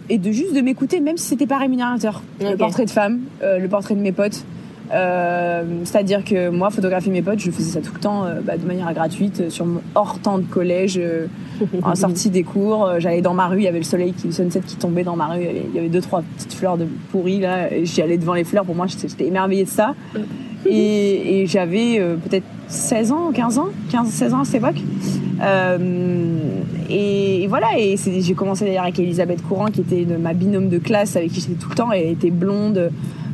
et 0.09 0.19
de 0.19 0.31
juste 0.33 0.55
de 0.55 0.61
m'écouter, 0.61 1.01
même 1.01 1.17
si 1.17 1.27
c'était 1.27 1.47
pas 1.47 1.59
rémunérateur. 1.59 2.23
Le 2.41 2.57
portrait 2.57 2.87
de 2.87 2.91
femme, 2.91 3.21
euh, 3.43 3.59
le 3.59 3.69
portrait 3.69 3.95
de 3.95 4.01
mes 4.01 4.13
potes. 4.13 4.45
C'est-à-dire 4.89 6.25
que 6.25 6.49
moi, 6.49 6.71
photographier 6.71 7.11
mes 7.11 7.23
potes, 7.23 7.41
je 7.41 7.51
faisais 7.51 7.73
ça 7.73 7.81
tout 7.81 7.93
le 7.93 8.01
temps 8.01 8.25
bah, 8.45 8.57
de 8.57 8.65
manière 8.65 8.95
gratuite, 8.95 9.51
sur 9.51 9.67
mon 9.67 9.81
hors 9.97 10.21
temps 10.21 10.39
de 10.39 10.45
collège, 10.45 11.01
en 11.83 11.95
sortie 11.97 12.31
des 12.31 12.45
cours. 12.45 12.89
J'allais 12.99 13.21
dans 13.21 13.35
ma 13.35 13.49
rue, 13.49 13.59
il 13.59 13.65
y 13.65 13.69
avait 13.69 13.79
le 13.79 13.85
soleil, 13.85 14.13
qui, 14.13 14.29
le 14.29 14.33
sunset 14.33 14.61
qui 14.61 14.77
tombait 14.77 15.03
dans 15.03 15.17
ma 15.17 15.27
rue. 15.27 15.43
Il 15.43 15.75
y 15.75 15.79
avait 15.81 15.89
deux, 15.89 16.01
trois 16.01 16.23
petites 16.23 16.53
fleurs 16.53 16.79
de 16.79 16.87
pourries 17.11 17.41
là. 17.41 17.73
Et 17.73 17.85
j'y 17.85 18.01
allais 18.01 18.17
devant 18.17 18.35
les 18.35 18.45
fleurs. 18.45 18.65
Pour 18.65 18.77
moi, 18.77 18.87
j'étais 18.87 19.09
j'étais 19.09 19.27
émerveillée 19.27 19.65
de 19.65 19.71
ça. 19.71 19.97
Et, 20.69 21.41
et 21.43 21.47
j'avais 21.47 21.99
euh, 21.99 22.17
peut-être 22.17 22.45
16 22.69 23.13
ans, 23.13 23.31
15 23.33 23.59
ans, 23.59 23.69
15, 23.91 24.09
16 24.09 24.35
ans 24.35 24.41
à 24.41 24.45
cette 24.45 24.57
époque. 24.57 24.81
Euh, 25.43 25.79
et, 26.89 27.43
et 27.43 27.47
voilà, 27.47 27.69
et 27.79 27.97
j'ai 27.97 28.35
commencé 28.35 28.65
d'ailleurs 28.65 28.85
avec 28.85 28.99
Elisabeth 28.99 29.43
Courant, 29.43 29.67
qui 29.67 29.81
était 29.83 30.05
ma 30.19 30.33
binôme 30.35 30.69
de 30.69 30.79
classe, 30.79 31.17
avec 31.17 31.31
qui 31.33 31.41
j'étais 31.41 31.55
tout 31.55 31.69
le 31.69 31.75
temps. 31.75 31.93
Elle 31.93 32.09
était 32.11 32.31
blonde, 32.31 32.91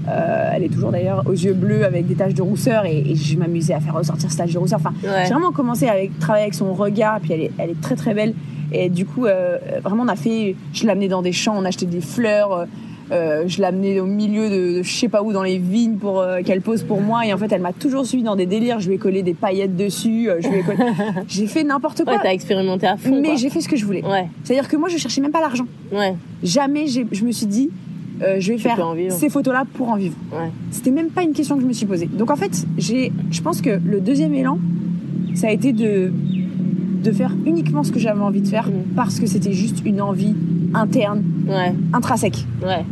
Euh, 0.09 0.51
elle 0.53 0.65
est 0.65 0.69
toujours 0.69 0.91
d'ailleurs 0.91 1.23
aux 1.27 1.33
yeux 1.33 1.53
bleus 1.55 1.85
avec 1.85 2.09
des 2.09 2.17
taches 2.17 2.35
de 2.35 2.43
rousseur 2.43 2.85
et, 2.87 2.99
et 3.13 3.15
je 3.15 3.39
m'amusais 3.39 3.73
à 3.73 3.79
faire 3.79 3.95
ressortir 3.95 4.29
cette 4.31 4.39
tache 4.39 4.53
de 4.53 4.59
rousseur. 4.59 4.81
Enfin, 4.81 4.93
Ouais. 5.05 5.23
j'ai 5.29 5.33
vraiment 5.33 5.53
commencé 5.53 5.87
à 5.87 5.95
travailler 6.19 6.43
avec 6.47 6.55
son 6.55 6.75
regard, 6.75 7.21
puis 7.21 7.33
elle 7.33 7.43
est, 7.43 7.51
elle 7.57 7.71
est 7.71 7.81
très 7.81 7.95
très 7.95 8.13
belle. 8.13 8.35
Et 8.73 8.89
du 8.89 9.05
coup, 9.07 9.27
euh, 9.27 9.59
vraiment, 9.85 10.03
on 10.03 10.09
a 10.09 10.17
fait. 10.17 10.57
Je 10.73 10.87
l'amenais 10.89 11.07
dans 11.07 11.23
des 11.23 11.31
champs, 11.31 11.55
on 11.57 11.65
achetait 11.65 11.87
des 11.87 12.01
fleurs. 12.01 12.67
Euh, 13.11 13.45
je 13.47 13.61
l'amenais 13.61 14.01
au 14.01 14.07
milieu 14.07 14.49
de, 14.49 14.79
de 14.79 14.83
je 14.83 14.93
sais 14.93 15.09
pas 15.09 15.23
où 15.23 15.33
dans 15.33 15.43
les 15.43 15.59
vignes 15.59 15.97
pour 15.97 16.21
euh, 16.21 16.41
qu'elle 16.43 16.61
pose 16.61 16.83
pour 16.83 17.01
moi. 17.01 17.27
Et 17.27 17.33
en 17.33 17.39
fait, 17.39 17.51
elle 17.53 17.61
m'a 17.61 17.73
toujours 17.73 18.07
suivi 18.07 18.23
dans 18.23 18.37
des 18.37 18.47
délires. 18.47 18.81
Je 18.81 18.89
lui 18.89 18.95
ai 18.95 18.99
collé 18.99 19.23
des 19.23 19.35
paillettes 19.35 19.77
dessus. 19.77 20.29
euh, 20.31 20.37
je 20.41 20.49
lui 20.49 20.59
ai 20.59 20.63
collé... 20.63 20.79
j'ai 21.29 21.47
fait 21.47 21.65
n'importe 21.65 22.05
quoi. 22.05 22.15
Ouais, 22.15 22.19
t'as 22.23 22.33
expérimenté 22.33 22.87
à 22.87 22.97
fond. 22.97 23.21
mais 23.21 23.37
j'ai 23.37 23.51
fait 23.51 23.61
ce 23.61 23.69
que 23.69 23.77
je 23.77 23.85
voulais. 23.85 24.05
Ouais, 24.05 24.29
C'est-à-dire 24.45 24.69
que 24.69 24.77
moi, 24.77 24.89
je 24.89 24.97
cherchais 24.99 25.21
même 25.21 25.33
pas 25.33 25.41
l'argent. 25.41 25.67
ouais, 25.93 26.15
Jamais 26.43 26.87
je 26.87 27.25
me 27.25 27.33
suis 27.33 27.47
dit, 27.47 27.71
je 28.21 28.49
vais 28.53 28.57
Tu 28.57 28.63
faire 28.63 28.95
ces 29.11 29.29
photos-là 29.29 29.65
pour 29.75 29.89
en 29.91 29.97
vivre. 29.97 30.15
ouais. 30.33 30.51
C'était 30.71 30.91
même 30.93 31.09
pas 31.11 31.23
une 31.23 31.33
question 31.33 31.57
que 31.57 31.63
je 31.63 31.67
me 31.67 31.73
suis 31.73 31.87
posée. 31.87 32.07
Donc 32.07 32.31
en 32.31 32.37
fait, 32.37 32.65
j'ai, 32.79 33.13
je 33.31 33.41
pense 33.43 33.61
que 33.61 33.81
le 33.85 34.01
deuxième 34.01 34.33
élan, 34.35 34.59
ça 35.35 35.49
a 35.49 35.51
été 35.51 35.73
de, 35.73 36.13
de 37.03 37.11
faire 37.13 37.35
uniquement 37.47 37.83
ce 37.83 37.91
que 37.91 37.99
j'avais 37.99 38.21
envie 38.21 38.41
de 38.43 38.47
faire 38.49 38.69
Mm. 38.69 38.95
parce 38.95 39.19
que 39.19 39.27
c'était 39.27 39.53
juste 39.53 39.83
une 39.85 40.01
envie 40.01 40.35
interne, 40.75 41.23
Ouais, 41.49 41.75
intrinsèque. 41.93 42.45
ouais. 42.63 42.85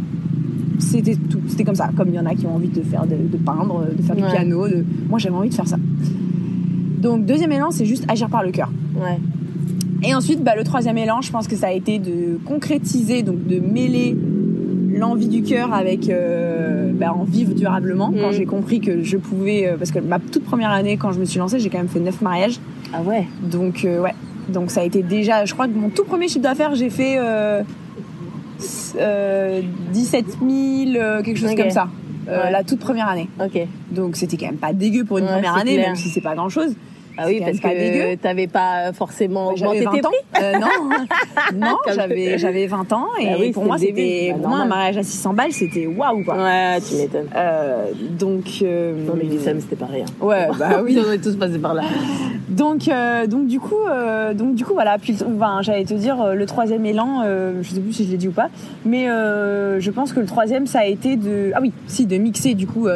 C'était 0.78 1.14
tout. 1.14 1.40
C'était 1.48 1.64
comme 1.64 1.74
ça. 1.74 1.90
Comme 1.96 2.08
il 2.08 2.14
y 2.14 2.18
en 2.18 2.24
a 2.26 2.34
qui 2.34 2.46
ont 2.46 2.54
envie 2.54 2.68
de 2.68 2.80
faire 2.82 3.04
de, 3.06 3.14
de 3.16 3.36
peindre, 3.36 3.84
de 3.96 4.02
faire 4.02 4.16
du 4.16 4.22
Ouais. 4.22 4.30
piano. 4.30 4.66
De... 4.66 4.82
Moi, 5.10 5.18
j'avais 5.18 5.34
envie 5.36 5.50
de 5.50 5.54
faire 5.54 5.68
ça. 5.68 5.76
Donc 7.00 7.26
deuxième 7.26 7.52
élan, 7.52 7.70
c'est 7.70 7.84
juste 7.86 8.04
agir 8.08 8.28
par 8.28 8.42
le 8.42 8.50
cœur. 8.50 8.70
Ouais, 8.96 9.18
Et 10.02 10.14
ensuite, 10.14 10.42
bah, 10.42 10.52
le 10.56 10.64
troisième 10.64 10.96
élan, 10.98 11.20
je 11.20 11.30
pense 11.30 11.48
que 11.48 11.56
ça 11.56 11.68
a 11.68 11.72
été 11.72 11.98
de 11.98 12.38
concrétiser, 12.46 13.22
donc 13.22 13.46
de 13.46 13.60
mêler 13.60 14.16
l'envie 14.94 15.28
du 15.28 15.42
cœur 15.42 15.72
avec 15.72 16.08
euh, 16.10 16.92
bah, 16.92 17.14
en 17.14 17.24
vivre 17.24 17.54
durablement. 17.54 18.10
Quand 18.12 18.30
Mm. 18.30 18.32
j'ai 18.32 18.44
compris 18.46 18.80
que 18.80 19.02
je 19.02 19.16
pouvais, 19.16 19.66
euh, 19.68 19.76
parce 19.78 19.90
que 19.90 19.98
ma 19.98 20.18
toute 20.18 20.44
première 20.44 20.70
année, 20.70 20.96
quand 20.96 21.12
je 21.12 21.20
me 21.20 21.24
suis 21.24 21.38
lancée, 21.38 21.58
j'ai 21.58 21.68
quand 21.70 21.78
même 21.78 21.88
fait 21.88 22.00
neuf 22.00 22.20
mariages. 22.22 22.58
ah 22.92 23.02
ouais. 23.02 23.26
Donc 23.50 23.84
euh, 23.84 24.00
ouais, 24.02 24.14
donc 24.50 24.70
ça 24.70 24.80
a 24.80 24.84
été 24.84 25.02
déjà, 25.02 25.44
je 25.44 25.52
crois 25.54 25.66
que 25.68 25.72
mon 25.72 25.88
tout 25.88 26.04
premier 26.04 26.28
chiffre 26.28 26.40
d'affaires, 26.42 26.74
j'ai 26.74 26.90
fait 26.90 27.16
euh, 27.18 27.62
s- 28.58 28.94
euh, 28.98 29.60
17 29.92 30.26
000, 30.26 30.40
euh, 30.96 31.22
quelque 31.22 31.36
chose 31.38 31.54
comme 31.54 31.70
ça. 31.70 31.88
euh, 32.28 32.44
Ouais. 32.44 32.50
La 32.50 32.62
toute 32.64 32.78
première 32.80 33.08
année. 33.08 33.28
Ok. 33.42 33.58
Donc 33.90 34.16
c'était 34.16 34.36
quand 34.36 34.46
même 34.46 34.56
pas 34.56 34.72
dégueu 34.72 35.04
pour 35.04 35.18
une 35.18 35.24
Ouais, 35.24 35.32
première 35.32 35.56
année, 35.56 35.74
clair. 35.74 35.86
même 35.88 35.96
si 35.96 36.08
c'est 36.10 36.20
pas 36.20 36.34
grand 36.34 36.48
chose. 36.48 36.74
Ah 37.22 37.26
oui, 37.26 37.40
parce 37.44 37.58
que 37.58 38.14
t'avais 38.16 38.46
pas 38.46 38.92
forcément 38.94 39.54
J'avais 39.54 39.80
augmenté 39.80 40.00
20 40.00 40.08
tes 40.10 40.16
prix. 40.16 40.42
Euh, 40.42 40.58
non, 40.58 40.66
non, 41.66 41.76
j'avais 41.94 42.38
j'avais 42.38 42.66
20 42.66 42.92
ans 42.92 43.08
et 43.20 43.28
Ah 43.28 43.36
oui, 43.38 43.52
pour 43.52 43.64
moi 43.64 43.76
c'était 43.76 44.30
Bah, 44.32 44.38
pour 44.38 44.48
moi 44.48 44.58
un 44.58 44.66
mariage 44.66 44.96
à 44.96 45.02
600 45.02 45.34
balles, 45.34 45.52
c'était 45.52 45.86
waouh 45.86 46.24
quoi. 46.24 46.36
Ouais, 46.36 46.80
tu 46.80 46.96
m'étonnes. 46.96 47.28
Euh, 47.36 47.90
donc 48.18 48.44
euh, 48.62 48.94
Non, 49.06 49.14
mais 49.16 49.36
femmes, 49.36 49.60
c'était 49.60 49.76
pas 49.76 49.86
rien. 49.86 50.06
Ouais, 50.20 50.48
bah 50.58 50.80
oui. 50.82 50.98
On 51.06 51.12
est 51.12 51.18
tous 51.18 51.36
passés 51.36 51.58
par 51.58 51.74
là. 51.74 51.82
Donc 52.48 52.88
euh, 52.88 53.26
donc 53.26 53.46
du 53.46 53.60
coup 53.60 53.76
donc 54.34 54.54
du 54.54 54.64
coup 54.64 54.74
voilà 54.74 54.98
puis 54.98 55.16
enfin, 55.22 55.60
j'allais 55.62 55.84
te 55.84 55.94
dire 55.94 56.34
le 56.34 56.46
troisième 56.46 56.84
élan 56.86 57.22
je 57.60 57.68
sais 57.68 57.80
plus 57.80 57.92
si 57.92 58.06
je 58.06 58.10
l'ai 58.10 58.16
dit 58.16 58.28
ou 58.28 58.32
pas 58.32 58.48
mais 58.84 59.06
je 59.06 59.90
pense 59.90 60.12
que 60.12 60.20
le 60.20 60.26
troisième 60.26 60.66
ça 60.66 60.80
a 60.80 60.86
été 60.86 61.16
de 61.16 61.52
ah 61.54 61.60
oui 61.60 61.72
si 61.86 62.06
de 62.06 62.16
mixer 62.16 62.54
du 62.54 62.66
coup 62.66 62.88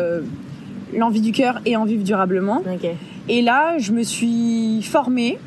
l'envie 0.96 1.20
du 1.20 1.32
cœur 1.32 1.60
et 1.66 1.76
en 1.76 1.84
vivre 1.84 2.02
durablement 2.02 2.62
Ok. 2.72 2.90
Et 3.28 3.42
là, 3.42 3.78
je 3.78 3.92
me 3.92 4.02
suis 4.02 4.82
formée. 4.82 5.38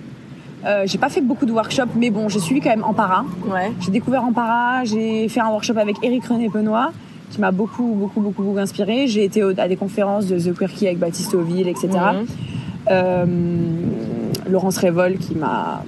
Euh, 0.66 0.84
j'ai 0.86 0.98
pas 0.98 1.10
fait 1.10 1.22
beaucoup 1.22 1.46
de 1.46 1.52
workshops, 1.52 1.94
mais 1.96 2.10
bon, 2.10 2.30
j'ai 2.30 2.40
suivi 2.40 2.60
quand 2.62 2.70
même 2.72 2.84
en 2.84 2.94
para. 2.94 3.24
Ouais. 3.48 3.72
J'ai 3.80 3.92
découvert 3.92 4.24
en 4.24 4.34
para, 4.34 4.84
j'ai 4.84 5.30
fait 5.30 5.40
un 5.40 5.50
workshop 5.50 5.78
avec 5.78 5.98
Eric 6.02 6.26
René 6.26 6.50
Penoy, 6.50 6.90
qui 7.30 7.40
m'a 7.40 7.52
beaucoup, 7.52 7.94
beaucoup, 7.94 8.20
beaucoup, 8.22 8.42
beaucoup 8.44 8.58
inspiré. 8.58 9.08
J'ai 9.08 9.24
été 9.24 9.44
à 9.58 9.68
des 9.68 9.76
conférences 9.76 10.26
de 10.26 10.40
The 10.40 10.58
Quirky 10.58 10.88
avec 10.88 11.00
Baptiste 11.00 11.34
Oville, 11.36 11.68
etc. 11.70 11.90
Mhm. 11.90 12.26
Euh, 12.90 13.26
Laurence 14.50 14.78
Révol, 14.78 15.18
qui 15.18 15.36
m'a 15.36 15.84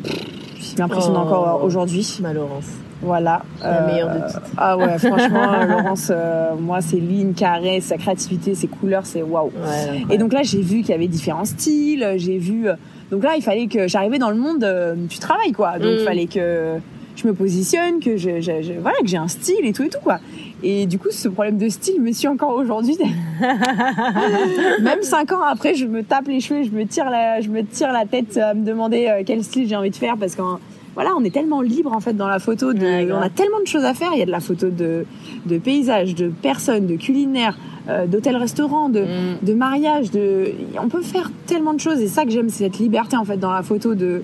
qui 0.60 0.76
m'impressionne 0.78 1.16
Oh. 1.16 1.22
encore 1.22 1.64
aujourd'hui. 1.64 2.20
Ma 2.22 2.34
Laurence. 2.34 2.68
Voilà. 3.02 3.44
La 3.64 3.82
meilleure 3.82 4.10
de 4.10 4.20
toutes. 4.20 4.42
Ah 4.58 4.78
ouais, 4.78 4.98
franchement, 5.00 5.64
Laurence, 5.68 6.10
euh, 6.14 6.56
moi, 6.60 6.82
ses 6.82 7.00
lignes 7.00 7.34
carrées, 7.34 7.80
sa 7.82 7.98
créativité, 7.98 8.56
ses 8.56 8.68
couleurs, 8.68 9.06
c'est 9.06 9.22
waouh. 9.22 9.48
Ouais. 9.48 10.02
Et 10.10 10.18
donc 10.18 10.34
là, 10.34 10.42
j'ai 10.44 10.62
vu 10.62 10.82
qu'il 10.82 10.90
y 10.90 10.94
avait 10.94 11.08
différents 11.08 11.46
styles. 11.46 12.06
J'ai 12.18 12.38
vu. 12.38 12.68
euh, 12.68 12.74
Donc 13.12 13.24
là, 13.24 13.32
il 13.38 13.42
fallait 13.42 13.68
que 13.68 13.88
j'arrivais 13.88 14.18
dans 14.20 14.30
le 14.32 14.36
monde 14.38 14.64
euh, 14.64 14.96
du 14.96 15.18
travail, 15.18 15.52
quoi. 15.54 15.80
Donc 15.80 15.92
il 15.98 16.02
Mm. 16.02 16.06
fallait 16.06 16.26
que 16.28 16.76
je 17.16 17.28
me 17.28 17.34
positionne, 17.34 18.00
que 18.02 18.18
je, 18.18 18.40
je- 18.42 18.62
je- 18.62 18.80
voilà, 18.82 18.98
que 19.00 19.08
j'ai 19.08 19.18
un 19.18 19.28
style 19.28 19.64
et 19.66 19.74
tout 19.74 19.84
et 19.84 19.90
tout, 19.90 20.00
quoi. 20.04 20.20
Et 20.62 20.86
du 20.86 21.00
coup, 21.00 21.08
ce 21.12 21.28
problème 21.30 21.58
de 21.58 21.70
style 21.70 22.02
me 22.02 22.12
suit 22.12 22.28
encore 22.28 22.54
aujourd'hui. 22.56 22.98
Même 24.82 25.02
cinq 25.02 25.32
ans 25.32 25.42
après, 25.42 25.74
je 25.76 25.86
me 25.86 26.04
tape 26.04 26.28
les 26.28 26.40
cheveux, 26.40 26.64
je 26.64 26.70
me 26.72 26.86
tire 26.86 27.10
la, 27.10 27.42
je 27.42 27.50
me 27.50 27.64
tire 27.64 27.92
la 27.92 28.06
tête 28.06 28.38
à 28.38 28.54
me 28.54 28.66
demander 28.66 29.08
euh, 29.08 29.24
quel 29.26 29.44
style 29.44 29.68
j'ai 29.68 29.76
envie 29.76 29.90
de 29.90 29.96
faire 29.96 30.16
parce 30.18 30.36
qu'en 30.36 30.60
voilà, 30.96 31.12
on 31.18 31.24
est 31.24 31.34
tellement 31.34 31.62
libre 31.62 31.94
en 31.94 32.00
fait 32.00 32.14
dans 32.14 32.28
la 32.28 32.40
photo. 32.40 32.74
De, 32.74 32.80
Ouais, 32.80 33.10
on 33.12 33.22
a 33.22 33.30
tellement 33.30 33.60
de 33.62 33.68
choses 33.68 33.86
à 33.86 33.94
faire. 33.94 34.10
Il 34.14 34.20
y 34.20 34.22
a 34.22 34.26
de 34.26 34.32
la 34.32 34.40
photo 34.40 34.70
de, 34.70 35.06
de 35.46 35.58
paysages, 35.58 36.16
de 36.16 36.28
personnes, 36.30 36.88
de 36.88 36.96
culinaires, 36.96 37.58
euh, 37.88 38.06
d'hôtels-restaurants, 38.08 38.90
de, 38.90 39.02
Mm. 39.02 39.46
de 39.46 39.54
mariage. 39.54 40.12
De, 40.12 40.52
on 40.82 40.90
peut 40.90 41.02
faire 41.02 41.32
tellement 41.46 41.74
de 41.74 41.80
choses. 41.80 42.00
Et 42.02 42.08
ça 42.08 42.26
que 42.26 42.32
j'aime, 42.32 42.50
c'est 42.50 42.66
cette 42.66 42.80
liberté 42.80 43.16
en 43.18 43.24
fait 43.26 43.38
dans 43.38 43.52
la 43.54 43.64
photo 43.64 43.96
de, 43.96 44.24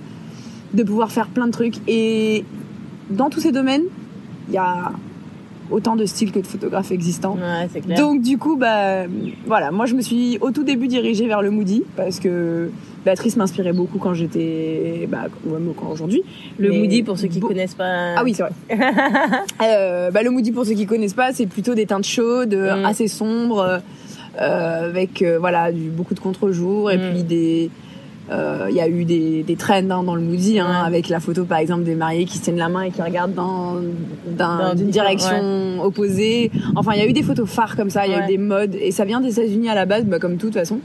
de 0.74 0.84
pouvoir 0.84 1.12
faire 1.12 1.28
plein 1.28 1.48
de 1.48 1.52
trucs. 1.52 1.76
Et 1.88 2.44
dans 3.10 3.30
tous 3.30 3.40
ces 3.40 3.52
domaines, 3.52 3.84
il 4.50 4.54
y 4.56 4.58
a 4.58 4.92
autant 5.72 5.96
de 5.96 6.06
styles 6.06 6.32
que 6.32 6.40
de 6.40 6.48
photographes 6.48 6.92
existants. 6.92 7.36
Ouais, 7.36 7.68
c'est 7.74 7.82
clair. 7.82 7.98
Donc 7.98 8.22
du 8.22 8.38
coup, 8.38 8.56
bah 8.56 9.04
voilà, 9.48 9.72
moi 9.72 9.86
je 9.86 9.96
me 9.96 10.02
suis 10.02 10.38
au 10.42 10.52
tout 10.52 10.64
début 10.64 10.88
dirigée 10.88 11.28
vers 11.28 11.42
le 11.42 11.50
Moody 11.52 11.84
parce 11.96 12.20
que 12.20 12.70
Béatrice 13.04 13.36
m'inspirait 13.38 13.74
beaucoup 13.74 13.98
quand 14.00 14.14
j'étais, 14.14 15.08
bah 15.10 15.26
même 15.46 15.74
quand 15.80 15.92
aujourd'hui. 15.92 16.24
le 16.58 16.70
mais 16.72 16.80
Moody, 16.80 17.04
pour 17.04 17.18
ceux 17.18 17.28
qui 17.28 17.40
connaissent 17.40 17.76
pas. 17.76 18.16
Ah 18.18 18.24
oui, 18.24 18.34
c'est 18.34 18.44
vrai. 18.44 18.52
euh, 19.64 20.12
bah, 20.12 20.24
le 20.24 20.30
Moody, 20.32 20.52
pour 20.52 20.66
ceux 20.66 20.74
qui 20.74 20.86
connaissent 20.86 21.14
pas, 21.14 21.32
c'est 21.34 21.46
plutôt 21.46 21.76
des 21.76 21.86
teintes 21.86 22.06
chaudes, 22.06 22.56
Mm. 22.56 22.86
assez 22.86 23.08
sombres, 23.08 23.80
euh, 24.42 24.88
avec 24.90 25.22
euh, 25.22 25.38
voilà 25.40 25.72
du, 25.72 25.90
beaucoup 25.90 26.14
de 26.14 26.20
contre-jour 26.20 26.92
et 26.92 26.98
Mm. 26.98 27.12
puis 27.14 27.24
des. 27.24 27.70
Euh, 28.32 28.68
Il 28.70 28.76
y 28.76 28.82
a 28.82 28.88
eu 28.88 29.06
des, 29.06 29.44
des 29.44 29.56
trends 29.56 29.76
hein, 29.90 30.04
dans 30.04 30.16
le 30.16 30.22
Moody, 30.22 30.60
hein, 30.60 30.68
Ouais. 30.68 30.88
avec 30.88 31.10
la 31.10 31.20
photo 31.20 31.46
par 31.46 31.60
exemple 31.60 31.84
des 31.84 31.96
mariés 31.96 32.26
qui 32.26 32.38
se 32.38 32.44
tiennent 32.44 32.58
la 32.58 32.70
main 32.70 32.82
et 32.82 32.92
qui 32.92 33.02
regardent 33.02 33.34
dans 33.36 33.76
Dans 34.38 34.58
d'un- 34.58 34.76
d'une 34.76 34.90
direction 34.90 35.82
opposée. 35.84 36.52
Enfin, 36.76 36.94
il 36.94 37.00
y 37.00 37.04
a 37.04 37.08
eu 37.08 37.14
des 37.14 37.24
photos 37.24 37.48
phares 37.50 37.76
comme 37.76 37.90
ça, 37.90 38.06
il 38.08 38.12
y 38.12 38.16
a 38.16 38.24
eu 38.24 38.28
des 38.28 38.38
modes 38.38 38.76
et 38.76 38.92
ça 38.92 39.06
vient 39.06 39.22
des 39.22 39.40
États-Unis 39.40 39.70
à 39.70 39.76
la 39.76 39.86
base, 39.86 40.06
bah, 40.06 40.18
comme 40.20 40.38
tout 40.38 40.48
de 40.48 40.52
toute 40.54 40.60
façon. 40.60 40.80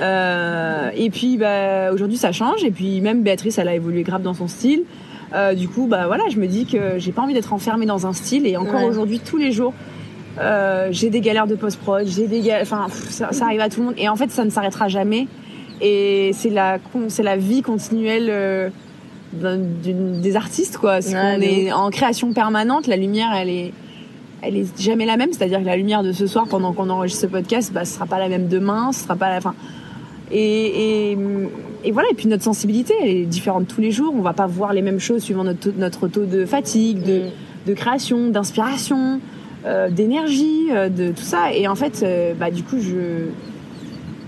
Euh, 0.00 0.90
et 0.96 1.08
puis 1.10 1.36
bah, 1.36 1.92
aujourd'hui 1.92 2.16
ça 2.16 2.32
change 2.32 2.64
et 2.64 2.70
puis 2.72 3.00
même 3.00 3.22
Béatrice 3.22 3.58
elle 3.58 3.68
a 3.68 3.74
évolué 3.74 4.02
grave 4.02 4.22
dans 4.22 4.34
son 4.34 4.48
style. 4.48 4.82
Euh, 5.34 5.54
du 5.54 5.68
coup 5.68 5.86
bah 5.86 6.06
voilà 6.06 6.24
je 6.30 6.36
me 6.38 6.46
dis 6.46 6.66
que 6.66 6.98
j'ai 6.98 7.12
pas 7.12 7.22
envie 7.22 7.34
d'être 7.34 7.52
enfermée 7.52 7.86
dans 7.86 8.06
un 8.06 8.12
style 8.12 8.46
et 8.46 8.56
encore 8.56 8.84
aujourd'hui 8.84 9.18
tous 9.20 9.36
les 9.36 9.50
jours 9.52 9.72
euh, 10.40 10.88
j'ai 10.90 11.10
des 11.10 11.20
galères 11.20 11.46
de 11.46 11.54
post 11.54 11.78
prod, 11.80 12.04
j'ai 12.06 12.26
des 12.26 12.40
galères, 12.40 12.62
enfin 12.62 12.86
ça 12.90 13.28
arrive 13.44 13.60
à 13.60 13.68
tout 13.68 13.80
le 13.80 13.86
monde 13.86 13.94
et 13.96 14.08
en 14.08 14.16
fait 14.16 14.30
ça 14.30 14.44
ne 14.44 14.50
s'arrêtera 14.50 14.88
jamais 14.88 15.26
et 15.80 16.30
c'est 16.34 16.50
la 16.50 16.78
c'est 17.08 17.22
la 17.22 17.36
vie 17.36 17.62
continuelle 17.62 18.28
euh, 18.30 18.70
des 19.32 20.36
artistes 20.36 20.76
quoi. 20.78 20.98
Ouais, 20.98 21.38
de 21.38 21.42
est 21.42 21.72
en 21.72 21.90
création 21.90 22.32
permanente, 22.32 22.86
la 22.86 22.96
lumière 22.96 23.30
elle 23.34 23.48
est 23.50 23.72
elle 24.42 24.56
est 24.56 24.78
jamais 24.80 25.06
la 25.06 25.16
même, 25.16 25.32
c'est-à-dire 25.32 25.60
que 25.60 25.64
la 25.64 25.76
lumière 25.76 26.02
de 26.02 26.12
ce 26.12 26.26
soir 26.26 26.46
pendant 26.48 26.72
qu'on 26.74 26.90
enregistre 26.90 27.22
ce 27.22 27.26
podcast, 27.26 27.72
bah, 27.72 27.86
ce 27.86 27.94
sera 27.94 28.04
pas 28.04 28.18
la 28.18 28.28
même 28.28 28.46
demain, 28.46 28.92
ce 28.92 29.04
sera 29.04 29.16
pas 29.16 29.30
la 29.30 29.40
fin. 29.40 29.54
Et, 30.30 31.12
et, 31.12 31.18
et 31.84 31.92
voilà, 31.92 32.08
et 32.10 32.14
puis 32.14 32.28
notre 32.28 32.42
sensibilité, 32.42 32.92
elle 33.02 33.08
est 33.08 33.24
différente 33.24 33.68
tous 33.68 33.80
les 33.80 33.90
jours. 33.90 34.12
On 34.14 34.20
va 34.20 34.34
pas 34.34 34.46
voir 34.46 34.74
les 34.74 34.82
mêmes 34.82 35.00
choses 35.00 35.22
suivant 35.22 35.44
notre, 35.44 35.60
taux- 35.60 35.78
notre 35.78 36.08
taux 36.08 36.26
de 36.26 36.44
fatigue, 36.44 37.02
de, 37.02 37.20
Mm. 37.20 37.68
de 37.68 37.72
création, 37.74 38.28
d'inspiration, 38.28 39.18
euh, 39.64 39.88
d'énergie, 39.88 40.66
euh, 40.72 40.90
de 40.90 41.12
tout 41.12 41.22
ça. 41.22 41.54
Et 41.54 41.66
en 41.66 41.74
fait, 41.74 42.02
euh, 42.02 42.34
bah, 42.38 42.50
du 42.50 42.62
coup, 42.64 42.76
je, 42.80 43.28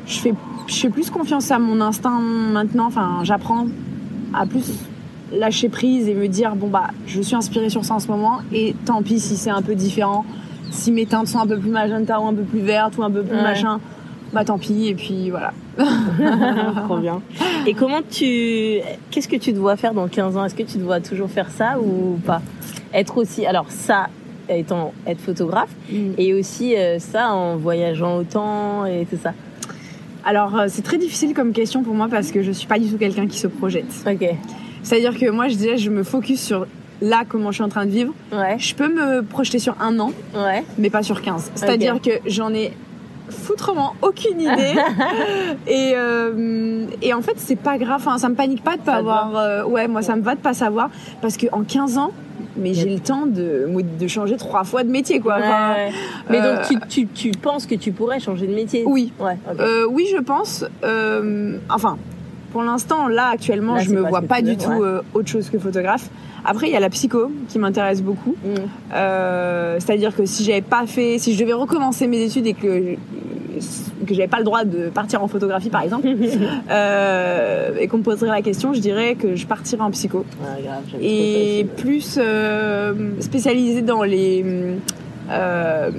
je, 0.06 0.18
fais, 0.18 0.32
je 0.66 0.74
fais 0.74 0.90
plus 0.90 1.10
confiance 1.10 1.50
à 1.50 1.58
mon 1.58 1.80
instinct 1.80 2.18
maintenant. 2.20 2.86
Enfin, 2.86 3.20
j'apprends 3.22 3.66
à 4.34 4.46
plus 4.46 4.72
lâcher 5.32 5.68
prise 5.68 6.08
et 6.08 6.14
me 6.14 6.28
dire 6.28 6.54
bon 6.54 6.68
bah 6.68 6.88
je 7.06 7.20
suis 7.20 7.34
inspirée 7.34 7.68
sur 7.68 7.84
ça 7.84 7.94
en 7.94 7.98
ce 7.98 8.06
moment 8.08 8.38
et 8.52 8.74
tant 8.84 9.02
pis 9.02 9.18
si 9.18 9.36
c'est 9.36 9.50
un 9.50 9.60
peu 9.62 9.74
différent 9.74 10.24
si 10.70 10.92
mes 10.92 11.04
teintes 11.04 11.26
sont 11.26 11.40
un 11.40 11.46
peu 11.48 11.58
plus 11.58 11.70
magenta 11.70 12.20
ou 12.20 12.26
un 12.28 12.34
peu 12.34 12.42
plus 12.42 12.60
vertes 12.60 12.96
ou 12.96 13.02
un 13.02 13.10
peu 13.10 13.22
plus 13.24 13.34
Ouais. 13.36 13.42
machin 13.42 13.80
bah 14.32 14.44
tant 14.44 14.56
pis 14.58 14.86
et 14.88 14.94
puis 14.94 15.30
voilà 15.30 15.52
Trop 16.86 16.96
bien. 16.98 17.20
Et 17.66 17.74
comment 17.74 18.00
tu. 18.08 18.78
Qu'est-ce 19.10 19.28
que 19.28 19.36
tu 19.36 19.52
te 19.52 19.58
vois 19.58 19.76
faire 19.76 19.92
dans 19.92 20.08
15 20.08 20.36
ans? 20.36 20.44
Est-ce 20.46 20.54
que 20.54 20.62
tu 20.62 20.78
te 20.78 20.82
vois 20.82 21.00
toujours 21.00 21.28
faire 21.28 21.50
ça 21.50 21.78
ou 21.78 22.18
pas? 22.24 22.40
Être 22.94 23.18
aussi. 23.18 23.44
Alors, 23.44 23.66
ça, 23.68 24.06
étant 24.48 24.92
être 25.06 25.20
photographe, 25.20 25.68
et 26.16 26.32
aussi 26.32 26.74
euh, 26.76 26.98
ça 26.98 27.30
en 27.34 27.56
voyageant 27.56 28.16
autant 28.16 28.86
et 28.86 29.06
tout 29.10 29.18
ça. 29.22 29.32
Alors 30.26 30.58
euh, 30.58 30.66
c'est 30.68 30.82
très 30.82 30.98
difficile 30.98 31.32
comme 31.32 31.52
question 31.52 31.82
pour 31.82 31.94
moi 31.94 32.08
parce 32.10 32.30
que 32.32 32.42
je 32.42 32.50
suis 32.52 32.66
pas 32.66 32.78
du 32.78 32.88
tout 32.90 32.98
quelqu'un 32.98 33.26
qui 33.26 33.38
se 33.38 33.46
projette 33.46 33.86
Ok. 34.06 34.28
c'est 34.82 34.96
à 34.96 35.00
dire 35.00 35.18
que 35.18 35.30
moi 35.30 35.48
je 35.48 35.54
disais 35.54 35.78
je 35.78 35.88
me 35.90 36.02
focus 36.02 36.40
sur 36.42 36.66
là 37.00 37.22
comment 37.28 37.50
je 37.52 37.56
suis 37.56 37.64
en 37.64 37.68
train 37.68 37.86
de 37.86 37.90
vivre 37.90 38.12
Ouais. 38.32 38.56
je 38.58 38.74
peux 38.74 38.88
me 38.88 39.22
projeter 39.22 39.58
sur 39.58 39.74
un 39.80 39.98
an 40.00 40.12
Ouais. 40.34 40.64
mais 40.78 40.90
pas 40.90 41.02
sur 41.02 41.22
15 41.22 41.52
c'est 41.54 41.68
à 41.68 41.76
dire 41.76 42.00
que 42.02 42.10
j'en 42.26 42.52
ai 42.52 42.72
foutrement 43.28 43.94
aucune 44.02 44.40
idée. 44.40 44.74
et, 45.66 45.94
euh, 45.96 46.86
et 47.02 47.12
en 47.12 47.22
fait, 47.22 47.32
c'est 47.38 47.56
pas 47.56 47.76
grave. 47.76 47.96
Enfin, 47.96 48.18
ça 48.18 48.28
me 48.28 48.36
panique 48.36 48.62
pas 48.62 48.76
de 48.76 48.82
pas 48.82 48.92
Ça 48.92 48.98
avoir. 48.98 49.36
euh, 49.36 49.64
ouais, 49.64 49.88
moi, 49.88 50.00
ça 50.02 50.14
me 50.14 50.22
va 50.22 50.36
de 50.36 50.40
pas 50.40 50.54
savoir. 50.54 50.90
Parce 51.22 51.36
que 51.36 51.46
en 51.50 51.64
15 51.64 51.98
ans, 51.98 52.12
mais 52.58 52.74
j'ai 52.74 52.88
le 52.88 53.00
temps 53.00 53.26
de, 53.26 53.68
de 53.98 54.06
changer 54.06 54.36
trois 54.36 54.64
fois 54.64 54.84
de 54.84 54.90
métier, 54.90 55.20
quoi. 55.20 55.36
Ouais, 55.36 55.42
Enfin, 55.44 55.74
ouais. 55.74 55.90
Mais 56.30 56.40
euh, 56.40 56.56
donc 56.56 56.66
tu, 56.66 56.78
tu, 56.88 57.06
tu 57.08 57.30
penses 57.32 57.66
que 57.66 57.74
tu 57.74 57.92
pourrais 57.92 58.20
changer 58.20 58.46
de 58.46 58.54
métier? 58.54 58.84
Oui. 58.86 59.12
Ouais. 59.18 59.36
Euh, 59.60 59.86
oui, 59.90 60.06
je 60.12 60.20
pense. 60.20 60.64
Euh, 60.84 61.58
enfin, 61.70 61.98
pour 62.52 62.62
l'instant, 62.62 63.08
là, 63.08 63.28
actuellement, 63.28 63.74
Là, 63.74 63.82
je 63.82 63.90
me 63.90 64.00
vois 64.00 64.22
pas 64.22 64.40
du 64.42 64.56
tout 64.56 64.82
euh, 64.82 65.02
autre 65.14 65.28
chose 65.28 65.50
que 65.50 65.58
photographe. 65.58 66.08
Après, 66.44 66.68
il 66.68 66.72
y 66.72 66.76
a 66.76 66.80
la 66.80 66.90
psycho 66.90 67.30
qui 67.48 67.58
m'intéresse 67.58 68.02
beaucoup. 68.02 68.36
Mm. 68.44 68.54
Euh, 68.94 69.76
C'est-à-dire 69.80 70.14
que 70.14 70.24
si 70.26 70.44
j'avais 70.44 70.62
pas 70.62 70.86
fait, 70.86 71.18
si 71.18 71.34
je 71.34 71.40
devais 71.40 71.52
recommencer 71.52 72.06
mes 72.06 72.22
études 72.22 72.46
et 72.46 72.54
que 72.54 72.94
que 74.06 74.14
j'avais 74.14 74.28
pas 74.28 74.38
le 74.38 74.44
droit 74.44 74.64
de 74.64 74.88
partir 74.88 75.22
en 75.22 75.28
photographie, 75.28 75.70
par 75.70 75.82
exemple, 75.82 76.08
euh, 76.70 77.70
et 77.78 77.88
qu'on 77.88 77.98
me 77.98 78.02
poserait 78.02 78.28
la 78.30 78.42
question, 78.42 78.72
je 78.72 78.80
dirais 78.80 79.14
que 79.14 79.36
je 79.36 79.46
partirais 79.46 79.82
en 79.82 79.90
psycho. 79.90 80.18
Ouais, 80.18 80.62
grave, 80.62 80.82
j'aime 80.90 81.00
et 81.02 81.66
plus 81.76 82.18
euh, 82.18 82.94
spécialisée 83.20 83.82
dans 83.82 84.02
les 84.02 84.44
euh, 85.30 85.90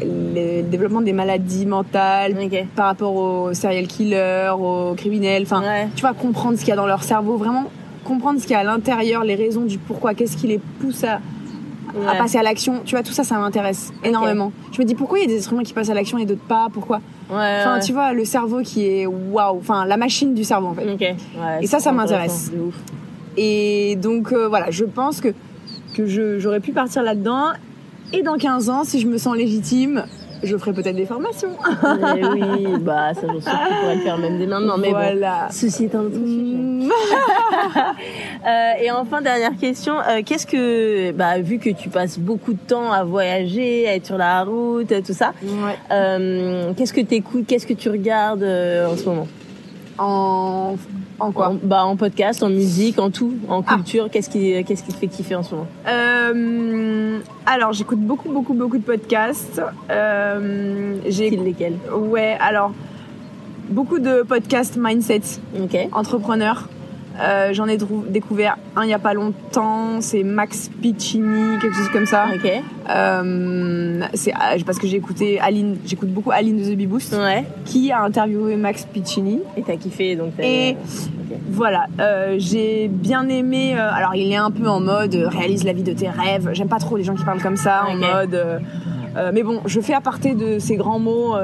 le 0.00 0.62
développement 0.62 1.00
des 1.00 1.12
maladies 1.12 1.66
mentales 1.66 2.34
par 2.74 2.86
rapport 2.86 3.14
aux 3.14 3.54
serial 3.54 3.86
killers, 3.86 4.50
aux 4.58 4.94
criminels, 4.94 5.42
enfin, 5.42 5.60
Ouais. 5.62 5.88
tu 5.94 6.02
vois, 6.02 6.14
comprendre 6.14 6.56
ce 6.56 6.60
qu'il 6.60 6.70
y 6.70 6.72
a 6.72 6.76
dans 6.76 6.86
leur 6.86 7.02
cerveau, 7.02 7.36
vraiment 7.36 7.64
comprendre 8.04 8.40
ce 8.40 8.44
qu'il 8.46 8.52
y 8.52 8.56
a 8.56 8.60
à 8.60 8.64
l'intérieur, 8.64 9.22
les 9.24 9.34
raisons 9.34 9.62
du 9.62 9.76
pourquoi, 9.78 10.14
qu'est-ce 10.14 10.36
qui 10.36 10.46
les 10.46 10.58
pousse 10.80 11.04
à, 11.04 11.20
à 12.08 12.14
passer 12.16 12.38
à 12.38 12.42
l'action, 12.42 12.80
tu 12.84 12.94
vois, 12.94 13.02
tout 13.02 13.12
ça, 13.12 13.24
ça 13.24 13.36
m'intéresse 13.38 13.92
énormément. 14.04 14.52
Je 14.72 14.80
me 14.80 14.86
dis 14.86 14.94
pourquoi 14.94 15.18
il 15.18 15.22
y 15.22 15.24
a 15.24 15.28
des 15.28 15.38
êtres 15.38 15.52
humains 15.52 15.62
qui 15.62 15.72
passent 15.72 15.90
à 15.90 15.94
l'action 15.94 16.18
et 16.18 16.24
d'autres 16.26 16.40
pas, 16.46 16.68
pourquoi? 16.72 17.00
Ouais, 17.30 17.36
Enfin, 17.60 17.78
tu 17.80 17.92
vois, 17.92 18.12
le 18.12 18.24
cerveau 18.24 18.60
qui 18.62 18.86
est 18.86 19.06
waouh, 19.06 19.58
enfin, 19.58 19.84
la 19.84 19.96
machine 19.96 20.34
du 20.34 20.44
cerveau 20.44 20.68
en 20.68 20.74
fait. 20.74 20.86
Et 21.62 21.66
ça, 21.66 21.78
ça 21.80 21.90
m'intéresse. 21.92 22.50
Et 23.36 23.96
donc 23.96 24.32
euh, 24.32 24.48
voilà, 24.48 24.70
je 24.70 24.84
pense 24.84 25.20
que, 25.20 25.28
que 25.94 26.38
j'aurais 26.38 26.60
pu 26.60 26.72
partir 26.72 27.02
là-dedans. 27.02 27.48
Et 28.12 28.22
dans 28.22 28.36
15 28.36 28.70
ans, 28.70 28.84
si 28.84 29.00
je 29.00 29.06
me 29.06 29.18
sens 29.18 29.36
légitime, 29.36 30.04
je 30.42 30.56
ferai 30.56 30.72
peut-être 30.72 30.96
des 30.96 31.06
formations. 31.06 31.50
Mais 32.14 32.26
oui, 32.26 32.66
bah 32.80 33.12
ça 33.14 33.22
j'en 33.26 33.40
suis 33.40 33.94
le 33.96 34.00
faire 34.02 34.18
même 34.18 34.38
dès 34.38 34.46
maintenant. 34.46 34.76
Mais 34.78 34.88
bon, 34.92 34.94
voilà. 34.98 35.48
ceci 35.50 35.84
est 35.84 35.94
un 35.94 36.00
autre 36.00 36.14
sujet. 36.16 36.88
Euh, 38.46 38.72
et 38.82 38.90
enfin 38.90 39.20
dernière 39.20 39.56
question, 39.56 39.94
euh, 39.98 40.22
qu'est-ce 40.24 40.46
que, 40.46 41.10
bah 41.12 41.38
vu 41.40 41.58
que 41.58 41.70
tu 41.70 41.88
passes 41.88 42.18
beaucoup 42.18 42.52
de 42.52 42.58
temps 42.58 42.92
à 42.92 43.04
voyager, 43.04 43.86
à 43.88 43.94
être 43.96 44.06
sur 44.06 44.16
la 44.18 44.44
route, 44.44 44.92
tout 45.04 45.12
ça, 45.12 45.32
Ouais. 45.42 45.76
euh, 45.90 46.72
qu'est-ce 46.76 46.92
que 46.92 47.00
t'écoutes, 47.00 47.46
qu'est-ce 47.46 47.66
que 47.66 47.74
tu 47.74 47.90
regardes 47.90 48.42
euh, 48.44 48.92
en 48.92 48.96
ce 48.96 49.04
moment? 49.04 49.28
En, 49.98 50.76
en 51.20 51.32
quoi 51.32 51.48
en, 51.50 51.54
Bah 51.62 51.84
en 51.84 51.96
podcast, 51.96 52.42
en 52.42 52.48
musique, 52.50 52.98
en 52.98 53.10
tout, 53.10 53.34
en 53.48 53.62
Ah. 53.66 53.74
culture, 53.74 54.08
qu'est-ce 54.10 54.30
qui, 54.30 54.62
qu'est-ce 54.64 54.82
qui 54.82 54.92
te 54.92 54.98
fait 54.98 55.06
kiffer 55.08 55.34
en 55.34 55.42
ce 55.42 55.54
moment? 55.54 55.66
Euh, 55.88 57.18
Alors, 57.46 57.72
j'écoute 57.72 57.98
beaucoup, 58.00 58.30
beaucoup, 58.30 58.54
beaucoup 58.54 58.78
de 58.78 58.82
podcasts. 58.84 59.60
Euh, 59.90 60.96
j'ai, 61.08 61.30
lesquels? 61.30 61.76
Ouais, 61.94 62.36
alors 62.40 62.72
beaucoup 63.70 63.98
de 63.98 64.22
podcasts 64.22 64.76
mindset, 64.78 65.22
Ok. 65.60 65.76
entrepreneurs. 65.92 66.68
Euh, 67.20 67.50
J'en 67.52 67.66
ai 67.66 67.76
découvert 68.08 68.56
un 68.76 68.84
il 68.84 68.90
y 68.90 68.94
a 68.94 68.98
pas 68.98 69.12
longtemps, 69.14 70.00
c'est 70.00 70.22
Max 70.22 70.70
Piccini, 70.80 71.58
quelque 71.60 71.74
chose 71.76 71.88
comme 71.92 72.06
ça. 72.06 72.26
Ok. 72.34 72.48
Euh, 72.90 74.00
c'est 74.14 74.32
ah, 74.34 74.54
parce 74.64 74.78
que 74.78 74.86
j'ai 74.86 74.96
écouté 74.96 75.40
Aline, 75.40 75.76
j'écoute 75.84 76.10
beaucoup 76.10 76.30
Aline 76.30 76.58
de 76.58 76.64
The 76.72 76.76
Bee 76.76 76.86
Boost, 76.86 77.12
Ouais. 77.14 77.44
qui 77.64 77.90
a 77.92 78.02
interviewé 78.02 78.56
Max 78.56 78.84
Piccini. 78.86 79.40
Et 79.56 79.62
t'as 79.62 79.76
kiffé 79.76 80.14
donc. 80.16 80.32
t'as- 80.36 80.44
Et 80.44 80.76
voilà, 81.50 81.86
euh, 82.00 82.36
j'ai 82.38 82.88
bien 82.88 83.28
aimé. 83.28 83.74
alors, 83.74 84.14
il 84.14 84.30
est 84.32 84.36
un 84.36 84.50
peu 84.50 84.68
en 84.68 84.80
mode 84.80 85.14
réalise 85.14 85.64
la 85.64 85.72
vie 85.72 85.82
de 85.82 85.92
tes 85.92 86.08
rêves. 86.08 86.50
J'aime 86.52 86.68
pas 86.68 86.78
trop 86.78 86.96
les 86.96 87.04
gens 87.04 87.14
qui 87.14 87.24
parlent 87.24 87.42
comme 87.42 87.56
ça, 87.56 87.84
en 87.88 87.96
mode. 87.96 88.40
mais 89.32 89.42
bon, 89.42 89.60
je 89.66 89.80
fais 89.80 89.94
aparté 89.94 90.34
de 90.34 90.58
ces 90.58 90.76
grands 90.76 90.98
mots. 91.00 91.34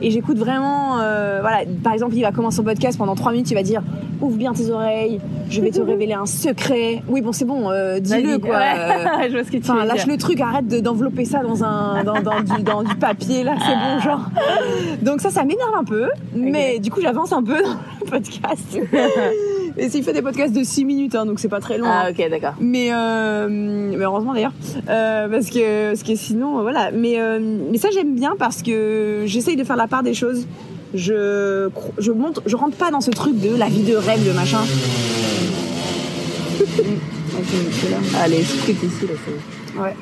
Et 0.00 0.10
j'écoute 0.10 0.38
vraiment, 0.38 0.98
euh, 1.00 1.38
voilà, 1.40 1.58
par 1.82 1.92
exemple, 1.92 2.14
il 2.14 2.22
va 2.22 2.32
commencer 2.32 2.56
son 2.58 2.62
podcast 2.64 2.96
pendant 2.98 3.14
trois 3.14 3.32
minutes, 3.32 3.50
il 3.50 3.54
va 3.54 3.62
dire 3.62 3.82
ouvre 4.20 4.36
bien 4.36 4.52
tes 4.52 4.68
oreilles, 4.70 5.20
je 5.48 5.60
vais 5.60 5.70
te 5.70 5.80
révéler 5.80 6.12
un 6.14 6.26
secret. 6.26 7.02
Oui, 7.08 7.20
bon, 7.20 7.30
c'est 7.32 7.44
bon, 7.44 7.70
euh, 7.70 8.00
dis-le 8.00 8.38
quoi. 8.38 8.56
Ouais. 8.56 9.28
je 9.28 9.32
vois 9.34 9.44
ce 9.44 9.50
que 9.50 9.58
tu 9.58 9.70
veux 9.72 9.84
lâche 9.86 10.04
dire. 10.04 10.08
le 10.08 10.16
truc, 10.16 10.40
arrête 10.40 10.66
de- 10.66 10.80
d'envelopper 10.80 11.24
ça 11.24 11.40
dans 11.42 11.62
un 11.62 12.02
dans, 12.02 12.20
dans 12.20 12.40
du, 12.40 12.62
dans 12.62 12.82
du 12.82 12.94
papier 12.96 13.44
là, 13.44 13.54
c'est 13.60 13.74
bon 13.76 14.00
genre. 14.00 14.28
Donc 15.02 15.20
ça, 15.20 15.30
ça 15.30 15.44
m'énerve 15.44 15.74
un 15.78 15.84
peu, 15.84 16.08
mais 16.34 16.78
du 16.80 16.90
coup 16.90 17.00
j'avance 17.00 17.32
un 17.32 17.42
peu 17.42 17.62
dans 17.62 17.76
le 18.04 18.10
podcast. 18.10 18.78
Et 19.78 19.88
s'il 19.88 20.02
fait 20.02 20.12
des 20.12 20.22
podcasts 20.22 20.52
de 20.54 20.64
6 20.64 20.84
minutes, 20.84 21.14
hein, 21.14 21.24
donc 21.24 21.38
c'est 21.40 21.48
pas 21.48 21.60
très 21.60 21.78
long. 21.78 21.86
Ah 21.88 22.06
hein. 22.06 22.10
ok 22.10 22.30
d'accord. 22.30 22.54
Mais 22.60 22.88
euh, 22.92 23.48
mais 23.48 24.04
heureusement 24.04 24.34
d'ailleurs, 24.34 24.52
euh, 24.88 25.28
parce 25.28 25.50
que 25.50 25.90
parce 25.90 26.02
que 26.02 26.16
sinon 26.16 26.58
euh, 26.58 26.62
voilà. 26.62 26.90
Mais 26.92 27.20
euh, 27.20 27.38
mais 27.70 27.78
ça 27.78 27.88
j'aime 27.92 28.14
bien 28.14 28.34
parce 28.38 28.62
que 28.62 29.22
j'essaye 29.26 29.56
de 29.56 29.64
faire 29.64 29.76
la 29.76 29.86
part 29.86 30.02
des 30.02 30.14
choses. 30.14 30.46
Je 30.94 31.68
je 31.98 32.12
monte, 32.12 32.40
je 32.46 32.56
rentre 32.56 32.76
pas 32.76 32.90
dans 32.90 33.00
ce 33.00 33.10
truc 33.10 33.38
de 33.40 33.54
la 33.56 33.68
vie 33.68 33.84
de 33.84 33.94
rêve 33.94 34.26
de 34.26 34.32
machin. 34.32 34.60
Allez, 38.20 38.40
écoute 38.40 38.82
ici 38.82 39.06
là. 39.06 39.14
Ouais. 39.82 39.94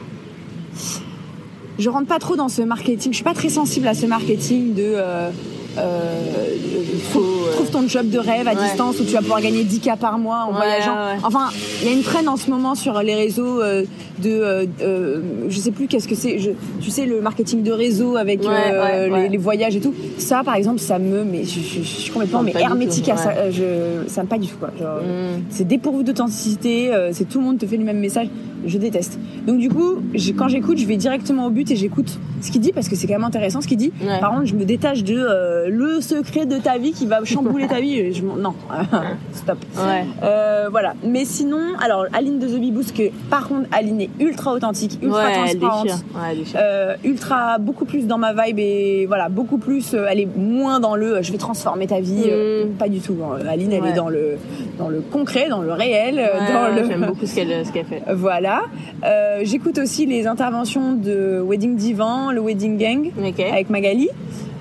Je 1.78 1.90
rentre 1.90 2.06
pas 2.06 2.18
trop 2.18 2.36
dans 2.36 2.48
ce 2.48 2.62
marketing. 2.62 3.12
Je 3.12 3.16
suis 3.16 3.24
pas 3.24 3.34
très 3.34 3.50
sensible 3.50 3.86
à 3.86 3.94
ce 3.94 4.06
marketing 4.06 4.74
de 4.74 4.94
euh, 4.96 5.30
Faut, 5.76 7.20
trouve, 7.20 7.48
euh, 7.48 7.52
trouve 7.52 7.70
ton 7.70 7.88
job 7.88 8.08
de 8.10 8.18
rêve 8.18 8.48
à 8.48 8.52
ouais. 8.54 8.62
distance 8.62 8.98
où 9.00 9.04
tu 9.04 9.12
vas 9.12 9.20
pouvoir 9.20 9.40
gagner 9.40 9.64
10 9.64 9.80
k 9.80 9.96
par 9.98 10.18
mois 10.18 10.44
en 10.48 10.50
Ouais, 10.50 10.56
voyageant. 10.56 10.94
ouais. 10.94 11.18
Enfin, 11.22 11.48
il 11.82 11.88
y 11.88 11.90
a 11.90 11.94
une 11.94 12.02
traîne 12.02 12.28
en 12.28 12.36
ce 12.36 12.50
moment 12.50 12.74
sur 12.74 13.00
les 13.02 13.14
réseaux 13.14 13.60
euh, 13.62 13.84
de, 14.22 14.30
euh, 14.30 14.66
euh, 14.82 15.20
je 15.48 15.58
sais 15.58 15.70
plus 15.70 15.86
qu'est-ce 15.86 16.08
que 16.08 16.14
c'est. 16.14 16.38
Tu 16.80 16.90
sais 16.90 17.06
le 17.06 17.20
marketing 17.20 17.62
de 17.62 17.70
réseau 17.72 18.16
avec 18.16 18.44
euh, 18.44 19.28
les, 19.28 19.36
voyages 19.38 19.76
et 19.76 19.80
tout. 19.80 19.94
Ça, 20.18 20.42
par 20.44 20.54
exemple, 20.56 20.78
ça 20.80 20.98
me, 20.98 21.22
mais 21.24 21.44
je, 21.44 21.60
je- 21.60 21.78
je 21.82 21.82
suis 21.82 22.10
complètement 22.12 22.42
Non, 22.42 22.50
mais 22.54 22.60
hermétique 22.60 23.08
à 23.08 23.16
ça. 23.16 23.30
Euh, 23.36 23.50
Je, 23.52 24.08
ça 24.08 24.22
me 24.22 24.28
pas 24.28 24.38
du 24.38 24.48
tout 24.48 24.56
quoi. 24.58 24.68
Mm. 24.68 25.42
c'est 25.50 25.66
dépourvu 25.66 26.02
d'authenticité, 26.04 26.92
euh, 26.92 27.10
c'est 27.12 27.28
tout 27.28 27.38
le 27.38 27.44
monde 27.44 27.58
te 27.58 27.66
fait 27.66 27.76
le 27.76 27.84
même 27.84 27.98
message. 28.00 28.28
Je 28.66 28.78
déteste. 28.78 29.18
Donc 29.46 29.58
du 29.58 29.68
coup, 29.68 30.02
quand 30.36 30.48
j'écoute, 30.48 30.78
je 30.78 30.86
vais 30.86 30.96
directement 30.96 31.46
au 31.46 31.50
but 31.50 31.70
et 31.70 31.76
j'écoute 31.76 32.18
ce 32.42 32.50
qu'il 32.50 32.60
dit 32.60 32.72
parce 32.72 32.88
que 32.88 32.96
c'est 32.96 33.06
quand 33.06 33.14
même 33.14 33.24
intéressant 33.24 33.60
ce 33.60 33.68
qu'il 33.68 33.78
dit. 33.78 33.92
Ouais. 34.02 34.18
Par 34.20 34.30
contre, 34.32 34.46
je 34.46 34.54
me 34.54 34.64
détache 34.64 35.02
de 35.04 35.16
euh, 35.16 35.68
le 35.68 36.00
secret 36.00 36.46
de 36.46 36.56
ta 36.58 36.76
vie 36.78 36.92
qui 36.92 37.06
va 37.06 37.24
chambouler 37.24 37.66
ta 37.66 37.80
vie. 37.80 38.12
Je, 38.16 38.22
non, 38.22 38.54
stop. 39.32 39.58
Ouais. 39.76 40.04
Euh, 40.22 40.68
voilà. 40.70 40.94
Mais 41.04 41.24
sinon, 41.24 41.60
alors 41.82 42.06
Aline 42.12 42.38
de 42.38 42.46
The 42.46 42.58
Bee 42.60 42.70
Boost, 42.72 42.94
que 42.96 43.10
par 43.30 43.48
contre 43.48 43.68
Aline 43.72 44.00
est 44.02 44.10
ultra 44.20 44.52
authentique, 44.52 44.98
ultra 45.02 45.24
ouais, 45.24 45.32
elle 45.50 45.58
transparente. 45.58 45.84
déchire. 45.84 45.98
Elle 46.30 46.38
déchire. 46.38 46.60
Euh, 46.62 46.94
ultra 47.04 47.58
beaucoup 47.58 47.84
plus 47.84 48.06
dans 48.06 48.18
ma 48.18 48.32
vibe 48.32 48.58
et 48.58 49.06
voilà 49.06 49.28
beaucoup 49.28 49.58
plus 49.58 49.94
elle 49.94 50.20
est 50.20 50.28
moins 50.36 50.80
dans 50.80 50.96
le 50.96 51.22
je 51.22 51.32
vais 51.32 51.38
transformer 51.38 51.86
ta 51.86 52.00
vie 52.00 52.24
Mm. 52.26 52.70
pas 52.78 52.88
du 52.88 53.00
tout 53.00 53.16
hein. 53.22 53.38
Aline 53.48 53.72
elle 53.72 53.86
est 53.86 53.92
dans 53.92 54.08
le 54.08 54.36
dans 54.78 54.88
le 54.88 55.00
concret 55.00 55.48
dans 55.48 55.60
le 55.60 55.72
réel 55.72 56.16
dans 56.16 56.74
le 56.74 56.88
J'aime 56.88 57.06
beaucoup 57.08 57.26
ce 57.26 57.34
qu'elle 57.34 57.66
ce 57.66 57.72
qu'elle 57.72 57.84
fait. 57.86 58.02
voilà 58.14 58.55
Euh, 59.04 59.40
j'écoute 59.44 59.78
aussi 59.78 60.06
les 60.06 60.26
interventions 60.26 60.92
de 60.94 61.40
Wedding 61.46 61.76
Divan 61.76 62.30
le 62.32 62.40
Wedding 62.40 62.78
Gang 62.78 63.10
avec 63.52 63.70
Magali. 63.70 64.08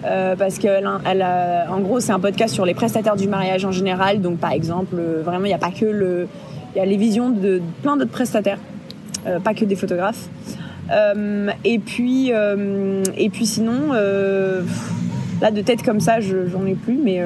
Euh, 0.05 0.35
parce 0.35 0.59
que 0.59 0.67
elle, 0.67 1.21
a- 1.23 1.65
en 1.71 1.79
gros 1.79 1.99
c'est 1.99 2.11
un 2.11 2.19
podcast 2.19 2.53
sur 2.53 2.65
les 2.65 2.75
prestataires 2.75 3.15
du 3.15 3.27
mariage 3.27 3.65
en 3.65 3.71
général. 3.71 4.21
Donc 4.21 4.37
par 4.37 4.51
exemple 4.51 4.95
euh, 4.99 5.21
vraiment 5.23 5.45
il 5.45 5.49
n'y 5.49 5.53
a 5.53 5.57
pas 5.57 5.71
que 5.71 5.85
le 5.85 6.27
il 6.75 6.79
y 6.79 6.81
a 6.81 6.85
les 6.85 6.97
visions 6.97 7.29
de 7.29 7.61
plein 7.81 7.95
d'autres 7.97 8.11
prestataires 8.11 8.59
euh, 9.27 9.39
pas 9.39 9.53
que 9.53 9.65
des 9.65 9.75
photographes. 9.75 10.27
Et 11.63 11.79
puis 11.79 12.29
et 12.29 13.29
puis 13.29 13.45
sinon 13.47 13.91
là 15.41 15.51
de 15.51 15.61
tête 15.61 15.81
comme 15.83 15.99
ça 15.99 16.19
je- 16.19 16.47
j'en 16.51 16.65
ai 16.67 16.75
plus 16.75 16.97
mais 17.03 17.19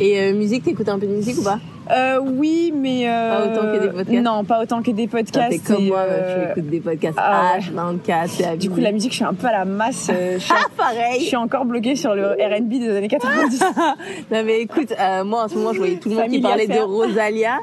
Et 0.00 0.32
musique, 0.32 0.64
t'écoutes 0.64 0.88
un 0.88 0.98
peu 0.98 1.06
de 1.06 1.12
musique 1.14 1.38
ou 1.38 1.44
pas? 1.44 1.60
Euh, 1.90 2.18
oui 2.20 2.72
mais 2.76 3.08
euh, 3.08 3.30
Pas 3.30 3.44
autant 3.46 3.62
que 3.72 3.80
des 3.82 3.88
podcasts 3.92 4.22
non 4.22 4.44
pas 4.44 4.62
autant 4.62 4.82
que 4.82 4.90
des 4.92 5.06
podcasts 5.08 5.50
T'es 5.50 5.58
comme 5.74 5.86
moi, 5.86 5.98
euh, 6.08 6.44
tu 6.54 6.60
écoutes 6.60 6.70
des 6.70 6.80
podcasts 6.80 7.18
ah 7.20 7.54
ouais. 7.54 7.60
H24, 7.60 8.28
c'est 8.28 8.56
du 8.56 8.70
coup 8.70 8.80
la 8.80 8.92
musique 8.92 9.10
je 9.12 9.16
suis 9.16 9.24
un 9.24 9.34
peu 9.34 9.46
à 9.48 9.52
la 9.52 9.64
masse 9.64 10.10
euh, 10.12 10.34
je 10.34 10.44
suis 10.44 10.54
Je 10.72 10.76
pareil. 10.76 11.20
suis 11.20 11.36
encore 11.36 11.64
bloquée 11.64 11.96
sur 11.96 12.14
le 12.14 12.28
R&B 12.32 12.68
des 12.68 12.96
années 12.96 13.08
90. 13.08 13.62
Non 14.30 14.42
mais 14.44 14.60
écoute, 14.60 14.92
euh, 14.98 15.24
moi 15.24 15.44
en 15.44 15.48
ce 15.48 15.54
moment 15.56 15.72
je 15.72 15.78
voyais 15.78 15.96
tout 15.96 16.08
le 16.08 16.14
monde 16.16 16.24
qui 16.28 16.40
Famille 16.40 16.46
à 16.46 16.48
parlait 16.48 16.66
de. 16.66 16.78
Rosalia 16.82 17.58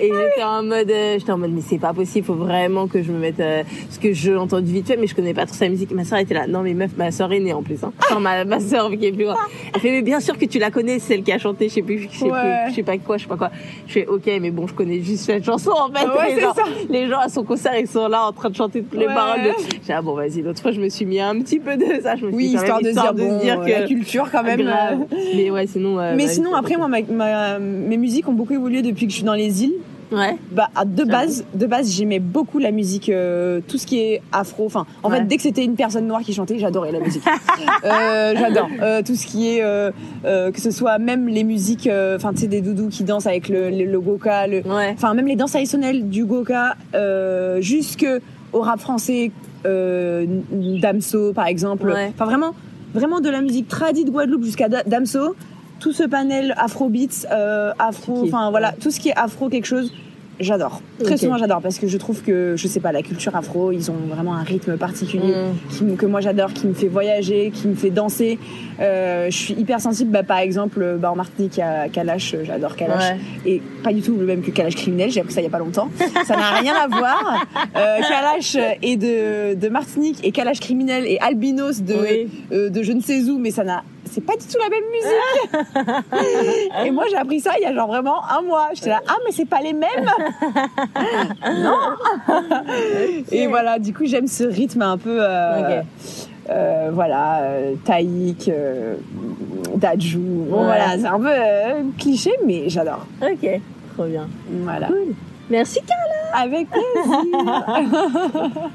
et 0.00 0.10
j'étais 0.12 0.42
en 0.42 0.62
mode, 0.62 0.90
euh, 0.90 1.16
j'étais 1.18 1.32
en 1.32 1.38
mode 1.38 1.52
mais 1.52 1.60
c'est 1.60 1.78
pas 1.78 1.92
possible, 1.92 2.26
faut 2.26 2.34
vraiment 2.34 2.86
que 2.86 3.02
je 3.02 3.12
me 3.12 3.18
mette 3.18 3.40
euh, 3.40 3.62
parce 3.84 3.98
que 3.98 4.12
je 4.12 4.32
entendu 4.32 4.72
vite 4.72 4.86
fait 4.88 4.96
mais 4.96 5.06
je 5.06 5.14
connais 5.14 5.34
pas 5.34 5.46
trop 5.46 5.54
sa 5.56 5.68
musique. 5.68 5.90
Ma 5.92 6.04
soeur 6.04 6.18
était 6.18 6.34
là, 6.34 6.46
non 6.46 6.62
mais 6.62 6.74
meuf, 6.74 6.90
ma 6.96 7.10
soeur 7.10 7.32
est 7.32 7.40
née 7.40 7.52
en 7.52 7.62
plus, 7.62 7.82
hein. 7.84 7.92
Enfin, 8.00 8.20
ma 8.20 8.44
ma 8.44 8.60
soeur 8.60 8.90
qui 8.90 9.06
est 9.06 9.12
plus 9.12 9.24
grande. 9.24 9.36
Elle 9.74 9.80
fait 9.80 9.90
mais 9.90 10.02
bien 10.02 10.20
sûr 10.20 10.36
que 10.38 10.44
tu 10.44 10.58
la 10.58 10.70
connais, 10.70 10.98
celle 10.98 11.22
qui 11.22 11.32
a 11.32 11.38
chanté, 11.38 11.68
je 11.68 11.74
sais 11.74 11.82
plus, 11.82 12.08
je 12.10 12.18
sais 12.18 12.24
Ouais. 12.24 12.38
plus, 12.64 12.70
je 12.70 12.74
sais 12.76 12.82
pas 12.82 12.96
quoi, 12.98 13.16
je 13.16 13.22
sais 13.22 13.28
pas 13.28 13.36
quoi. 13.36 13.49
Je 13.86 13.92
fais 13.92 14.06
ok, 14.06 14.30
mais 14.40 14.50
bon, 14.50 14.66
je 14.66 14.74
connais 14.74 15.00
juste 15.00 15.24
cette 15.24 15.44
chanson 15.44 15.70
en 15.72 15.90
fait. 15.92 16.06
Ouais, 16.06 16.28
les, 16.28 16.34
c'est 16.36 16.40
gens, 16.42 16.54
ça. 16.54 16.62
les 16.88 17.08
gens 17.08 17.18
à 17.18 17.28
son 17.28 17.42
concert, 17.44 17.76
ils 17.78 17.86
sont 17.88 18.06
là 18.08 18.24
en 18.26 18.32
train 18.32 18.50
de 18.50 18.56
chanter 18.56 18.82
toutes 18.82 18.98
les 18.98 19.06
Ouais. 19.06 19.14
paroles. 19.14 19.42
De... 19.42 19.50
J'ai 19.86 19.92
ah 19.92 20.02
bon, 20.02 20.14
vas-y. 20.14 20.42
L'autre 20.42 20.60
fois, 20.62 20.70
je 20.72 20.80
me 20.80 20.88
suis 20.88 21.04
mis 21.06 21.20
un 21.20 21.38
petit 21.40 21.58
peu 21.58 21.76
de 21.76 22.00
ça. 22.02 22.16
Je 22.16 22.26
me 22.26 22.30
suis 22.30 22.36
Oui, 22.36 22.48
dit, 22.50 22.54
histoire 22.54 22.80
même, 22.82 22.92
de 22.94 22.98
dire, 23.00 23.14
bon, 23.14 23.40
euh, 23.64 23.68
la 23.80 23.86
culture 23.86 24.28
quand 24.30 24.42
même. 24.42 24.60
Grave. 24.62 24.98
Mais 25.34 25.50
ouais, 25.50 25.66
sinon. 25.66 25.98
euh, 25.98 26.14
Mais 26.16 26.26
bah, 26.26 26.30
sinon, 26.30 26.54
après, 26.54 26.76
moi, 26.76 26.88
ma- 26.88 27.02
ma- 27.02 27.58
mes 27.58 27.96
musiques 27.96 28.28
ont 28.28 28.32
beaucoup 28.32 28.54
évolué 28.54 28.82
depuis 28.82 29.06
que 29.06 29.10
je 29.12 29.16
suis 29.16 29.24
dans 29.26 29.34
les 29.34 29.64
îles. 29.64 29.74
Ouais. 30.12 30.36
Bah, 30.50 30.68
de 30.84 31.04
base, 31.04 31.44
de 31.54 31.66
base, 31.66 31.90
j'aimais 31.92 32.18
beaucoup 32.18 32.58
la 32.58 32.70
musique, 32.72 33.08
euh, 33.08 33.60
tout 33.68 33.78
ce 33.78 33.86
qui 33.86 33.98
est 34.00 34.22
afro. 34.32 34.66
Enfin, 34.66 34.86
en 35.02 35.10
Ouais. 35.10 35.18
fait, 35.18 35.24
dès 35.24 35.36
que 35.36 35.42
c'était 35.42 35.64
une 35.64 35.76
personne 35.76 36.06
noire 36.06 36.20
qui 36.22 36.32
chantait, 36.34 36.58
j'adorais 36.58 36.92
la 36.92 37.00
musique. 37.00 37.22
euh, 37.84 38.34
j'adore 38.36 38.68
Euh, 38.82 39.02
tout 39.02 39.14
ce 39.14 39.26
qui 39.26 39.48
est, 39.48 39.62
euh, 39.62 39.90
euh, 40.24 40.50
que 40.50 40.60
ce 40.60 40.70
soit 40.70 40.98
même 40.98 41.28
les 41.28 41.44
musiques, 41.44 41.86
euh, 41.86 42.16
enfin, 42.16 42.32
tu 42.32 42.40
sais, 42.40 42.46
des 42.48 42.60
doudous 42.60 42.88
qui 42.88 43.04
dansent 43.04 43.26
avec 43.26 43.48
le, 43.48 43.70
le, 43.70 43.84
le 43.84 44.00
goka, 44.00 44.46
le, 44.46 44.62
Ouais. 44.66 44.92
enfin, 44.94 45.14
même 45.14 45.26
les 45.26 45.36
danses 45.36 45.52
traditionnelles 45.52 46.08
du 46.08 46.24
goka, 46.24 46.76
euh, 46.94 47.60
jusque 47.60 48.06
au 48.52 48.60
rap 48.60 48.80
français, 48.80 49.30
euh, 49.66 50.26
Damso, 50.50 51.32
par 51.32 51.46
exemple. 51.46 51.86
Ouais. 51.88 52.10
Enfin, 52.14 52.24
vraiment, 52.24 52.54
vraiment 52.94 53.20
de 53.20 53.28
la 53.30 53.40
musique 53.40 53.68
tradie 53.68 54.04
de 54.04 54.10
Guadeloupe 54.10 54.44
jusqu'à 54.44 54.68
Da- 54.68 54.82
Damso. 54.84 55.34
Tout 55.80 55.92
ce 55.92 56.04
panel 56.04 56.54
afrobeats, 56.56 57.26
euh, 57.32 57.72
afro, 57.78 58.22
enfin 58.24 58.50
voilà, 58.50 58.72
tout 58.72 58.90
ce 58.90 59.00
qui 59.00 59.08
est 59.08 59.16
afro 59.16 59.48
quelque 59.48 59.64
chose, 59.66 59.92
j'adore. 60.38 60.80
Très 61.04 61.16
souvent 61.18 61.36
j'adore 61.38 61.60
parce 61.62 61.78
que 61.78 61.86
je 61.86 61.96
trouve 61.98 62.22
que, 62.22 62.54
je 62.56 62.66
sais 62.66 62.80
pas, 62.80 62.92
la 62.92 63.02
culture 63.02 63.34
afro, 63.36 63.72
ils 63.72 63.90
ont 63.90 63.96
vraiment 64.08 64.34
un 64.34 64.42
rythme 64.42 64.76
particulier 64.78 65.34
Mm. 65.34 65.54
qui 65.70 65.96
que 65.96 66.06
moi 66.06 66.20
j'adore, 66.20 66.52
qui 66.52 66.66
me 66.66 66.72
fait 66.74 66.88
voyager, 66.88 67.50
qui 67.54 67.68
me 67.68 67.74
fait 67.74 67.90
danser. 67.90 68.38
Euh, 68.80 69.26
je 69.30 69.36
suis 69.36 69.54
hyper 69.54 69.80
sensible, 69.80 70.10
bah, 70.10 70.22
par 70.22 70.38
exemple, 70.38 70.96
bah, 70.98 71.10
en 71.12 71.16
Martinique, 71.16 71.56
il 71.56 71.60
y 71.60 71.62
a 71.62 71.88
Kalash, 71.88 72.34
euh, 72.34 72.44
j'adore 72.44 72.76
Kalash. 72.76 73.12
Ouais. 73.12 73.50
Et 73.50 73.62
pas 73.82 73.92
du 73.92 74.00
tout 74.02 74.16
le 74.16 74.24
même 74.26 74.40
que 74.42 74.50
Kalash 74.50 74.76
criminel, 74.76 75.10
j'ai 75.10 75.20
appris 75.20 75.32
ça 75.34 75.40
il 75.40 75.44
y 75.44 75.46
a 75.46 75.50
pas 75.50 75.58
longtemps. 75.58 75.88
Ça 76.26 76.36
n'a 76.36 76.50
rien 76.52 76.74
à 76.74 76.86
voir. 76.88 77.46
Euh, 77.76 77.98
Kalash 78.08 78.56
est 78.82 78.96
de, 78.96 79.54
de 79.54 79.68
Martinique 79.68 80.18
et 80.22 80.32
Kalash 80.32 80.60
criminel 80.60 81.04
et 81.06 81.18
albinos 81.20 81.82
de, 81.82 81.94
Oui. 81.94 82.28
euh, 82.52 82.68
de 82.70 82.82
je 82.82 82.92
ne 82.92 83.00
sais 83.02 83.22
où, 83.24 83.38
mais 83.38 83.50
ça 83.50 83.64
n'a, 83.64 83.82
c'est 84.10 84.24
pas 84.24 84.34
du 84.36 84.46
tout 84.46 84.58
la 84.58 84.68
même 84.68 84.84
musique. 84.90 85.50
et 86.86 86.90
moi 86.90 87.04
j'ai 87.10 87.16
appris 87.16 87.40
ça 87.40 87.52
il 87.58 87.62
y 87.62 87.66
a 87.66 87.72
genre 87.74 87.86
vraiment 87.88 88.22
un 88.28 88.42
mois. 88.42 88.68
J'étais 88.74 88.90
là, 88.90 89.00
ah 89.08 89.16
mais 89.24 89.32
c'est 89.32 89.46
pas 89.48 89.60
les 89.60 89.72
mêmes. 89.72 90.10
non. 91.62 91.78
et 93.32 93.46
voilà, 93.46 93.78
du 93.78 93.92
coup 93.94 94.04
j'aime 94.06 94.26
ce 94.26 94.44
rythme 94.44 94.82
un 94.82 94.98
peu. 94.98 95.18
euh, 95.20 95.80
euh, 96.48 96.90
voilà, 96.92 97.42
euh, 97.42 97.74
Taïk, 97.84 98.48
euh, 98.48 98.96
Dajou. 99.76 100.46
Bon, 100.50 100.58
Ouais. 100.60 100.64
voilà, 100.64 100.98
c'est 100.98 101.06
un 101.06 101.20
peu 101.20 101.30
cliché, 101.98 102.32
mais 102.44 102.68
j'adore. 102.68 103.06
Ok. 103.22 103.60
Trop 103.94 104.04
bien. 104.06 104.26
Voilà. 104.64 104.88
Cool. 104.88 105.14
Merci, 105.48 105.78
Carla. 105.86 106.42
Avec 106.44 106.68
plaisir. 106.70 108.70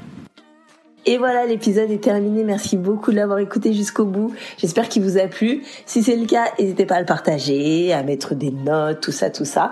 Et 1.08 1.18
voilà, 1.18 1.46
l'épisode 1.46 1.88
est 1.92 2.02
terminé. 2.02 2.42
Merci 2.42 2.76
beaucoup 2.76 3.12
de 3.12 3.16
l'avoir 3.16 3.38
écouté 3.38 3.72
jusqu'au 3.72 4.06
bout. 4.06 4.34
J'espère 4.58 4.88
qu'il 4.88 5.04
vous 5.04 5.18
a 5.18 5.28
plu. 5.28 5.62
Si 5.86 6.02
c'est 6.02 6.16
le 6.16 6.26
cas, 6.26 6.46
n'hésitez 6.58 6.84
pas 6.84 6.96
à 6.96 7.00
le 7.00 7.06
partager, 7.06 7.92
à 7.92 8.02
mettre 8.02 8.34
des 8.34 8.50
notes, 8.50 9.02
tout 9.02 9.12
ça, 9.12 9.30
tout 9.30 9.44
ça. 9.44 9.70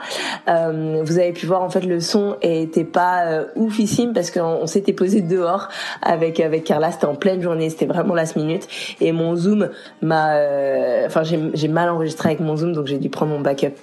Euh, 0.49 1.03
vous 1.05 1.19
avez 1.19 1.33
pu 1.33 1.47
voir, 1.47 1.63
en 1.63 1.71
fait, 1.71 1.81
le 1.81 1.99
son 1.99 2.37
était 2.41 2.85
pas 2.85 3.25
euh, 3.27 3.47
oufissime 3.57 4.13
parce 4.13 4.31
qu'on 4.31 4.61
on 4.63 4.69
s'était 4.69 4.93
posé 4.93 5.23
dehors 5.23 5.71
avec 6.03 6.39
avec 6.39 6.63
Carla. 6.63 6.93
C'était 6.93 7.07
en 7.07 7.17
pleine 7.17 7.43
journée, 7.43 7.69
c'était 7.69 7.87
vraiment 7.87 8.15
last 8.15 8.37
minute. 8.37 8.69
Et 9.01 9.11
mon 9.11 9.35
zoom 9.35 9.71
m'a, 10.03 10.37
euh, 10.37 11.07
enfin, 11.07 11.23
j'ai 11.25 11.69
mal 11.69 11.89
enregistré 11.89 12.29
avec 12.29 12.41
mon 12.41 12.57
zoom, 12.57 12.73
donc 12.73 12.87
j'ai 12.87 12.99
dû 12.99 13.11
prendre 13.11 13.33
mon 13.33 13.41
backup. 13.41 13.75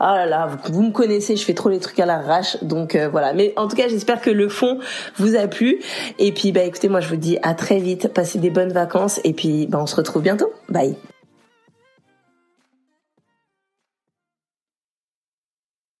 Ah 0.00 0.14
là 0.16 0.26
là, 0.26 0.46
vous, 0.46 0.74
vous 0.74 0.82
me 0.82 0.92
connaissez, 0.92 1.36
je 1.36 1.44
fais 1.44 1.54
trop 1.54 1.68
les 1.68 1.80
trucs 1.80 1.98
à 2.00 2.06
l'arrache, 2.06 2.62
donc 2.62 2.94
euh, 2.94 3.08
voilà. 3.08 3.32
Mais 3.32 3.52
en 3.56 3.68
tout 3.68 3.76
cas, 3.76 3.88
j'espère 3.88 4.20
que 4.20 4.30
le 4.30 4.48
fond 4.48 4.78
vous 5.16 5.36
a 5.36 5.46
plu. 5.48 5.80
Et 6.18 6.32
puis, 6.32 6.52
bah 6.52 6.62
écoutez, 6.62 6.88
moi 6.88 7.00
je 7.00 7.08
vous 7.08 7.16
dis 7.16 7.38
à 7.42 7.54
très 7.54 7.78
vite, 7.78 8.12
passez 8.12 8.38
des 8.38 8.50
bonnes 8.50 8.72
vacances, 8.72 9.20
et 9.24 9.32
puis 9.32 9.66
bah 9.66 9.78
on 9.80 9.86
se 9.86 9.96
retrouve 9.96 10.22
bientôt. 10.22 10.52
Bye. 10.68 10.96